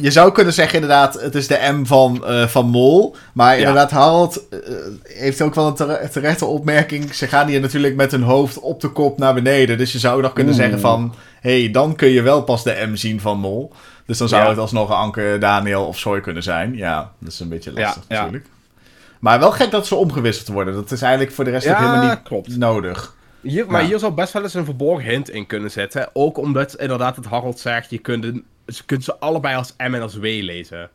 [0.00, 3.16] je zou kunnen zeggen inderdaad, het is de M van, uh, van Mol.
[3.32, 4.58] Maar inderdaad, Harold uh,
[5.02, 7.14] heeft ook wel een terechte opmerking.
[7.14, 9.78] Ze gaan hier natuurlijk met hun hoofd op de kop naar beneden.
[9.78, 11.14] Dus je zou nog kunnen zeggen van...
[11.40, 13.72] Hé, hey, dan kun je wel pas de M zien van Mol.
[14.06, 16.76] Dus dan zou het alsnog een Anke, Daniel of Soy kunnen zijn.
[16.76, 18.46] Ja, dat is een beetje lastig ja, natuurlijk.
[19.18, 20.74] Maar wel gek dat ze omgewisseld worden.
[20.74, 22.56] Dat is eigenlijk voor de rest ook helemaal niet klopt.
[22.56, 23.14] nodig.
[23.42, 26.08] Hier, maar hier zou best wel eens een verborgen hint in kunnen zetten.
[26.12, 28.24] Ook omdat inderdaad het Harold zegt, je kunt,
[28.66, 30.90] je kunt ze allebei als M en als W lezen.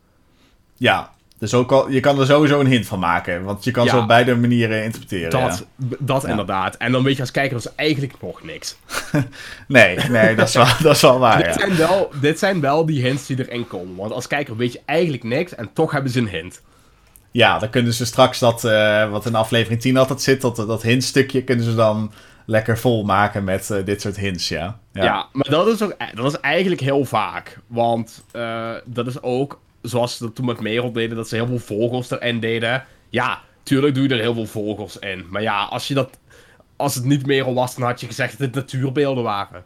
[0.77, 3.43] Ja, dus ook al, je kan er sowieso een hint van maken.
[3.43, 5.29] Want je kan ze op beide manieren interpreteren.
[5.29, 5.65] Dat,
[5.99, 6.75] dat inderdaad.
[6.75, 8.77] En dan weet je als kijker, dat is eigenlijk nog niks.
[9.67, 11.43] nee, nee, dat is wel, dat is wel waar.
[11.43, 13.95] dit, zijn wel, dit zijn wel die hints die erin komen.
[13.95, 16.61] Want als kijker weet je eigenlijk niks en toch hebben ze een hint.
[17.31, 20.81] Ja, dan kunnen ze straks dat, uh, wat in aflevering 10 altijd zit, dat, dat
[20.81, 22.11] hintstukje kunnen ze dan
[22.45, 24.79] lekker vol maken met uh, dit soort hints, ja.
[24.91, 25.27] ja.
[25.31, 27.59] Maar dat is, ook, dat is eigenlijk heel vaak.
[27.67, 31.47] Want uh, dat is ook, zoals ze dat toen met Merel deden, dat ze heel
[31.47, 32.83] veel vogels erin deden.
[33.09, 35.25] Ja, tuurlijk doe je er heel veel vogels in.
[35.29, 36.19] Maar ja, als, je dat,
[36.75, 39.63] als het niet Merel was, dan had je gezegd dat het natuurbeelden waren.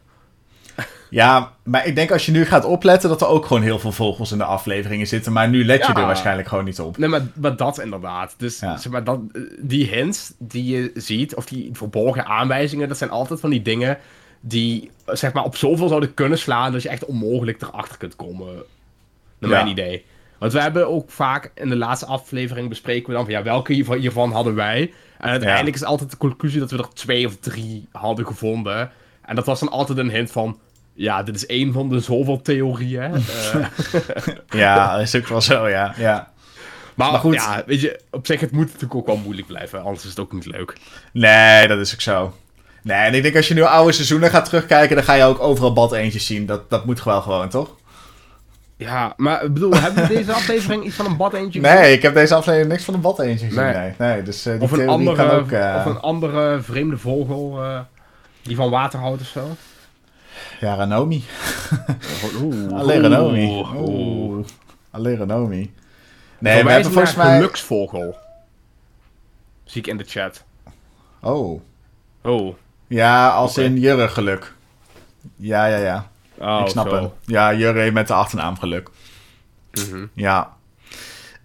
[1.10, 3.92] Ja, maar ik denk als je nu gaat opletten dat er ook gewoon heel veel
[3.92, 5.32] vogels in de afleveringen zitten.
[5.32, 6.98] Maar nu let je er waarschijnlijk gewoon niet op.
[6.98, 8.34] Nee, maar, maar dat inderdaad.
[8.38, 9.20] Dus zeg maar, dat,
[9.58, 13.98] die hints die je ziet, of die verborgen aanwijzingen, dat zijn altijd van die dingen
[14.40, 18.62] die zeg maar, op zoveel zouden kunnen slaan dat je echt onmogelijk erachter kunt komen.
[19.38, 20.04] Naar mijn idee.
[20.38, 23.72] Want we hebben ook vaak in de laatste aflevering bespreken we dan van ja, welke
[23.72, 24.92] hiervan hadden wij?
[25.18, 28.90] En uiteindelijk is altijd de conclusie dat we er twee of drie hadden gevonden.
[29.24, 30.58] En dat was dan altijd een hint van
[31.00, 33.12] ja, dit is één van de zoveel theorieën.
[33.14, 33.66] Uh.
[34.62, 35.94] ja, dat is ook wel zo, ja.
[35.96, 36.30] ja.
[36.94, 37.34] Maar, goed.
[37.34, 39.82] Ja, weet je, op zich, het moet natuurlijk ook wel moeilijk blijven.
[39.82, 40.76] Anders is het ook niet leuk.
[41.12, 42.34] Nee, dat is ook zo.
[42.82, 45.40] Nee, en ik denk als je nu oude seizoenen gaat terugkijken, dan ga je ook
[45.40, 46.46] overal bad eentjes zien.
[46.46, 47.76] Dat, dat moet gewoon gewoon, toch?
[48.76, 51.76] Ja, maar ik bedoel, hebben we deze aflevering iets van een bad eentje gezien?
[51.76, 53.62] Nee, ik heb deze aflevering niks van een bad eentje gezien.
[53.62, 53.92] Nee.
[53.98, 54.22] nee.
[54.22, 55.74] dus, uh, die of, een andere, ook, uh...
[55.78, 57.80] of een andere vreemde vogel uh,
[58.42, 59.56] die van water houdt of zo.
[60.60, 61.24] Ja, Ranomi.
[62.72, 63.64] Alleen Ranomi.
[64.90, 65.72] Alleen Ranomi.
[66.38, 67.36] Nee, we hebben volgens mij...
[67.36, 68.16] geluksvogel.
[69.64, 70.44] Zie ik in de chat.
[71.20, 71.60] Oh.
[72.22, 72.54] Oh.
[72.86, 74.54] Ja, als in Jurre geluk.
[75.36, 76.10] Ja, ja, ja.
[76.38, 76.94] Oh, ik snap zo.
[76.94, 77.10] hem.
[77.24, 78.90] Ja, Jurre met de achternaam geluk.
[79.72, 80.10] Mm -hmm.
[80.14, 80.56] Ja.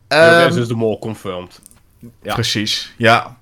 [0.07, 1.61] Um, is dus de mol confirmed.
[2.21, 2.33] Ja.
[2.33, 3.37] Precies, ja.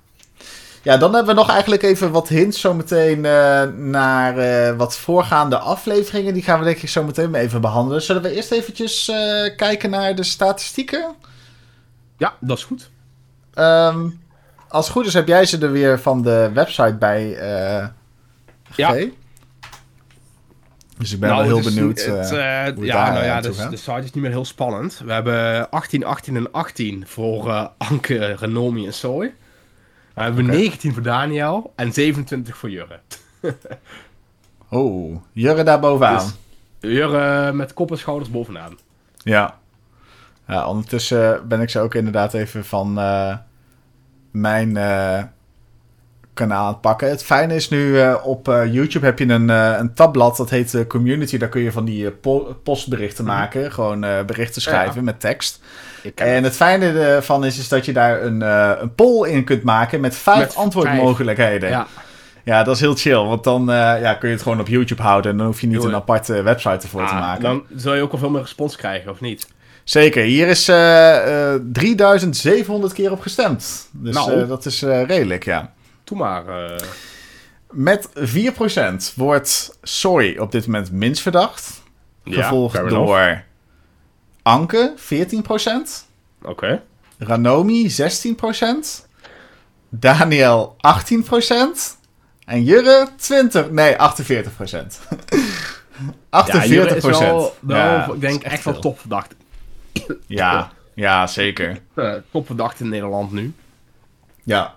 [0.84, 5.58] Ja, dan hebben we nog eigenlijk even wat hints zometeen uh, naar uh, wat voorgaande
[5.58, 6.34] afleveringen.
[6.34, 8.02] Die gaan we denk ik zo meteen even behandelen.
[8.02, 9.16] Zullen we eerst eventjes uh,
[9.56, 11.14] kijken naar de statistieken?
[12.16, 12.90] Ja, dat is goed.
[13.54, 14.20] Um,
[14.68, 17.38] als het goed is heb jij ze er weer van de website bij
[18.76, 18.96] ja.
[20.98, 22.30] Dus ik ben nou, wel heel benieuwd het,
[22.80, 25.00] Ja, nou ja, dus, de site is niet meer heel spannend.
[25.04, 29.32] We hebben 18, 18 en 18 voor Anke, Renomi en Soy.
[30.14, 33.00] We hebben 19 voor Daniel en 27 voor Jurre.
[34.68, 36.32] oh, Jurre daar bovenaan.
[36.80, 38.78] Dus Jurre met kop en schouders bovenaan.
[39.16, 39.58] Ja.
[40.46, 40.66] ja.
[40.66, 43.36] Ondertussen ben ik ze ook inderdaad even van uh,
[44.30, 45.22] mijn uh,
[46.34, 47.08] kanaal aan het pakken.
[47.08, 51.38] Het fijne is nu, uh, op YouTube heb je een, een tabblad, dat heet Community.
[51.38, 53.34] Daar kun je van die po postberichten mhm.
[53.34, 53.72] maken.
[53.72, 55.62] Gewoon berichten schrijven met tekst.
[56.14, 59.62] En het fijne ervan is, is dat je daar een, uh, een poll in kunt
[59.62, 61.68] maken met vijf antwoordmogelijkheden.
[61.68, 61.86] Ja.
[62.44, 63.24] ja, dat is heel chill.
[63.24, 65.30] Want dan uh, ja, kun je het gewoon op YouTube houden.
[65.30, 67.42] En dan hoef je niet een aparte website ervoor ah, te maken.
[67.42, 69.48] Dan zul je ook al veel meer respons krijgen, of niet?
[69.84, 70.22] Zeker.
[70.22, 73.88] Hier is uh, 3700 keer op gestemd.
[73.92, 75.72] Dus nou, dat is redelijk, ja.
[76.04, 76.44] Doe maar.
[77.70, 78.08] Met
[79.12, 81.82] 4% wordt Sorry op dit moment minst verdacht.
[82.24, 83.42] Gevolgd door
[84.44, 85.02] Anke 14%.
[86.42, 86.82] Oké.
[87.18, 89.06] Ranomi 16%.
[89.88, 90.80] Daniel 18%.
[92.44, 93.96] En Jurre 20, nee 48%.
[93.96, 93.98] 48%.
[96.46, 99.34] Ja, Jurre is wel, wel ik denk echt wel topverdacht.
[100.26, 101.78] Ja, ja, zeker.
[101.94, 103.54] Uh, topverdacht in Nederland nu.
[104.42, 104.74] Ja.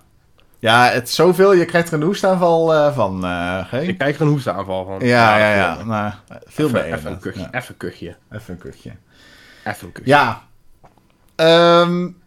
[0.60, 3.26] Ja, het zoveel, je krijgt er een hoestaanval uh, van.
[3.26, 5.08] Uh, ik krijg er een hoestaanval van.
[5.08, 5.84] Ja, ja, ja.
[5.84, 6.14] Nou,
[6.46, 6.94] veel meer.
[6.94, 7.48] Even een kuchje.
[7.52, 8.16] Even een kuchje.
[8.32, 8.92] Even een kuchje.
[9.68, 10.02] Even een.
[10.06, 10.42] Ja.
[11.36, 12.18] Um,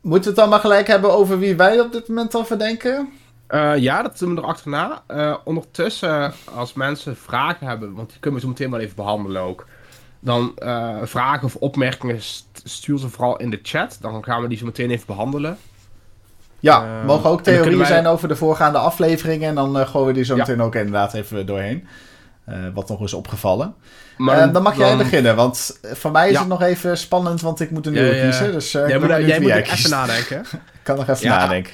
[0.00, 3.08] moeten we het dan maar gelijk hebben over wie wij op dit moment al verdenken?
[3.48, 5.02] Uh, ja, dat doen we erachterna.
[5.10, 9.42] Uh, ondertussen, als mensen vragen hebben, want die kunnen we zo meteen wel even behandelen
[9.42, 9.66] ook.
[10.20, 12.18] Dan uh, vragen of opmerkingen
[12.64, 13.98] stuur ze vooral in de chat.
[14.00, 15.58] Dan gaan we die zo meteen even behandelen.
[16.60, 19.48] Ja, uh, mogen ook theorieën zijn over de voorgaande afleveringen.
[19.48, 21.86] En dan uh, gooien we die zo meteen ook inderdaad even doorheen.
[22.48, 23.74] Uh, wat nog is opgevallen.
[24.16, 27.70] Maar, dan mag jij beginnen, want voor mij is het nog even spannend, want ik
[27.70, 28.52] moet een nieuwe kiezen.
[28.52, 30.40] Dus, jij moet, jij moet even nadenken.
[30.40, 31.72] ik kan nog even nadenken.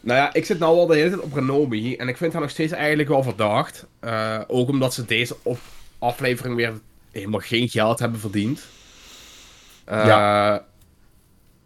[0.00, 2.42] Nou ja, ik zit nou al de hele tijd op Renomi en ik vind haar
[2.42, 3.86] nog steeds eigenlijk wel verdacht.
[4.46, 5.36] ook omdat ze deze
[5.98, 6.72] aflevering weer
[7.12, 8.60] helemaal geen geld hebben verdiend.
[9.86, 10.64] ja.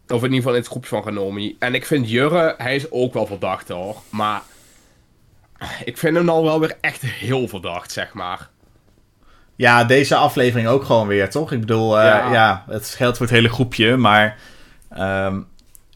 [0.08, 1.56] Of in ieder geval in het groepje van Genomi.
[1.58, 3.96] En ik vind Jurre, hij is ook wel verdacht hoor.
[4.08, 4.42] Maar
[5.84, 8.48] ik vind hem al wel weer echt heel verdacht, zeg maar.
[9.56, 11.52] Ja, deze aflevering ook gewoon weer, toch?
[11.52, 12.64] Ik bedoel, uh, ja.
[12.68, 13.96] het geldt voor het hele groepje.
[13.96, 14.36] Maar
[14.98, 15.46] um,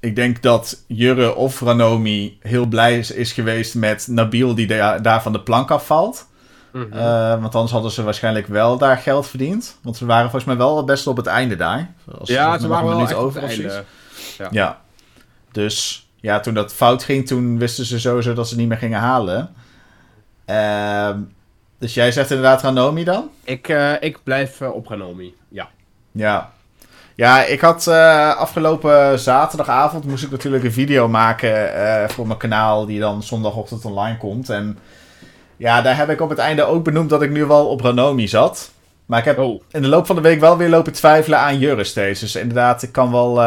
[0.00, 4.66] ik denk dat Jurre of Ranomi heel blij is, is geweest met Nabil die
[5.00, 6.26] daar van de plank afvalt.
[6.72, 7.40] Mm -hmm.
[7.40, 9.78] want anders hadden ze waarschijnlijk wel daar geld verdiend.
[9.82, 11.94] Want ze waren volgens mij wel best op het einde daar.
[12.18, 13.84] Als ja, ze waren wel echt over het einde.
[14.38, 14.48] Ja.
[14.50, 14.80] ja.
[15.52, 19.00] Dus ja, toen dat fout ging, toen wisten ze sowieso dat ze niet meer gingen
[19.00, 19.54] halen.
[20.46, 21.10] Uh,
[21.78, 23.30] dus jij zegt inderdaad Ranomi dan?
[23.44, 25.68] Ik, uh, ik blijf uh, op Ranomi, ja.
[26.12, 26.50] Ja.
[27.14, 32.86] Ja, ik had uh, afgelopen zaterdagavond moest ik natuurlijk een video maken voor mijn kanaal
[32.86, 34.50] die dan zondagochtend online komt.
[34.50, 34.78] En
[35.56, 38.28] ja, daar heb ik op het einde ook benoemd dat ik nu wel op Ranomi
[38.28, 38.70] zat.
[39.06, 39.62] Maar ik heb oh.
[39.70, 42.20] in de loop van de week wel weer lopen twijfelen aan Jurre steeds.
[42.20, 43.40] Dus inderdaad, ik kan wel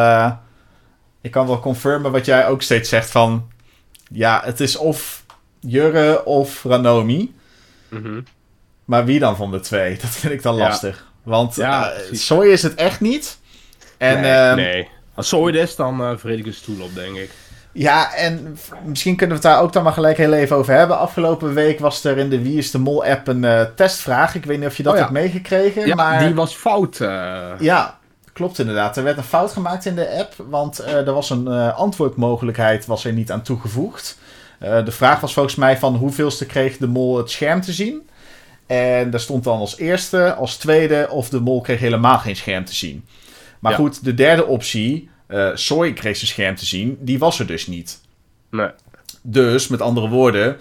[1.22, 3.48] ik kan wel confirmen wat jij ook steeds zegt van...
[4.12, 5.24] Ja, het is of
[5.60, 7.36] Jurre of Ranomi.
[7.90, 8.24] Mm
[8.86, 9.98] Maar wie dan van de twee?
[10.02, 11.08] Dat vind ik dan lastig.
[11.24, 13.38] Want ja, uh, Soy is het echt niet.
[13.98, 14.90] En, nee, uh, nee.
[15.14, 17.30] Als Soy is, dan uh, ik een stoel op, denk ik.
[17.72, 20.98] Ja, en misschien kunnen we het daar ook dan maar gelijk heel even over hebben.
[20.98, 24.36] Afgelopen week was er in de Wie is de Mol app een uh, testvraag.
[24.36, 25.88] Ik weet niet of je dat oh, hebt meegekregen.
[25.88, 26.20] Ja, maar...
[26.20, 26.98] die was fout.
[27.60, 27.99] Ja,
[28.40, 28.98] Klopt inderdaad.
[28.98, 32.86] Er werd een fout gemaakt in de app, want uh, er was een uh, antwoordmogelijkheid
[32.86, 34.18] was er niet aan toegevoegd.
[34.64, 38.10] Uh, de vraag was volgens mij van hoeveelste kreeg de mol het scherm te zien.
[38.68, 42.66] En daar stond dan als eerste, als tweede of de mol kreeg helemaal geen scherm
[42.66, 43.06] te zien.
[43.60, 43.78] Maar ja.
[43.78, 45.10] goed, de derde optie,
[45.54, 48.02] Soy kreeg zijn scherm te zien, die was er dus niet.
[48.52, 48.70] Nee.
[49.22, 50.58] Dus, met andere woorden,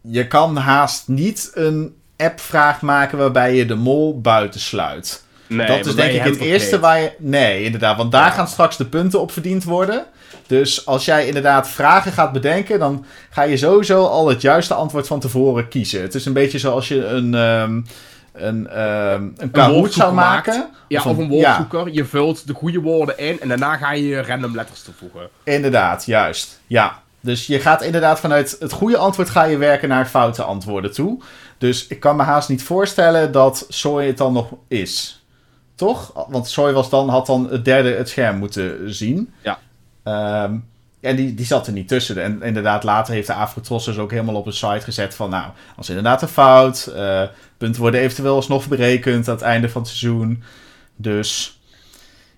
[0.00, 5.23] je kan haast niet een appvraag maken waarbij je de mol buitensluit.
[5.46, 7.12] Nee, dat is denk ik het eerste waar je.
[7.18, 7.96] Nee, inderdaad.
[7.96, 10.04] Want daar gaan straks de punten op verdiend worden.
[10.46, 15.06] Dus als jij inderdaad vragen gaat bedenken, dan ga je sowieso al het juiste antwoord
[15.06, 16.02] van tevoren kiezen.
[16.02, 17.34] Het is een beetje zoals je een.
[17.34, 17.86] Um,
[18.34, 20.68] een, um, een zou maken.
[20.88, 21.92] Ja, of een, woordzoeker.
[21.92, 25.28] Je vult de goede woorden in en daarna ga je random letters toevoegen.
[25.44, 26.60] Inderdaad, juist.
[26.66, 27.02] Ja.
[27.20, 31.22] Dus je gaat inderdaad vanuit het goede antwoord ga je werken naar foute antwoorden toe.
[31.58, 35.23] Dus ik kan me haast niet voorstellen dat Soy het dan nog is.
[35.74, 36.26] Toch?
[36.28, 39.32] Want Soy was dan, had dan het derde het scherm moeten zien.
[39.42, 39.58] Ja.
[40.44, 40.68] Um,
[41.00, 42.22] en die, die zat er niet tussen.
[42.22, 45.30] En inderdaad, later heeft de Afrotros dus ook helemaal op een site gezet van...
[45.30, 46.92] Nou, als inderdaad een fout.
[46.96, 47.22] Uh,
[47.56, 50.42] punten worden eventueel alsnog berekend aan het einde van het seizoen.
[50.96, 51.60] Dus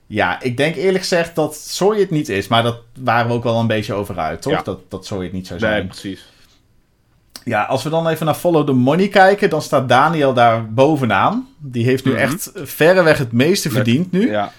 [0.07, 2.49] ja, ik denk eerlijk gezegd dat Soy het niet is.
[2.49, 4.63] Maar dat waren we ook wel een beetje over uit, toch?
[4.63, 5.79] Dat, dat Soy het niet zou zijn.
[5.79, 6.27] Nee, precies.
[7.47, 11.49] Ja, als we dan even naar Follow the Money kijken, dan staat Daniel daar bovenaan.
[11.59, 12.27] Die heeft nu mm -hmm.
[12.27, 14.31] echt verreweg het meeste verdiend nu.
[14.31, 14.53] Ja.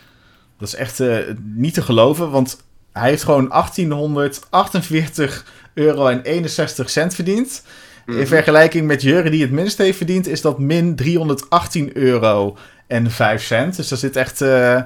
[0.60, 6.90] Dat is echt uh, niet te geloven, want hij heeft gewoon 1848 euro en 61
[6.90, 7.64] cent verdiend.
[7.64, 7.72] Mm
[8.06, 8.14] -hmm.
[8.14, 8.30] In mhm.
[8.30, 12.58] vergelijking met Jurre die het minst heeft verdiend, is dat min 318 euro
[12.88, 13.76] en 5 cent.
[13.76, 14.82] Dus daar zit echt, uh,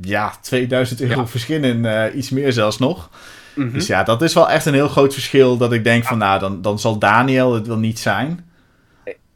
[0.00, 1.26] ja, 2000 euro ja.
[1.26, 3.10] verschil in, uh, iets meer zelfs nog.
[3.54, 3.72] Mhm.
[3.72, 5.56] Dus ja, dat is wel echt een heel groot verschil.
[5.56, 8.50] Dat ik denk van, nou, dan, dan zal Daniel het wel niet zijn.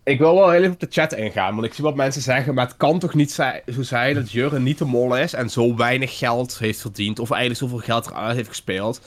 [0.04, 2.54] Ik wil wel heel even op de chat ingaan, want ik zie wat mensen zeggen,
[2.54, 5.76] maar het kan toch niet zo zijn dat Jurgen niet de mol is en zo
[5.76, 9.00] weinig geld heeft verdiend, of eigenlijk zoveel geld eruit heeft gespeeld.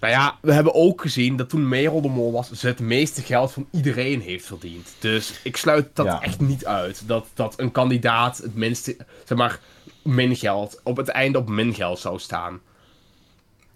[0.00, 3.22] Nou ja, we hebben ook gezien dat toen Merel de mol was, ze het meeste
[3.22, 4.94] geld van iedereen heeft verdiend.
[4.98, 9.60] Dus ik sluit dat echt niet uit, dat, dat een kandidaat het minste, zeg maar,
[10.02, 12.60] min geld, op het einde op min geld zou staan.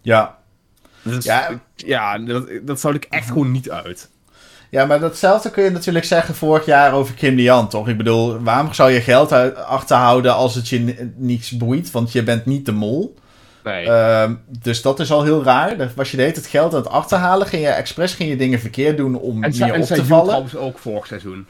[0.02, 0.38] Ja,
[1.02, 4.08] dus, ja, ja dat, dat zou ik echt gewoon niet uit.
[4.70, 7.88] Ja, maar datzelfde kun je natuurlijk zeggen vorig jaar over Kim Lian, toch?
[7.88, 11.90] Ik bedoel, waarom zou je geld achterhouden als het je niets boeit?
[11.90, 13.16] Want je bent niet de mol.
[13.64, 13.86] Nee.
[13.86, 15.90] Ehm, dus dat is al heel raar.
[15.94, 17.46] Was je deed het geld aan het achterhalen.
[17.46, 20.42] Ging je expres ging je dingen verkeerd doen om en meer op te vallen.
[20.42, 21.46] En ze ook vorig seizoen.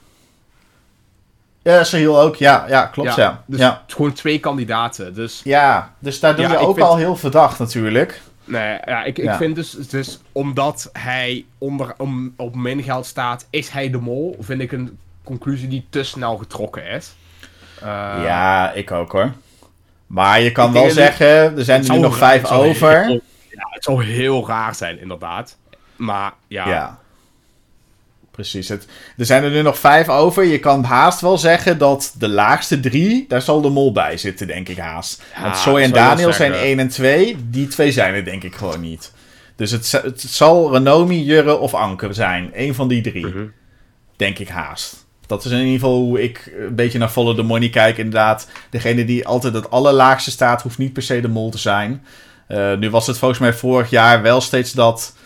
[1.63, 2.37] Ja, Sahil ook.
[2.37, 3.15] Ja, ja klopt.
[3.15, 3.83] Ja, Dus ja.
[3.87, 5.15] gewoon twee kandidaten.
[5.15, 5.41] Dus...
[5.45, 8.21] Ja, dus daar doe je ook al heel verdacht natuurlijk.
[8.49, 13.47] Nee, ja, ik, ik vind dus, dus omdat hij onder, om, op min geld staat,
[13.51, 14.37] is hij de mol.
[14.41, 17.15] Vind ik een conclusie die te snel getrokken is.
[17.83, 17.85] Uh,
[18.25, 19.33] ja, ik ook hoor.
[20.07, 23.09] Maar je kan wel zeggen, er zijn er nu nog vijf over.
[23.11, 25.57] ja, het zou heel raar zijn, inderdaad.
[25.97, 26.69] Maar ja.
[26.69, 26.99] ja.
[28.39, 28.69] Precies.
[28.69, 28.87] Het,
[29.17, 30.45] er zijn er nu nog vijf over.
[30.45, 34.47] Je kan haast wel zeggen dat de laagste drie, daar zal de mol bij zitten,
[34.47, 35.23] denk ik haast.
[35.43, 37.37] Want Soy en Daniel zijn 1 en 2.
[37.51, 39.13] Die twee zijn er denk ik gewoon niet.
[39.57, 42.51] Dus het, het zal Renomi, Jurre of Anker zijn.
[42.55, 43.27] Eén van die drie.
[43.27, 43.47] Mhm.
[44.17, 45.07] Denk ik haast.
[45.27, 47.99] Dat is in ieder geval hoe ik een beetje naar Follow the Money kijk.
[47.99, 52.05] Inderdaad, degene die altijd het allerlaagste staat, hoeft niet per se de mol te zijn.
[52.49, 55.17] Uh, nu was het volgens mij vorig jaar wel steeds dat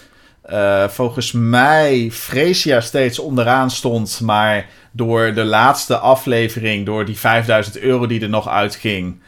[0.50, 4.20] uh, volgens mij Freesia steeds onderaan stond.
[4.20, 9.20] Maar door de laatste aflevering, door die 5000 euro die er nog uitging,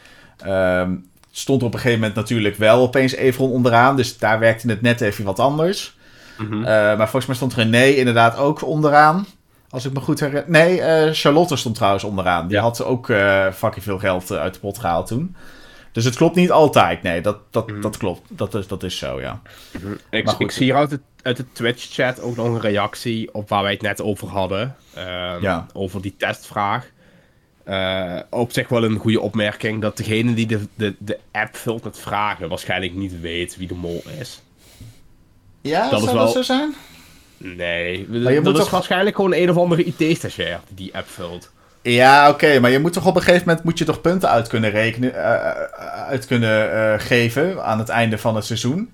[0.47, 3.95] um, stond er op een gegeven moment natuurlijk wel opeens Evron onderaan.
[3.95, 5.97] Dus daar werkte het net even wat anders.
[6.37, 6.59] Mm -hmm.
[6.59, 9.25] uh, maar volgens mij stond René inderdaad ook onderaan.
[9.69, 10.43] Als ik me goed herinner.
[10.47, 12.47] Nee, uh, Charlotte stond trouwens onderaan.
[12.47, 13.05] Die had ook
[13.53, 15.35] fucking veel geld uit de pot gehaald toen.
[15.95, 17.01] Dus het klopt niet altijd.
[17.03, 17.81] Nee, dat, dat, mm.
[17.81, 18.21] dat klopt.
[18.27, 19.41] Dat is, dat is zo, ja.
[19.81, 19.97] Mm.
[20.09, 23.63] Ik, ik, zie hier uit de, uit de Twitch-chat ook nog een reactie op waar
[23.63, 24.75] wij het net over hadden.
[24.97, 25.65] Um, ja.
[25.73, 26.91] Over die testvraag.
[27.67, 31.83] Uh, op zich wel een goede opmerking dat degene die de, de, de app vult
[31.83, 34.41] met vragen waarschijnlijk niet weet wie de mol is.
[35.61, 36.25] Ja, dat zou is wel...
[36.25, 36.75] dat zo zijn?
[37.37, 38.69] Nee, maar je dat moet is toch...
[38.69, 41.51] waarschijnlijk gewoon een of andere IT-stagiair die die app vult.
[41.91, 44.47] Ja, oké, maar je moet toch op een gegeven moment moet je toch punten uit
[44.47, 45.49] kunnen rekenen, uh,
[46.07, 48.93] uit kunnen uh, geven aan het einde van het seizoen.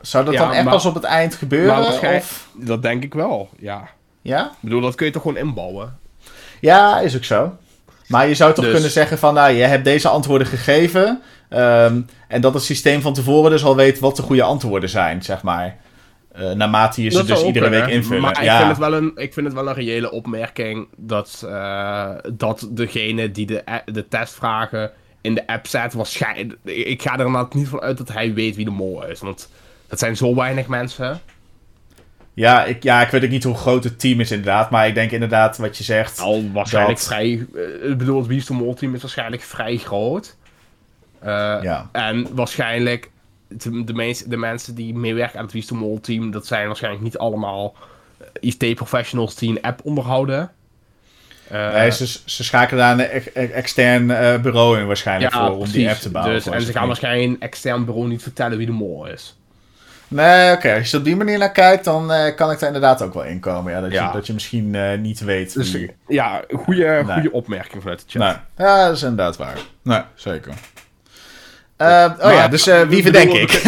[0.00, 1.86] Zou dat dan echt pas op het eind gebeuren?
[2.16, 2.48] Of?
[2.52, 3.88] Dat denk ik wel, ja.
[4.22, 4.44] Ja?
[4.44, 5.98] Ik bedoel, dat kun je toch gewoon inbouwen?
[6.60, 7.56] Ja, is ook zo.
[8.06, 11.22] Maar je zou toch dus- kunnen zeggen van, nou, je hebt deze antwoorden gegeven.
[11.50, 15.22] Um, en dat het systeem van tevoren dus al weet wat de goede antwoorden zijn,
[15.22, 15.76] zeg maar.
[16.38, 18.08] Uh, naarmate je ze dus iedere week.
[18.20, 18.52] Maar ja.
[18.52, 22.68] ik, vind het wel een, ik vind het wel een reële opmerking dat, uh, dat
[22.70, 26.58] degene die de, de testvragen in de app zet, waarschijnlijk.
[26.64, 29.20] Ik ga er inderdaad niet van uit dat hij weet wie de mol is.
[29.20, 29.50] Want
[29.88, 31.20] dat zijn zo weinig mensen.
[32.34, 34.70] Ja ik, ja, ik weet ook niet hoe groot het team is inderdaad.
[34.70, 36.20] Maar ik denk inderdaad wat je zegt.
[36.20, 37.46] Al waarschijnlijk vrij.
[37.82, 40.36] Ik bedoel, het de Mol team is waarschijnlijk vrij groot.
[41.22, 41.88] ja.
[41.92, 43.10] En waarschijnlijk
[43.56, 47.18] de, de, de mensen die meewerken aan het Wie Mol team, dat zijn waarschijnlijk niet
[47.18, 47.74] allemaal
[48.18, 50.50] eh, IT-professionals die een app onderhouden.
[51.52, 55.90] Uh, nee, ze, ze schakelen daar een extern uh, bureau in waarschijnlijk voor om die
[55.90, 56.34] app te bouwen.
[56.34, 59.38] Dus, en ze gaan waarschijnlijk een extern bureau niet vertellen wie de mol is.
[60.08, 60.74] Nee, oké.
[60.74, 63.24] Als je op die manier naar kijkt, dan uh, kan ik er inderdaad ook wel
[63.24, 63.72] inkomen.
[63.72, 65.96] Ja, dat, Je, dat je misschien niet weet dus, wie...
[66.08, 67.14] Ja, goede, nee.
[67.14, 68.22] goede opmerking vanuit de chat.
[68.56, 68.66] Nee.
[68.66, 69.58] Ja, dat is inderdaad waar.
[69.82, 70.54] Nee, zeker.
[71.78, 73.50] Uh, oh ja, dus uh, wie verdenk ik?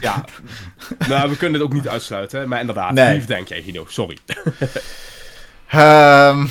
[0.00, 0.24] ja,
[1.08, 3.10] nou, we kunnen het ook niet uitsluiten, maar inderdaad, nee.
[3.10, 3.84] wie verdenk jij, Guido?
[3.88, 4.18] Sorry.
[5.74, 6.50] um...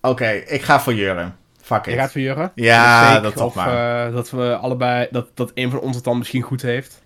[0.00, 1.30] Oké, okay, ik ga voor Jurre.
[1.62, 1.92] Fuck it.
[1.92, 2.50] Je gaat voor Jurre?
[2.54, 4.06] Ja, dat, dat toch maar.
[4.08, 7.02] Uh, dat we allebei, dat, dat een van ons het dan misschien goed heeft.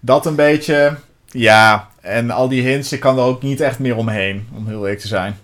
[0.00, 1.88] Dat een beetje, ja.
[2.00, 5.00] En al die hints, ik kan er ook niet echt meer omheen, om heel eerlijk
[5.00, 5.38] te zijn.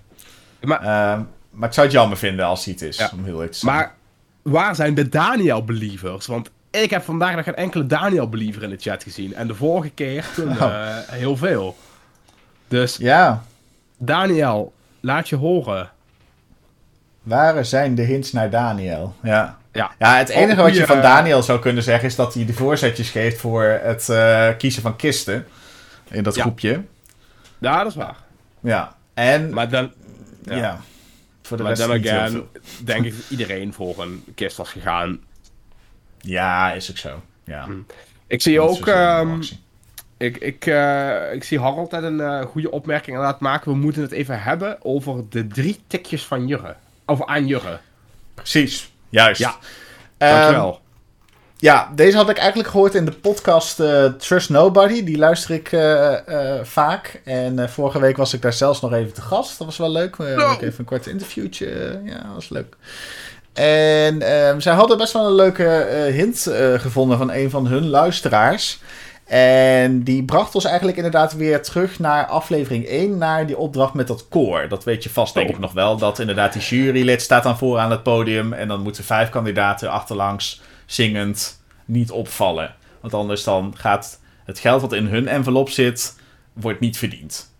[0.61, 0.83] Maar...
[0.83, 1.21] Uh,
[1.59, 3.95] maar ik zou het jammer vinden als hij het is, om heel te Maar
[4.43, 6.27] waar zijn de Daniel-believers?
[6.27, 9.35] Want ik heb vandaag nog geen enkele Daniel-believer in de chat gezien.
[9.35, 10.61] En de vorige keer toen oh.
[10.61, 11.77] uh, heel veel.
[12.69, 13.43] Dus ja.
[13.97, 15.91] Daniel, laat je horen.
[17.23, 19.15] Waar zijn de hints naar Daniel?
[19.23, 19.57] Ja.
[19.73, 22.53] Ja, ja het enige wat je van Daniel zou kunnen zeggen is dat hij de
[22.53, 25.47] voorzetjes geeft voor het uh, kiezen van kisten.
[26.11, 26.83] In dat groepje.
[27.59, 28.17] Ja, dat is waar.
[28.61, 28.95] Ja.
[29.15, 29.55] En.
[29.55, 29.93] Maar dan.
[30.45, 30.79] ja.
[31.49, 32.49] Voor de maar dan again,
[32.85, 35.21] denk ik dat iedereen voor een kist was gegaan.
[36.21, 37.23] Ja, is ook zo.
[37.45, 37.65] Ja.
[37.65, 37.73] Hm.
[38.27, 38.87] Ik zie ook...
[38.87, 39.41] Um,
[40.17, 43.73] ik, ik, uh, ik zie Harold net een uh, goede opmerking aan laten maken.
[43.73, 46.77] We moeten het even hebben over de drie tikjes van Jurre.
[47.07, 47.81] Over aan Jurre.
[48.35, 49.41] Precies, juist.
[49.41, 49.57] Ja,
[50.17, 50.69] dankjewel.
[50.69, 50.88] Um,
[51.61, 55.05] ja, deze had ik eigenlijk gehoord in de podcast uh, Trust Nobody.
[55.05, 57.21] Die luister ik uh, uh, vaak.
[57.25, 59.59] En vorige week was ik daar zelfs nog even te gast.
[59.59, 60.17] Dat was wel leuk.
[60.17, 60.53] We no.
[60.53, 62.01] even een kort interviewtje.
[62.05, 62.77] ja, dat was leuk.
[63.53, 65.65] En ehm, zij hadden best wel een leuke
[66.13, 68.81] hint gevonden van een van hun luisteraars.
[69.29, 74.07] En die bracht ons eigenlijk inderdaad weer terug naar aflevering 1, naar die opdracht met
[74.07, 74.69] dat koor.
[74.69, 77.79] Dat weet je vast denk ik nog wel, dat inderdaad die jurylid staat dan voor
[77.79, 82.75] aan het podium en dan moeten vijf kandidaten achterlangs zingend niet opvallen.
[83.01, 86.17] Want anders dan gaat het geld wat in hun envelop zit,
[86.53, 87.55] wordt niet verdiend.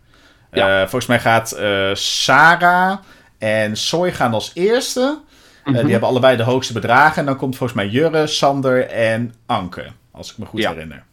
[0.51, 0.73] Ja.
[0.73, 2.97] Uh, volgens mij gaat uh, Sarah
[3.37, 5.19] en Soy gaan als eerste.
[5.65, 7.17] Uh, Die hebben allebei de hoogste bedragen.
[7.17, 9.85] En dan komt volgens mij Jurre, Sander en Anke.
[10.11, 11.03] Als ik me goed herinner.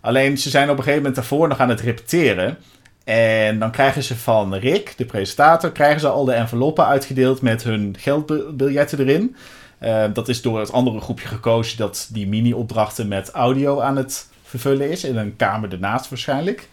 [0.00, 2.58] Alleen ze zijn op een gegeven moment daarvoor nog aan het repeteren.
[3.04, 7.62] En dan krijgen ze van Rick, de presentator, krijgen ze al de enveloppen uitgedeeld met
[7.62, 9.36] hun geldbiljetten erin.
[9.82, 14.28] Uh, dat is door het andere groepje gekozen dat die mini-opdrachten met audio aan het
[14.42, 15.04] vervullen is.
[15.04, 16.68] In een kamer ernaast waarschijnlijk.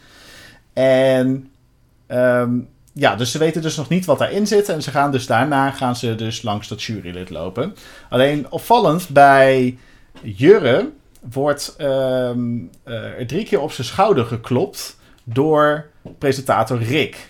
[0.73, 1.51] En
[2.07, 4.69] um, ja, dus ze weten dus nog niet wat daarin zit.
[4.69, 7.75] En ze gaan dus daarna gaan ze dus langs dat jurylid lopen.
[8.09, 9.77] Alleen opvallend bij
[10.21, 10.89] Jurre
[11.31, 12.69] wordt um,
[13.27, 15.85] drie keer op zijn schouder geklopt door
[16.17, 17.29] presentator Rick.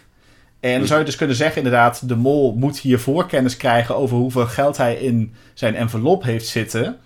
[0.60, 4.18] En dan zou je dus kunnen zeggen, inderdaad, de mol moet hier voorkennis krijgen over
[4.18, 6.98] hoeveel geld hij in zijn envelop heeft zitten.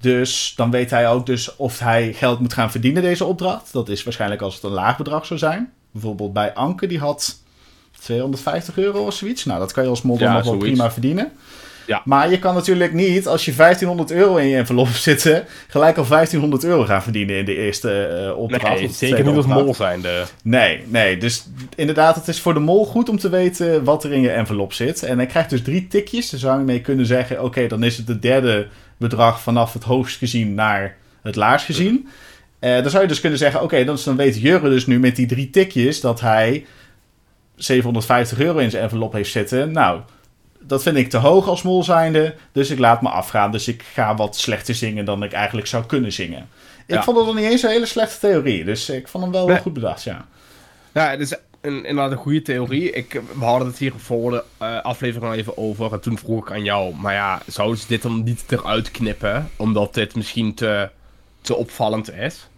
[0.00, 3.72] Dus dan weet hij ook dus of hij geld moet gaan verdienen, deze opdracht.
[3.72, 5.72] Dat is waarschijnlijk als het een laag bedrag zou zijn.
[5.90, 7.38] Bijvoorbeeld bij Anke, die had
[8.00, 9.44] 250 euro of zoiets.
[9.44, 11.32] Nou, dat kan je als mol ja, nog wel prima verdienen.
[11.88, 12.02] Ja.
[12.04, 16.06] Maar je kan natuurlijk niet, als je 1500 euro in je envelop zitten, gelijk al
[16.06, 18.78] 1500 euro gaan verdienen in de eerste uh, opdracht.
[18.78, 20.00] Nee, zeker niet als mol zijn.
[20.00, 20.24] De...
[20.42, 21.16] Nee, nee.
[21.16, 24.30] Dus inderdaad, het is voor de mol goed om te weten wat er in je
[24.30, 25.02] envelop zit.
[25.02, 26.30] En hij krijgt dus drie tikjes.
[26.30, 28.66] Daar zou je mee kunnen zeggen, oké, dan is het het derde
[28.96, 32.08] bedrag vanaf het hoogst gezien naar het laagst gezien.
[32.60, 35.16] Uh, dan zou je dus kunnen zeggen, oké, dan, dan weet Jurre dus nu met
[35.16, 36.66] die drie tikjes dat hij
[37.56, 39.72] 750 euro in zijn envelop heeft zitten.
[39.72, 40.00] Nou,
[40.68, 42.34] dat vind ik te hoog als mol zijnde.
[42.52, 43.52] Dus ik laat me afgaan.
[43.52, 46.48] Dus ik ga wat slechter zingen dan ik eigenlijk zou kunnen zingen.
[46.86, 48.64] Ik vond het nog niet eens een hele slechte theorie.
[48.64, 50.26] Dus ik vond hem wel, wel goed bedacht, ja.
[50.92, 52.90] Ja, het is een, inderdaad een goede theorie.
[52.90, 55.92] Ik, we hadden het hier voor de uh, aflevering al even over.
[55.92, 56.94] En toen vroeg ik aan jou.
[56.94, 59.50] Maar ja, zouden ze dit dan niet eruit knippen?
[59.56, 60.90] Omdat dit misschien te,
[61.40, 62.48] te opvallend is?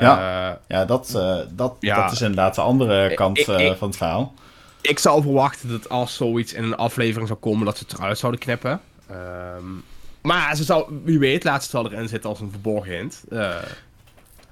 [0.00, 2.02] Ja, uh, ja, dat, uh, dat, ja.
[2.02, 4.34] dat is inderdaad de andere kant ik, ik, van het verhaal
[4.80, 8.18] ik zou verwachten dat als zoiets in een aflevering zou komen, dat ze het eruit
[8.18, 8.80] zouden knippen.
[9.10, 9.84] Um,
[10.22, 13.24] maar ze zou, wie weet, laat het wel erin zitten als een verborgen hint.
[13.30, 13.54] Uh.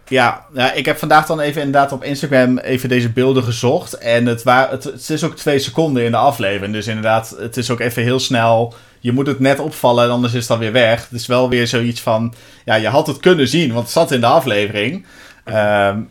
[0.09, 3.93] Ja, ik heb vandaag dan even inderdaad op Instagram even deze beelden gezocht.
[3.95, 6.75] En het, waar, het, het is ook twee seconden in de aflevering.
[6.75, 8.75] Dus inderdaad, het is ook even heel snel.
[9.01, 11.03] Je moet het net opvallen, anders is het dan weer weg.
[11.03, 12.35] Het is wel weer zoiets van...
[12.65, 15.07] Ja, je had het kunnen zien, want het zat in de aflevering.
[15.45, 16.09] Um,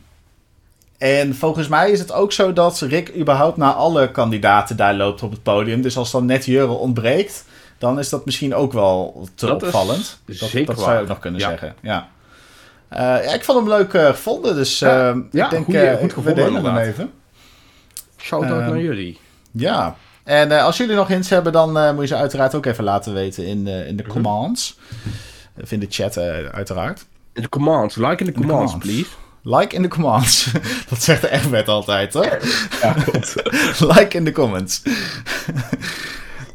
[1.03, 5.23] en volgens mij is het ook zo dat Rick überhaupt naar alle kandidaten daar loopt
[5.23, 5.81] op het podium.
[5.81, 7.45] Dus als dan net Jurre ontbreekt,
[7.77, 10.19] dan is dat misschien ook wel te opvallend.
[10.25, 11.75] dat, dat zou je ook nog kunnen zeggen.
[11.81, 12.09] Ja.
[12.93, 15.97] Uh, ja, ik vond hem leuk uh, gevonden, dus ja, uh, ja, ik denk goeie,
[15.97, 17.11] goed gevonden hem even.
[18.17, 19.19] Shout-out naar jullie.
[19.51, 23.13] Ja, en als jullie nog hints hebben, dan moet je ze uiteraard ook even laten
[23.13, 24.11] weten in, in de mhm.
[24.11, 24.79] comments.
[25.61, 26.17] Of in de chat
[26.51, 27.05] uiteraard.
[27.33, 28.77] In de comments, like in de comments.
[28.77, 29.09] please.
[29.43, 30.51] Like in de comments.
[30.89, 32.39] Dat zegt de Egbert altijd, hoor.
[32.81, 32.95] Ja,
[33.93, 34.81] like in de comments.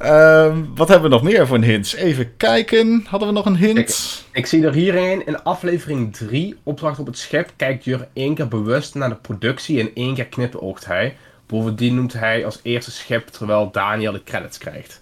[0.03, 1.95] um, wat hebben we nog meer voor een hint?
[1.95, 3.05] Even kijken.
[3.09, 3.79] Hadden we nog een hint?
[3.79, 8.35] Ik, ik zie er hierin in aflevering 3, opdracht op het schip, kijkt Jur één
[8.35, 11.17] keer bewust naar de productie en één keer knipoogt hij.
[11.47, 15.01] Bovendien noemt hij als eerste schip terwijl Daniel de credits krijgt.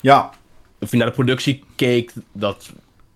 [0.00, 0.30] Ja.
[0.80, 2.70] Of hij naar de productie keek, dat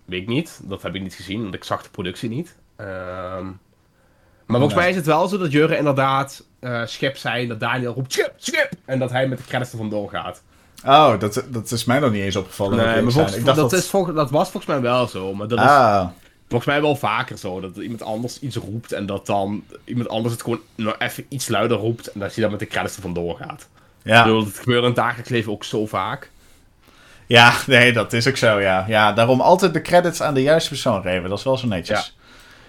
[0.05, 0.59] weet ik niet.
[0.63, 2.55] Dat heb ik niet gezien, want ik zag de productie niet.
[2.81, 3.59] Um,
[4.45, 7.93] maar volgens mij is het wel zo dat Jurre inderdaad uh, schip zei dat Daniel
[7.93, 8.69] roept schip, schip!
[8.85, 10.41] En dat hij met de credits er vandoor gaat.
[10.85, 12.77] Oh, dat, dat is mij nog niet eens opgevallen.
[12.77, 13.73] Nee, maar volgens, dat, dat...
[13.73, 15.33] Is volgens, dat was volgens mij wel zo.
[15.33, 16.09] Maar dat ah.
[16.09, 17.59] is volgens mij wel vaker zo.
[17.59, 21.47] Dat iemand anders iets roept en dat dan iemand anders het gewoon nog even iets
[21.47, 22.11] luider roept.
[22.11, 23.67] En dat hij dan met de credits er vandoor gaat.
[24.03, 24.17] Ja.
[24.17, 26.29] Ik bedoel, dat gebeurt in het dagelijks leven ook zo vaak.
[27.25, 28.85] Ja, nee, dat is ook zo, ja.
[28.87, 31.29] Ja, daarom altijd de credits aan de juiste persoon geven.
[31.29, 32.13] Dat is wel zo netjes.
[32.16, 32.16] Ja.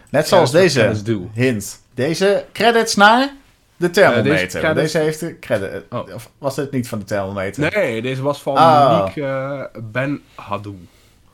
[0.08, 0.94] Net zoals deze
[1.32, 1.80] hint.
[1.94, 3.34] Deze credits naar
[3.76, 4.60] de thermometer.
[4.60, 5.82] deze, deze, heeft de credit.
[5.90, 6.14] Oh.
[6.14, 7.72] Of was dit niet van de thermometer?
[7.74, 8.98] Nee, deze was van oh.
[8.98, 10.76] Monique uh, Ben Hadou.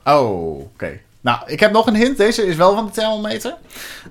[0.04, 1.00] Oh, oké.
[1.20, 2.16] Nou, ik heb nog een hint.
[2.16, 3.54] Deze is wel van de thermometer.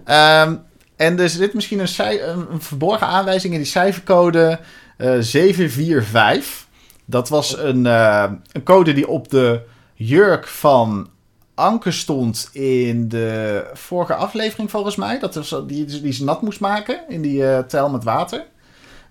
[0.05, 0.63] Um,
[0.95, 4.59] en er zit misschien een, een, verborgen aanwijzing in die cijfercode
[4.97, 6.67] uh, eh, 745.
[7.05, 9.61] Dat was een, uh, een code die op de
[9.93, 11.09] jurk van
[11.55, 15.19] Anke stond in de vorige aflevering volgens mij.
[15.19, 18.45] Dat was, die, die ze nat moest maken in die uh, tel met water.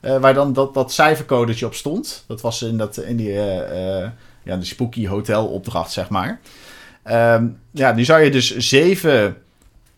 [0.00, 2.24] Uh, waar dan dat, dat cijfercodetje op stond.
[2.26, 4.08] Dat was in, dat, in die, uh,
[4.42, 6.40] ja, de spooky hotel opdracht, zeg maar.
[7.10, 9.36] Um, ja, nu zou je dus 7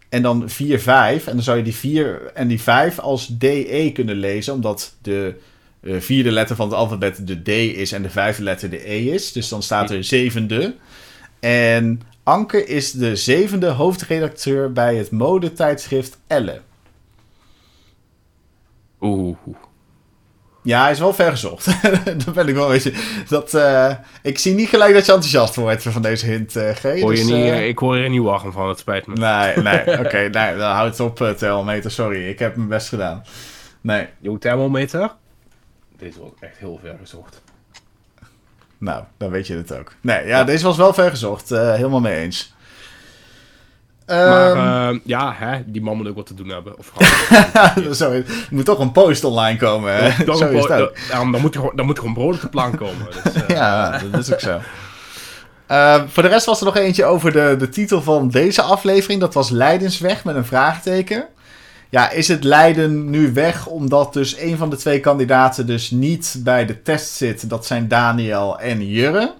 [0.09, 1.27] En dan 4, 5.
[1.27, 5.35] En dan zou je die 4 en die 5 als DE kunnen lezen, omdat de
[5.83, 9.33] vierde letter van het alfabet de D is en de vijfde letter de E is.
[9.33, 10.75] Dus dan staat er zevende.
[11.41, 16.61] En Anke is de zevende hoofdredacteur bij het modetijdschrift Elle.
[19.01, 19.37] Oeh.
[20.63, 21.83] Ja, hij is wel ver gezocht.
[22.25, 22.93] Dan ben ik wel een beetje.
[23.29, 26.83] Dat, uh, ik zie niet gelijk dat je enthousiast wordt van deze hint, uh, G.
[26.83, 29.15] Hoor je dus, niet, uh, ik hoor er niet wachten van, het spijt me.
[29.15, 30.07] Nee, nee, oké.
[30.07, 31.91] Okay, nee, dan houd het op, uh, thermometer.
[31.91, 33.25] Sorry, ik heb mijn best gedaan.
[33.81, 34.09] Nee.
[34.21, 35.13] Jouw thermometer?
[35.99, 37.43] Deze was echt heel ver gezocht.
[38.79, 39.93] Nou, dan weet je het ook.
[40.01, 40.45] Nee, ja, ja.
[40.45, 41.49] deze was wel ver gezocht.
[41.49, 42.55] helemaal mee eens.
[44.07, 44.57] Maar
[44.93, 46.79] uh, ja, hè, die man moet ook wat te doen hebben.
[46.79, 46.93] Of
[47.91, 49.95] Sorry, er moet toch een post online komen.
[49.95, 50.25] Hè?
[50.25, 52.77] Zo is het dan, dan, moet er, dan moet er gewoon brood op de plank
[52.77, 53.07] komen.
[53.23, 53.49] Dus, uh...
[53.57, 54.61] ja, dat is ook zo.
[55.71, 59.21] Uh, voor de rest was er nog eentje over de, de titel van deze aflevering.
[59.21, 61.29] Dat was Leidensweg met een vraagteken.
[61.95, 66.37] Ja, is het Leiden nu weg omdat dus een van de twee kandidaten dus niet
[66.39, 67.49] bij de test zit?
[67.49, 69.35] Dat zijn Daniel en Jurre.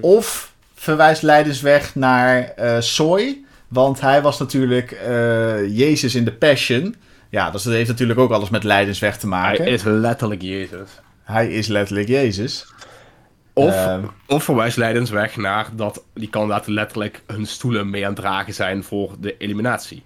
[0.00, 3.44] Of verwijst Leidensweg naar uh, Soy?
[3.68, 6.96] Want hij was natuurlijk uh, Jezus in de Passion.
[7.30, 9.64] Ja, dus dat heeft natuurlijk ook alles met Leidensweg te maken.
[9.64, 10.88] Hij is letterlijk Jezus.
[11.22, 12.66] Hij is letterlijk Jezus.
[13.52, 18.20] Of, uh, of verwijst Leidensweg naar dat die kandidaten letterlijk hun stoelen mee aan het
[18.20, 20.02] dragen zijn voor de eliminatie.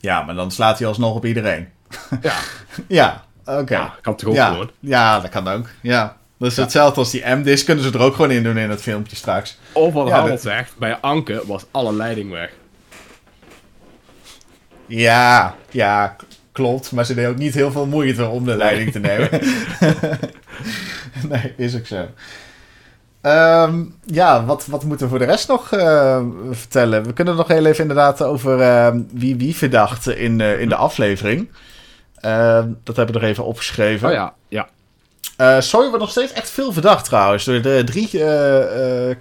[0.00, 1.68] Ja, maar dan slaat hij alsnog op iedereen.
[2.20, 2.34] Ja.
[3.00, 3.74] ja, oké.
[3.74, 4.50] Ja, kan toch ook ja.
[4.50, 4.70] gewoon?
[4.80, 5.68] Ja, dat kan ook.
[5.80, 6.16] Ja.
[6.38, 8.82] Dat is hetzelfde als die M-disc, kunnen ze er ook gewoon in doen in het
[8.82, 9.58] filmpje straks.
[9.72, 12.50] Of wat ja, Harold zegt, bij Anke was alle leiding weg.
[14.86, 16.16] Ja, ja,
[16.52, 16.92] klopt.
[16.92, 19.28] Maar ze deed ook niet heel veel moeite om de leiding te nemen.
[21.28, 22.06] nee, is ook zo.
[23.22, 27.04] Um, ja, wat, wat moeten we voor de rest nog uh, vertellen?
[27.04, 30.74] We kunnen nog heel even inderdaad over uh, wie wie verdacht in, uh, in de
[30.74, 31.50] aflevering.
[32.84, 34.08] dat hebben we er even opgeschreven.
[34.08, 34.68] Oh ja, ja.
[35.40, 38.08] Uh, Soy wordt nog steeds echt veel verdacht trouwens door de drie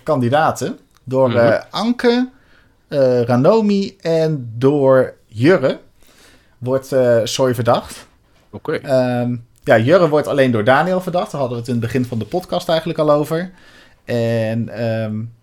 [0.03, 0.79] kandidaten.
[1.03, 1.61] Door mm -hmm.
[1.69, 2.29] Anke,
[3.25, 5.79] Ranomi en door Jurre
[6.57, 8.07] wordt Soy verdacht.
[8.49, 8.79] Oké.
[8.79, 9.21] Okay.
[9.21, 11.31] Um, ja, Jurre wordt alleen door Daniel verdacht.
[11.31, 13.51] Daar hadden we het in het begin van de podcast eigenlijk al over.
[14.15, 15.33] En um,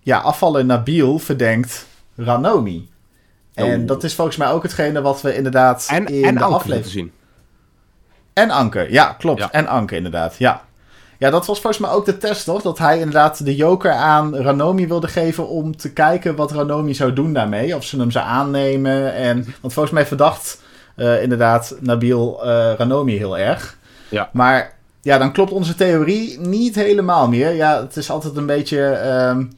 [0.00, 2.88] ja, afvallen Nabil verdenkt Ranomi.
[3.54, 3.86] En oh.
[3.86, 7.12] dat is volgens mij ook hetgene wat we inderdaad en, in en de aflevering zien.
[8.32, 9.40] En Anke, ja, klopt.
[9.40, 9.50] Ja.
[9.50, 10.62] En Anke, inderdaad, ja.
[11.18, 12.62] Ja, dat was volgens mij ook de test, toch?
[12.62, 17.12] Dat hij inderdaad de joker aan Ranomi wilde geven om te kijken wat Ranomi zou
[17.12, 17.76] doen daarmee.
[17.76, 19.14] Of ze hem zou aannemen.
[19.14, 20.62] En, want volgens mij verdacht
[20.96, 23.76] uh, inderdaad Nabil uh, Ranomi heel erg.
[24.08, 24.30] Ja.
[24.32, 27.54] Maar ja, dan klopt onze theorie niet helemaal meer.
[27.54, 28.80] Ja, het is altijd een beetje
[29.30, 29.50] um,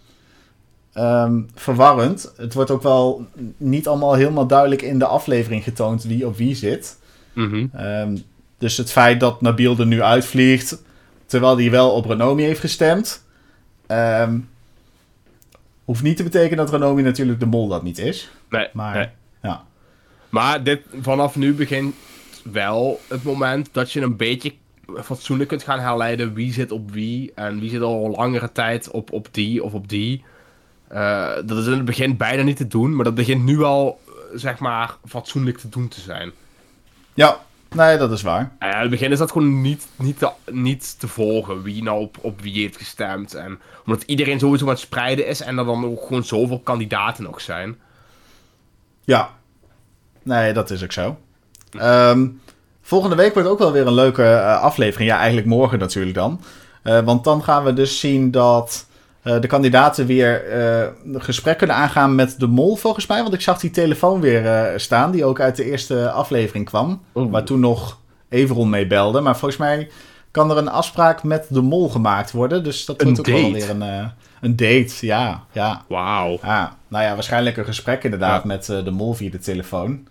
[1.05, 2.32] um, verwarrend.
[2.36, 3.26] Het wordt ook wel
[3.57, 6.99] niet allemaal helemaal duidelijk in de aflevering getoond wie op wie zit.
[7.32, 7.86] Mm -hmm.
[7.86, 8.24] um,
[8.59, 10.82] dus het feit dat Nabil er nu uitvliegt,
[11.26, 13.24] terwijl hij wel op Renomi heeft gestemd,
[15.84, 18.30] hoeft niet te betekenen dat Renomi natuurlijk de mol dat niet is.
[18.51, 19.09] Nee, maar, nee.
[19.43, 19.64] Ja.
[20.28, 21.95] maar dit, vanaf nu begint
[22.45, 24.53] wel het moment dat je een beetje
[25.02, 29.12] fatsoenlijk kunt gaan herleiden wie zit op wie en wie zit al langere tijd op,
[29.12, 30.24] op die of op die.
[30.92, 34.00] Uh, dat is in het begin bijna niet te doen, maar dat begint nu al,
[34.34, 36.32] zeg maar, fatsoenlijk te doen te zijn.
[37.14, 37.40] Ja,
[37.74, 38.52] Nee, dat is waar.
[38.60, 42.00] Ja, in het begin is dat gewoon niet, niet, te, niet te volgen wie nou
[42.00, 43.34] op, op wie heeft gestemd.
[43.34, 47.24] En omdat iedereen sowieso aan het spreiden is en er dan ook gewoon zoveel kandidaten
[47.24, 47.78] nog zijn.
[49.04, 49.30] Ja.
[50.22, 51.18] Nee, dat is ook zo.
[51.80, 52.40] Um,
[52.82, 55.10] volgende week wordt ook wel weer een leuke uh, aflevering.
[55.10, 56.40] Ja, eigenlijk morgen natuurlijk dan.
[56.84, 58.86] Uh, want dan gaan we dus zien dat
[59.24, 60.42] uh, de kandidaten weer
[61.14, 63.22] gesprek kunnen aangaan met de mol, volgens mij.
[63.22, 67.02] Want ik zag die telefoon weer staan, die ook uit de eerste aflevering kwam.
[67.14, 67.30] Oeh.
[67.30, 67.98] Waar toen nog
[68.28, 69.20] Everon mee belde.
[69.20, 69.90] Maar volgens mij
[70.30, 72.64] kan er een afspraak met de mol gemaakt worden.
[72.64, 73.40] Dus dat wordt ook date.
[73.40, 74.10] wel weer een,
[74.40, 75.06] een date.
[75.06, 75.82] Ja, ja.
[75.88, 76.38] Wauw.
[76.42, 78.46] Ja, nou ja, waarschijnlijk een gesprek inderdaad ja.
[78.46, 80.06] met de mol via de telefoon.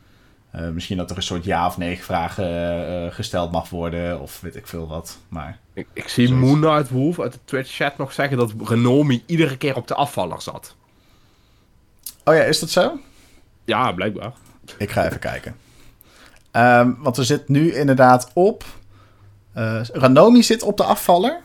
[0.56, 2.45] Uh, misschien dat er een soort ja of nee vragen
[3.06, 5.18] uh, gesteld mag worden, of weet ik veel wat.
[5.30, 6.45] Maar, ik, ik zie zoiets.
[6.45, 10.76] Moonlight Wolf uit de Twitch-chat nog zeggen dat Renomi iedere keer op de afvaller zat.
[12.23, 12.99] Oh ja, is dat zo?
[13.65, 14.32] Ja, blijkbaar.
[14.78, 15.56] Ik ga even kijken.
[16.52, 18.65] Um, want er zit nu inderdaad op.
[19.56, 21.41] Uh, Ranomi zit op de afvaller.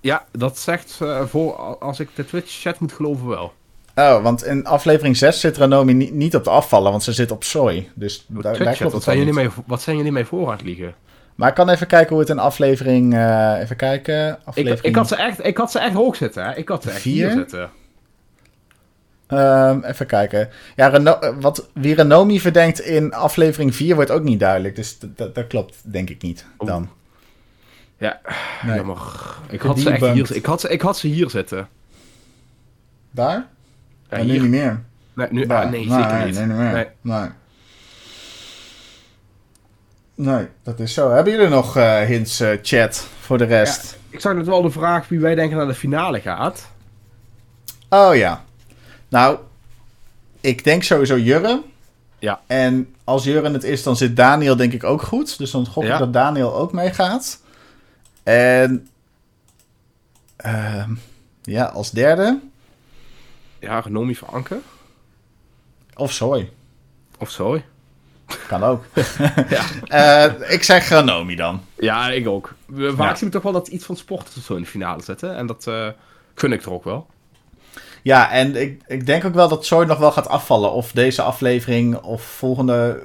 [0.00, 3.52] Ja, dat zegt voor als ik de Twitch-chat moet geloven wel.
[4.00, 7.30] Oh, want in aflevering 6 zit Ranomi niet, niet op de afvallen, want ze zit
[7.30, 7.88] op soy.
[7.94, 10.52] Dus daar, daar klopt wat, het zijn jullie mee, wat zijn jullie mee voor aan
[10.52, 10.94] het liegen?
[11.34, 13.14] Maar ik kan even kijken hoe het in aflevering...
[13.14, 14.38] Uh, even kijken.
[14.44, 16.56] Aflevering ik, ik, had ze echt, ik had ze echt hoog zitten, hè.
[16.56, 17.26] Ik had ze echt Vier?
[17.26, 17.70] hier zitten.
[19.28, 20.48] Um, even kijken.
[20.76, 24.76] Ja, Reno wat, wie Renomi verdenkt in aflevering 4 wordt ook niet duidelijk.
[24.76, 26.88] Dus dat klopt denk ik niet dan.
[27.98, 28.20] Ja,
[28.62, 28.76] nee.
[28.76, 28.98] jammer.
[29.48, 31.68] Ik had, ze echt hier, ik, had ze, ik had ze hier zitten.
[33.10, 33.48] Daar?
[34.10, 34.82] Ja, nu niet meer.
[35.12, 36.34] Nee, nu, ah, nee, zeker niet.
[36.34, 36.86] Nee, nee, nee.
[37.00, 37.28] nee.
[40.14, 41.10] Nee, dat is zo.
[41.10, 43.90] Hebben jullie nog uh, hints, uh, chat, voor de rest?
[43.90, 46.70] Ja, ik zag net wel de vraag wie wij denken naar de finale gaat.
[47.88, 48.44] Oh ja.
[49.08, 49.38] Nou,
[50.40, 51.62] ik denk sowieso Jurre.
[52.18, 52.40] Ja.
[52.46, 55.38] En als Jurre het is, dan zit Daniel denk ik ook goed.
[55.38, 57.40] Dus dan gok ik dat Daniel ook meegaat.
[58.22, 58.88] En...
[60.46, 60.84] Uh,
[61.42, 62.40] ja, als derde...
[63.60, 64.58] Ja, Genomi van Anke.
[65.94, 66.52] Of Zooi.
[67.18, 67.64] Of Zooi.
[68.46, 68.84] Kan ook.
[69.88, 70.28] ja.
[70.28, 71.64] Uh, ik zeg Granomi dan.
[71.78, 72.54] Ja, ik ook.
[72.66, 75.36] We zien toch wel dat iets van sport of zo in de finale zetten.
[75.36, 75.88] En dat uh,
[76.34, 77.06] gun ik er ook wel.
[78.02, 80.72] Ja, en ik, ik denk ook wel dat Zooi nog wel gaat afvallen.
[80.72, 83.02] Of deze aflevering, of volgende,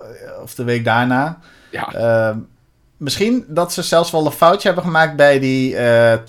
[0.00, 1.38] eh, of de week daarna.
[1.70, 1.94] Ja.
[1.94, 2.36] Uh,
[2.96, 5.76] misschien dat ze zelfs wel een foutje hebben gemaakt bij die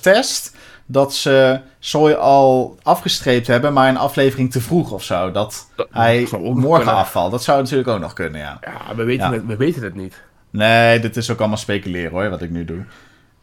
[0.01, 0.55] test
[0.87, 5.31] dat ze Soy al afgestreept hebben, maar een aflevering te vroeg of zo.
[5.31, 7.31] Dat, hij morgen afvalt.
[7.31, 8.59] Dat zou natuurlijk ook nog kunnen, ja.
[8.61, 10.21] Ja, we weten, Het, we weten het niet.
[10.49, 12.85] Nee, dit is ook allemaal speculeren hoor, wat ik nu doe.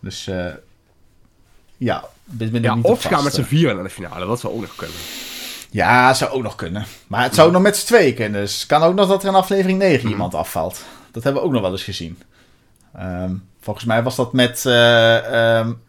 [0.00, 0.46] Dus uh,
[1.76, 4.26] ja, ben, ja, of ze gaan met z'n vieren naar de finale.
[4.26, 4.96] Dat zou ook nog kunnen.
[5.70, 6.84] Ja, zou ook nog kunnen.
[7.06, 8.40] Maar het zou ook nog met z'n tweeën kunnen.
[8.40, 10.10] Dus het kan ook nog dat er in aflevering 9 hmm.
[10.10, 10.84] iemand afvalt.
[11.10, 12.18] Dat hebben we ook nog wel eens gezien.
[13.00, 14.64] Um, volgens mij was dat met...
[14.66, 15.82] Uh, um,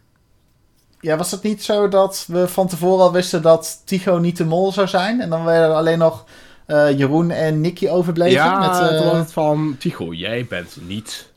[1.06, 4.44] ja, was het niet zo dat we van tevoren al wisten dat Tycho niet de
[4.44, 5.20] mol zou zijn?
[5.20, 6.24] En dan werden er alleen nog
[6.66, 8.32] uh, Jeroen en Nicky overbleven?
[8.32, 11.30] Ja, met, uh, het van Tycho, jij bent niet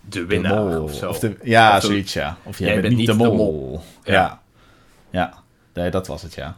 [0.00, 1.08] de winnaar of zo.
[1.08, 2.36] Of de, ja, zoiets, ja.
[2.42, 3.80] Of jij, bent, niet de mol.
[4.04, 4.40] Ja.
[5.10, 5.34] ja.
[5.74, 6.56] Nee, dat was het, ja.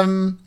[0.00, 0.40] Um,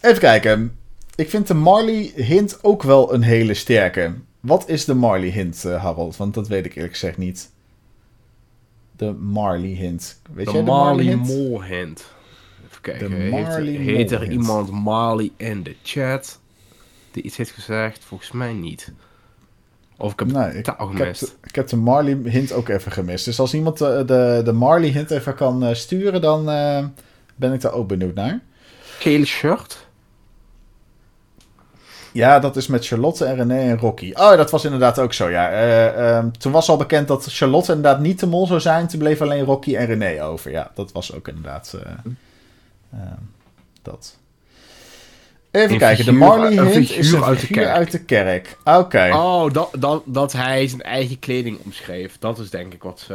[0.00, 0.78] even kijken.
[1.14, 4.14] Ik vind de Marley-hint ook wel een hele sterke.
[4.40, 6.16] Wat is de Marley-hint, uh, Harold?
[6.16, 7.50] Want dat weet ik eerlijk gezegd niet
[9.00, 10.20] de Marley hint.
[10.32, 12.06] Weet de jij de Marley, Marley hint?
[12.68, 13.10] Even kijken.
[13.10, 16.40] De Marley heet, heet er iemand Marley in de chat
[17.10, 18.04] die iets heeft gezegd?
[18.04, 18.92] Volgens mij niet.
[19.96, 21.22] Of ik heb nee, ik, gemist.
[21.22, 23.24] Ik heb, de, ik heb de Marley hint ook even gemist.
[23.24, 26.84] Dus als iemand de, de, de Marley hint even kan uh, sturen, dan uh,
[27.36, 28.40] ben ik daar ook benieuwd naar.
[28.82, 29.88] Geel shirt?
[32.12, 34.10] Ja, dat is met Charlotte en René en Rocky.
[34.14, 35.52] Oh, dat was inderdaad ook zo, ja.
[35.52, 38.86] Uh, um, toen was al bekend dat Charlotte inderdaad niet de mol zou zijn.
[38.86, 40.50] Toen bleef alleen Rocky en René over.
[40.50, 41.80] Ja, dat was ook inderdaad uh,
[42.94, 43.00] uh,
[43.82, 44.18] dat.
[45.50, 47.68] Even kijken, de Marley hint is een uit de kerk.
[47.68, 48.56] Uit de kerk.
[48.64, 49.10] Oké.
[49.12, 52.16] Oh, dat, dat, dat hij zijn eigen kleding omschreef.
[52.18, 53.06] Dat is denk ik wat...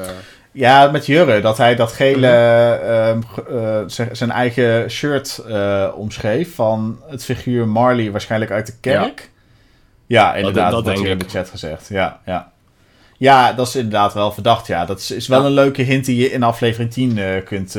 [0.56, 1.42] Ja, met Jurre.
[1.42, 3.22] Dat hij dat gele,
[3.52, 9.30] uh, zijn eigen shirt uh, omschreef van het figuur Marley waarschijnlijk uit de kerk.
[10.06, 10.72] Ja, ja inderdaad.
[10.72, 11.88] Dat, wordt hier in de chat gezegd.
[11.88, 12.52] Ja, ja.
[13.18, 14.68] ja, dat is inderdaad wel verdacht.
[14.68, 17.78] Ja, dat is, is wel een leuke hint die je in aflevering 10 uh, kunt,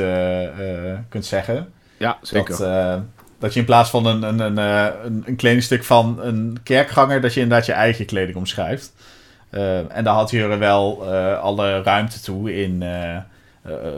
[1.09, 1.73] kunt zeggen.
[1.97, 2.59] Ja, zeker.
[2.59, 3.01] Dat,
[3.39, 7.35] dat je in plaats van een, een, een, een, een kledingstuk van een kerkganger, dat
[7.35, 8.93] je inderdaad je eigen kleding omschrijft.
[9.51, 13.19] Uh, en daar had Jurre wel uh, alle ruimte toe in uh,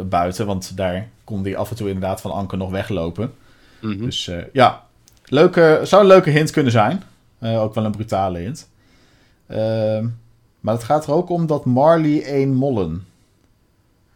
[0.02, 0.46] buiten.
[0.46, 3.34] Want daar kon hij af en toe inderdaad van Anker nog weglopen.
[3.80, 4.04] Mm -hmm.
[4.04, 4.84] Dus ja,
[5.24, 7.02] leuke, zou een leuke hint kunnen zijn.
[7.40, 8.68] ook wel een brutale hint.
[9.46, 10.06] Ehm,
[10.60, 13.06] maar het gaat er ook om dat Marley een mollen.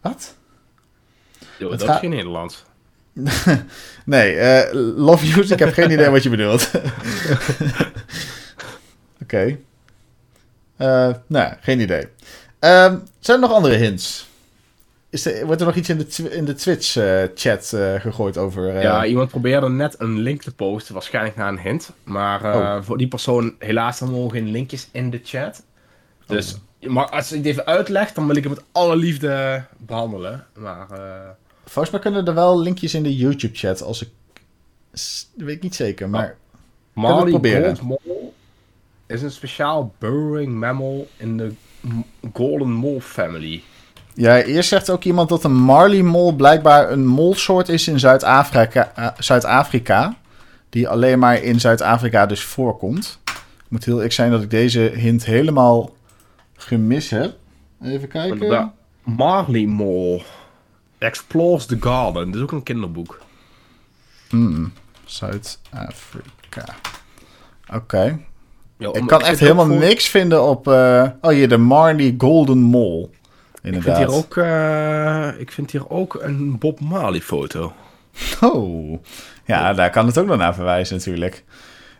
[0.01, 0.35] Wat?
[1.59, 2.63] Yo, dat is geen Nederlands.
[4.05, 4.35] nee,
[4.75, 6.71] Love Yous, ik heb geen idee wat je bedoelt.
[9.23, 9.57] Oké.
[11.27, 12.01] Nou, geen idee.
[12.01, 14.27] Uh, zijn er nog andere hints?
[15.09, 18.81] Is er, wordt er nog iets in de, in de Twitch-chat uh, gegooid over...
[18.81, 21.89] Ja, iemand probeerde net een link te posten, waarschijnlijk naar een hint.
[22.03, 22.77] Maar oh.
[22.81, 25.63] voor die persoon, helaas, dan mogen geen linkjes in de chat.
[26.25, 26.89] Dus oh.
[26.89, 30.45] maar als ik het even uitleg, dan wil ik het met alle liefde behandelen.
[30.53, 30.87] Maar...
[31.65, 34.09] Volgens mij kunnen er wel linkjes in de YouTube-chat, als ik...
[34.91, 36.25] Dat weet ik niet zeker, maar...
[36.25, 36.41] Oh.
[36.93, 37.77] Marley proberen
[39.13, 41.51] is een speciaal burrowing mammal in de
[42.33, 43.63] Golden Mole family.
[44.13, 48.91] Ja, eerst zegt ook iemand dat een Marley mol blijkbaar een molsoort is in Zuid-Afrika,
[48.99, 50.17] uh, Zuid-Afrika
[50.69, 53.19] die alleen maar in Zuid-Afrika dus voorkomt.
[53.25, 55.95] Ik moet heel ik zijn dat ik deze hint helemaal
[56.55, 57.35] gemist heb.
[57.81, 58.73] Even kijken.
[59.03, 60.23] Marley mol
[60.97, 62.25] explores the garden.
[62.25, 63.21] Dit is ook een kinderboek.
[64.29, 64.73] Hmm,
[65.05, 66.65] Zuid-Afrika.
[67.73, 68.19] Oké
[68.91, 70.67] ik kan echt helemaal niks vinden op...
[70.67, 73.09] Uh, oh, hier, de Marley Golden Mall.
[73.61, 73.99] Inderdaad.
[73.99, 77.73] Ik vind hier ook, uh, ik vind hier ook een Bob Marley foto.
[78.41, 79.03] Oh,
[79.45, 81.43] ja, daar kan het ook nog naar verwijzen natuurlijk.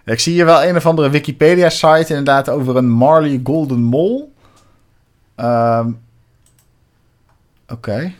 [0.05, 4.27] Ik zie hier wel een of andere Wikipedia-site inderdaad over een Marley Golden Mole.
[5.35, 6.01] Um,
[7.67, 7.89] Oké.
[7.89, 8.15] Okay.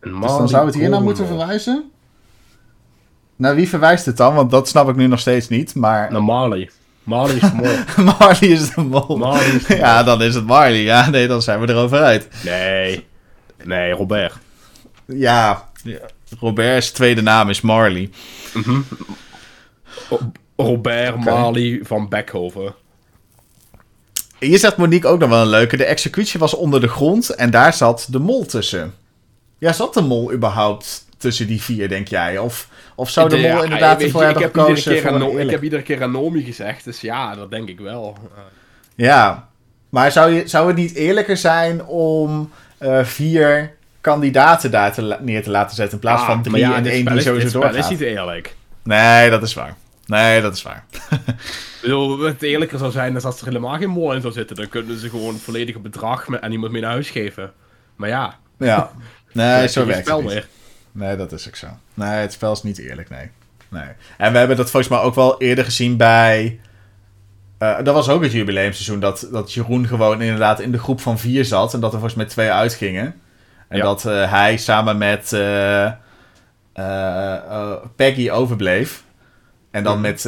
[0.00, 1.90] Dus dan zou het hier naar moeten verwijzen?
[3.36, 4.34] Naar wie verwijst het dan?
[4.34, 6.12] Want dat snap ik nu nog steeds niet, maar...
[6.12, 6.70] Naar Marley.
[7.14, 8.04] Marley is de mol.
[8.04, 9.16] Marley is de mol.
[9.16, 10.82] Marley is Ja, dan is het Marley.
[10.82, 12.28] Ja, nee, dan zijn we erover uit.
[12.44, 13.06] Nee.
[13.64, 14.34] Nee, Robert.
[15.06, 15.68] Ja,
[16.40, 18.10] Robert's tweede naam is Marley.
[18.54, 18.80] Mhm.
[20.56, 22.74] Robert Marley van Beckhoven.
[24.38, 25.76] Hier zegt Monique ook nog wel een leuke.
[25.76, 28.94] De executie was onder de grond en daar zat de mol tussen.
[29.58, 32.38] Ja, zat de mol überhaupt tussen die vier, denk jij?
[32.38, 35.02] Of, of zou de mol inderdaad ervoor hebben ik gekozen?
[35.02, 38.18] Voor ik heb iedere keer Anomi gezegd, dus ja, dat denk ik wel.
[38.94, 39.48] Ja,
[39.88, 45.42] maar zou, je, zou het niet eerlijker zijn om uh, vier kandidaten daar te, neer
[45.42, 47.74] te laten zetten in plaats ah, van drie ja, en één die sowieso doorgaat?
[47.74, 48.56] Dat is niet eerlijk.
[48.82, 49.74] Nee, dat is waar.
[50.06, 50.84] Nee, dat is waar.
[51.82, 54.56] bedoel, het eerlijker zou zijn als er helemaal geen mol in zou zitten.
[54.56, 57.52] Dan kunnen ze gewoon volledige bedrag met, aan iemand mee naar huis geven.
[57.96, 58.38] Maar ja.
[58.58, 58.90] Ja.
[59.32, 60.46] Nee, zo werkt het niet.
[60.94, 61.66] Nee, dat is ook zo.
[61.94, 63.30] Nee, het spel is niet eerlijk, nee.
[63.68, 63.88] nee.
[64.18, 66.60] En we hebben dat volgens mij ook wel eerder gezien bij...
[67.58, 71.18] Uh, dat was ook het jubileumseizoen, dat, dat Jeroen gewoon inderdaad in de groep van
[71.18, 71.74] vier zat.
[71.74, 73.14] En dat er volgens mij twee uitgingen.
[73.68, 75.92] En dat uh, hij samen met uh,
[77.96, 79.04] Peggy overbleef.
[79.70, 80.24] En dan met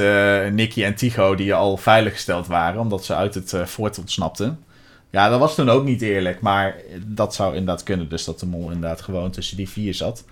[0.53, 4.65] Nicky en Tycho die al veiliggesteld waren, omdat ze uit het fort ontsnapten.
[5.11, 6.75] Ja, dat was toen ook niet eerlijk, maar
[7.05, 8.09] dat zou inderdaad kunnen.
[8.09, 10.25] Dus dat de mol inderdaad gewoon tussen die vier zat.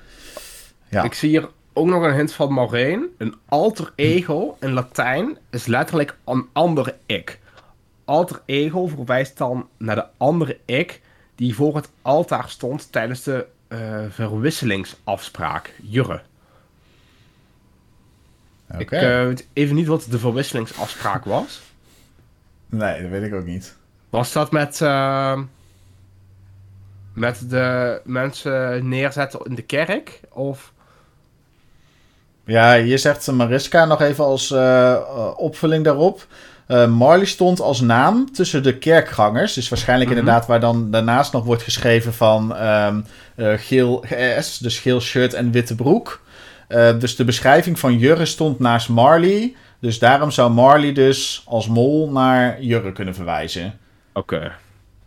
[0.94, 1.02] Ja.
[1.02, 3.14] Ik zie hier ook nog een hint van Maureen.
[3.18, 7.38] Een alter ego in Latijn is letterlijk een andere ik.
[8.04, 11.00] Alter ego verwijst dan naar de andere ik
[11.34, 16.22] die voor het altaar stond tijdens de uh, verwisselingsafspraak, Jurre.
[18.78, 21.62] Ik uh, weet even niet wat de verwisselingsafspraak was.
[22.66, 23.76] Nee, dat weet ik ook niet.
[24.10, 25.40] Was dat met, uh,
[27.12, 30.20] met de mensen neerzetten in de kerk?
[30.28, 30.72] Of...
[32.46, 34.96] Ja, je zegt Mariska nog even als uh,
[35.36, 36.26] opvulling daarop.
[36.68, 39.52] Uh, Marley stond als naam tussen de kerkgangers.
[39.52, 40.18] Dus waarschijnlijk mhm.
[40.18, 43.04] inderdaad waar dan daarnaast nog wordt geschreven van um,
[43.36, 44.04] geel
[44.40, 46.22] S, dus geel shirt en witte broek.
[46.68, 49.54] Uh, dus de beschrijving van Jurre stond naast Marley.
[49.80, 53.78] Dus daarom zou Marley dus als mol naar Jurre kunnen verwijzen.
[54.12, 54.52] Oké.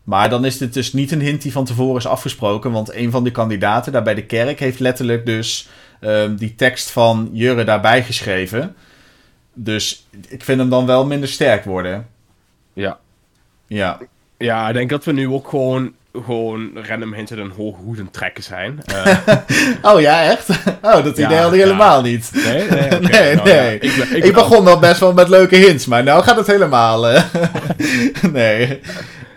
[0.03, 2.72] Maar dan is dit dus niet een hint die van tevoren is afgesproken.
[2.72, 5.68] Want een van de kandidaten daar bij de kerk heeft letterlijk dus
[6.02, 8.76] uh, die tekst van Jurre daarbij geschreven.
[9.53, 12.07] Dus ik vind hem dan wel minder sterk worden.
[12.74, 12.98] Ja.
[13.68, 13.99] Ja.
[14.38, 15.94] Ja, ik denk dat we nu ook gewoon
[16.24, 18.80] gewoon random hinten en hoge hoeden trekken zijn.
[18.94, 19.18] Uh...
[19.94, 20.49] oh ja, echt?
[20.82, 22.32] Oh, dat idee had ik helemaal niet.
[22.34, 22.99] Nee, nee, okay.
[22.99, 23.36] nee.
[23.36, 23.56] Nou, nee.
[23.56, 27.11] Ja, ik, ik, begon wel best wel met leuke hints, maar nou gaat het helemaal.
[27.11, 27.24] Uh...
[28.32, 28.82] nee.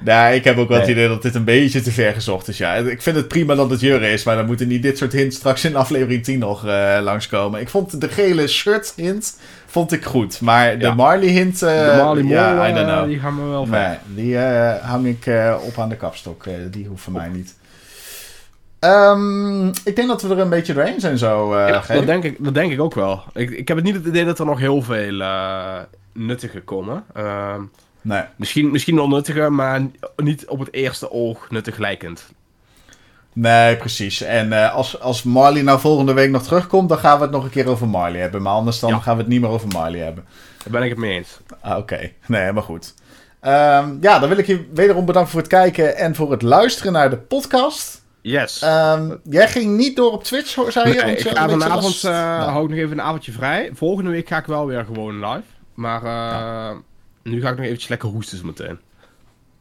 [0.05, 2.59] Nou, ik heb ook wel het idee dat dit een beetje te ver gezocht is.
[2.59, 5.13] Ja, ik vind het prima dat het Jurre is, maar dan moeten niet dit soort
[5.13, 7.61] hints straks in aflevering 10 nog uh, langskomen.
[7.61, 10.41] Ik vond de gele shirt hint vond ik goed.
[10.41, 11.63] Maar de Marley hint...
[11.63, 13.07] Uh, de Marley ja, I don't know.
[13.07, 13.67] die gaan we wel.
[13.67, 15.31] Nee, die uh, hang ik
[15.67, 16.45] op aan de kapstok.
[16.71, 17.59] die hoeft voor mij niet.
[18.81, 22.37] Um, ik denk dat we er een beetje doorheen zijn zo, ja, dat, denk ik,
[22.39, 23.23] dat denk ik ook wel.
[23.33, 25.25] Ik, ik heb het niet het idee dat er nog heel veel
[26.13, 27.05] nuttige komen.
[28.03, 28.23] Ehm, nee.
[28.37, 29.87] Misschien, misschien wel nuttige, maar
[30.17, 32.27] niet op het eerste oog nuttig lijkend.
[33.33, 34.21] Nee, precies.
[34.21, 37.45] En uh, als, als Marley nou volgende week nog terugkomt, dan gaan we het nog
[37.45, 38.43] een keer over Marley hebben.
[38.43, 40.25] Maar anders dan gaan we het niet meer over Marley hebben.
[40.59, 41.41] Daar ben ik het mee eens.
[41.61, 42.95] Ah, Oké, nee, helemaal goed.
[43.43, 46.93] Um, ja, dan wil ik je wederom bedanken voor het kijken en voor het luisteren
[46.93, 48.03] naar de podcast.
[48.23, 48.63] Yes.
[48.63, 51.03] Um, jij ging niet door op Twitch, zei je?
[51.03, 52.51] Nee, ik ga vanavond, uh, nou.
[52.51, 53.71] hou ik nog even een avondje vrij.
[53.75, 55.43] Volgende week ga ik wel weer gewoon live.
[55.75, 56.77] Maar uh,
[57.23, 58.79] nu ga ik nog eventjes lekker hoesten zo meteen.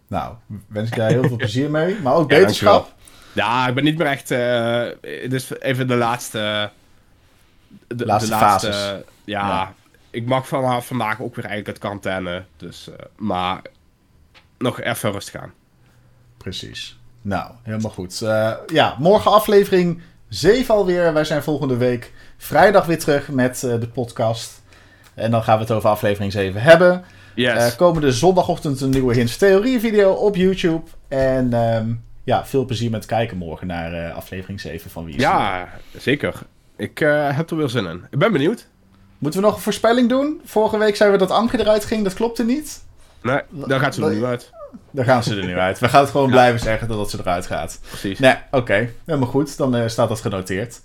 [0.07, 0.35] Nou,
[0.67, 1.99] wens ik jij heel veel plezier mee.
[1.99, 2.93] Maar ook beterschap.
[3.33, 4.31] Ja, ik ben niet meer echt.
[4.31, 4.87] Uh,
[5.29, 6.71] dus even de laatste.
[7.87, 9.73] De laatste, de laatste ja,
[10.09, 12.43] ik mag vanaf vandaag ook weer eigenlijk uit quarantaine.
[12.57, 13.61] Dus, uh, maar
[14.57, 15.53] nog even rustig aan.
[16.37, 16.99] Precies.
[17.21, 18.21] Nou, helemaal goed.
[18.21, 21.13] Uh, ja, morgen aflevering 7 alweer.
[21.13, 24.61] Wij zijn volgende week vrijdag weer terug met de podcast.
[25.13, 27.03] En dan gaan we het over aflevering 7 hebben.
[27.39, 27.75] Yes.
[27.75, 30.83] komende zondagochtend een nieuwe Hints Theorie video op YouTube.
[31.07, 35.21] En um, ja, veel plezier met kijken morgen naar uh, aflevering 7 van Wie is
[35.21, 36.35] Ja, zeker.
[36.75, 38.05] Ik uh, heb er weer zin in.
[38.09, 38.67] Ik ben benieuwd.
[39.17, 40.41] Moeten we nog een voorspelling doen?
[40.43, 42.83] Vorige week zeiden we dat Anke eruit ging, dat klopte niet.
[43.21, 44.51] Nee, daar gaat ze er nu uit.
[44.91, 45.79] Daar gaan ze er nu uit.
[45.79, 47.79] We gaan het gewoon blijven zeggen dat ze eruit gaat.
[47.87, 48.19] Precies.
[48.19, 48.57] Nee, oké.
[48.57, 48.93] Okay.
[49.05, 49.57] Helemaal goed.
[49.57, 50.81] Dan uh, staat dat genoteerd.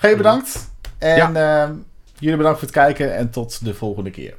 [0.00, 0.70] Je bedankt.
[0.98, 1.74] En ehm,
[2.18, 4.34] jullie bedankt voor het kijken en tot de volgende keer.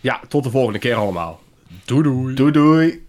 [0.00, 1.40] Ja, tot de volgende keer allemaal.
[1.84, 2.34] Doei doei.
[2.34, 3.02] Doei doei.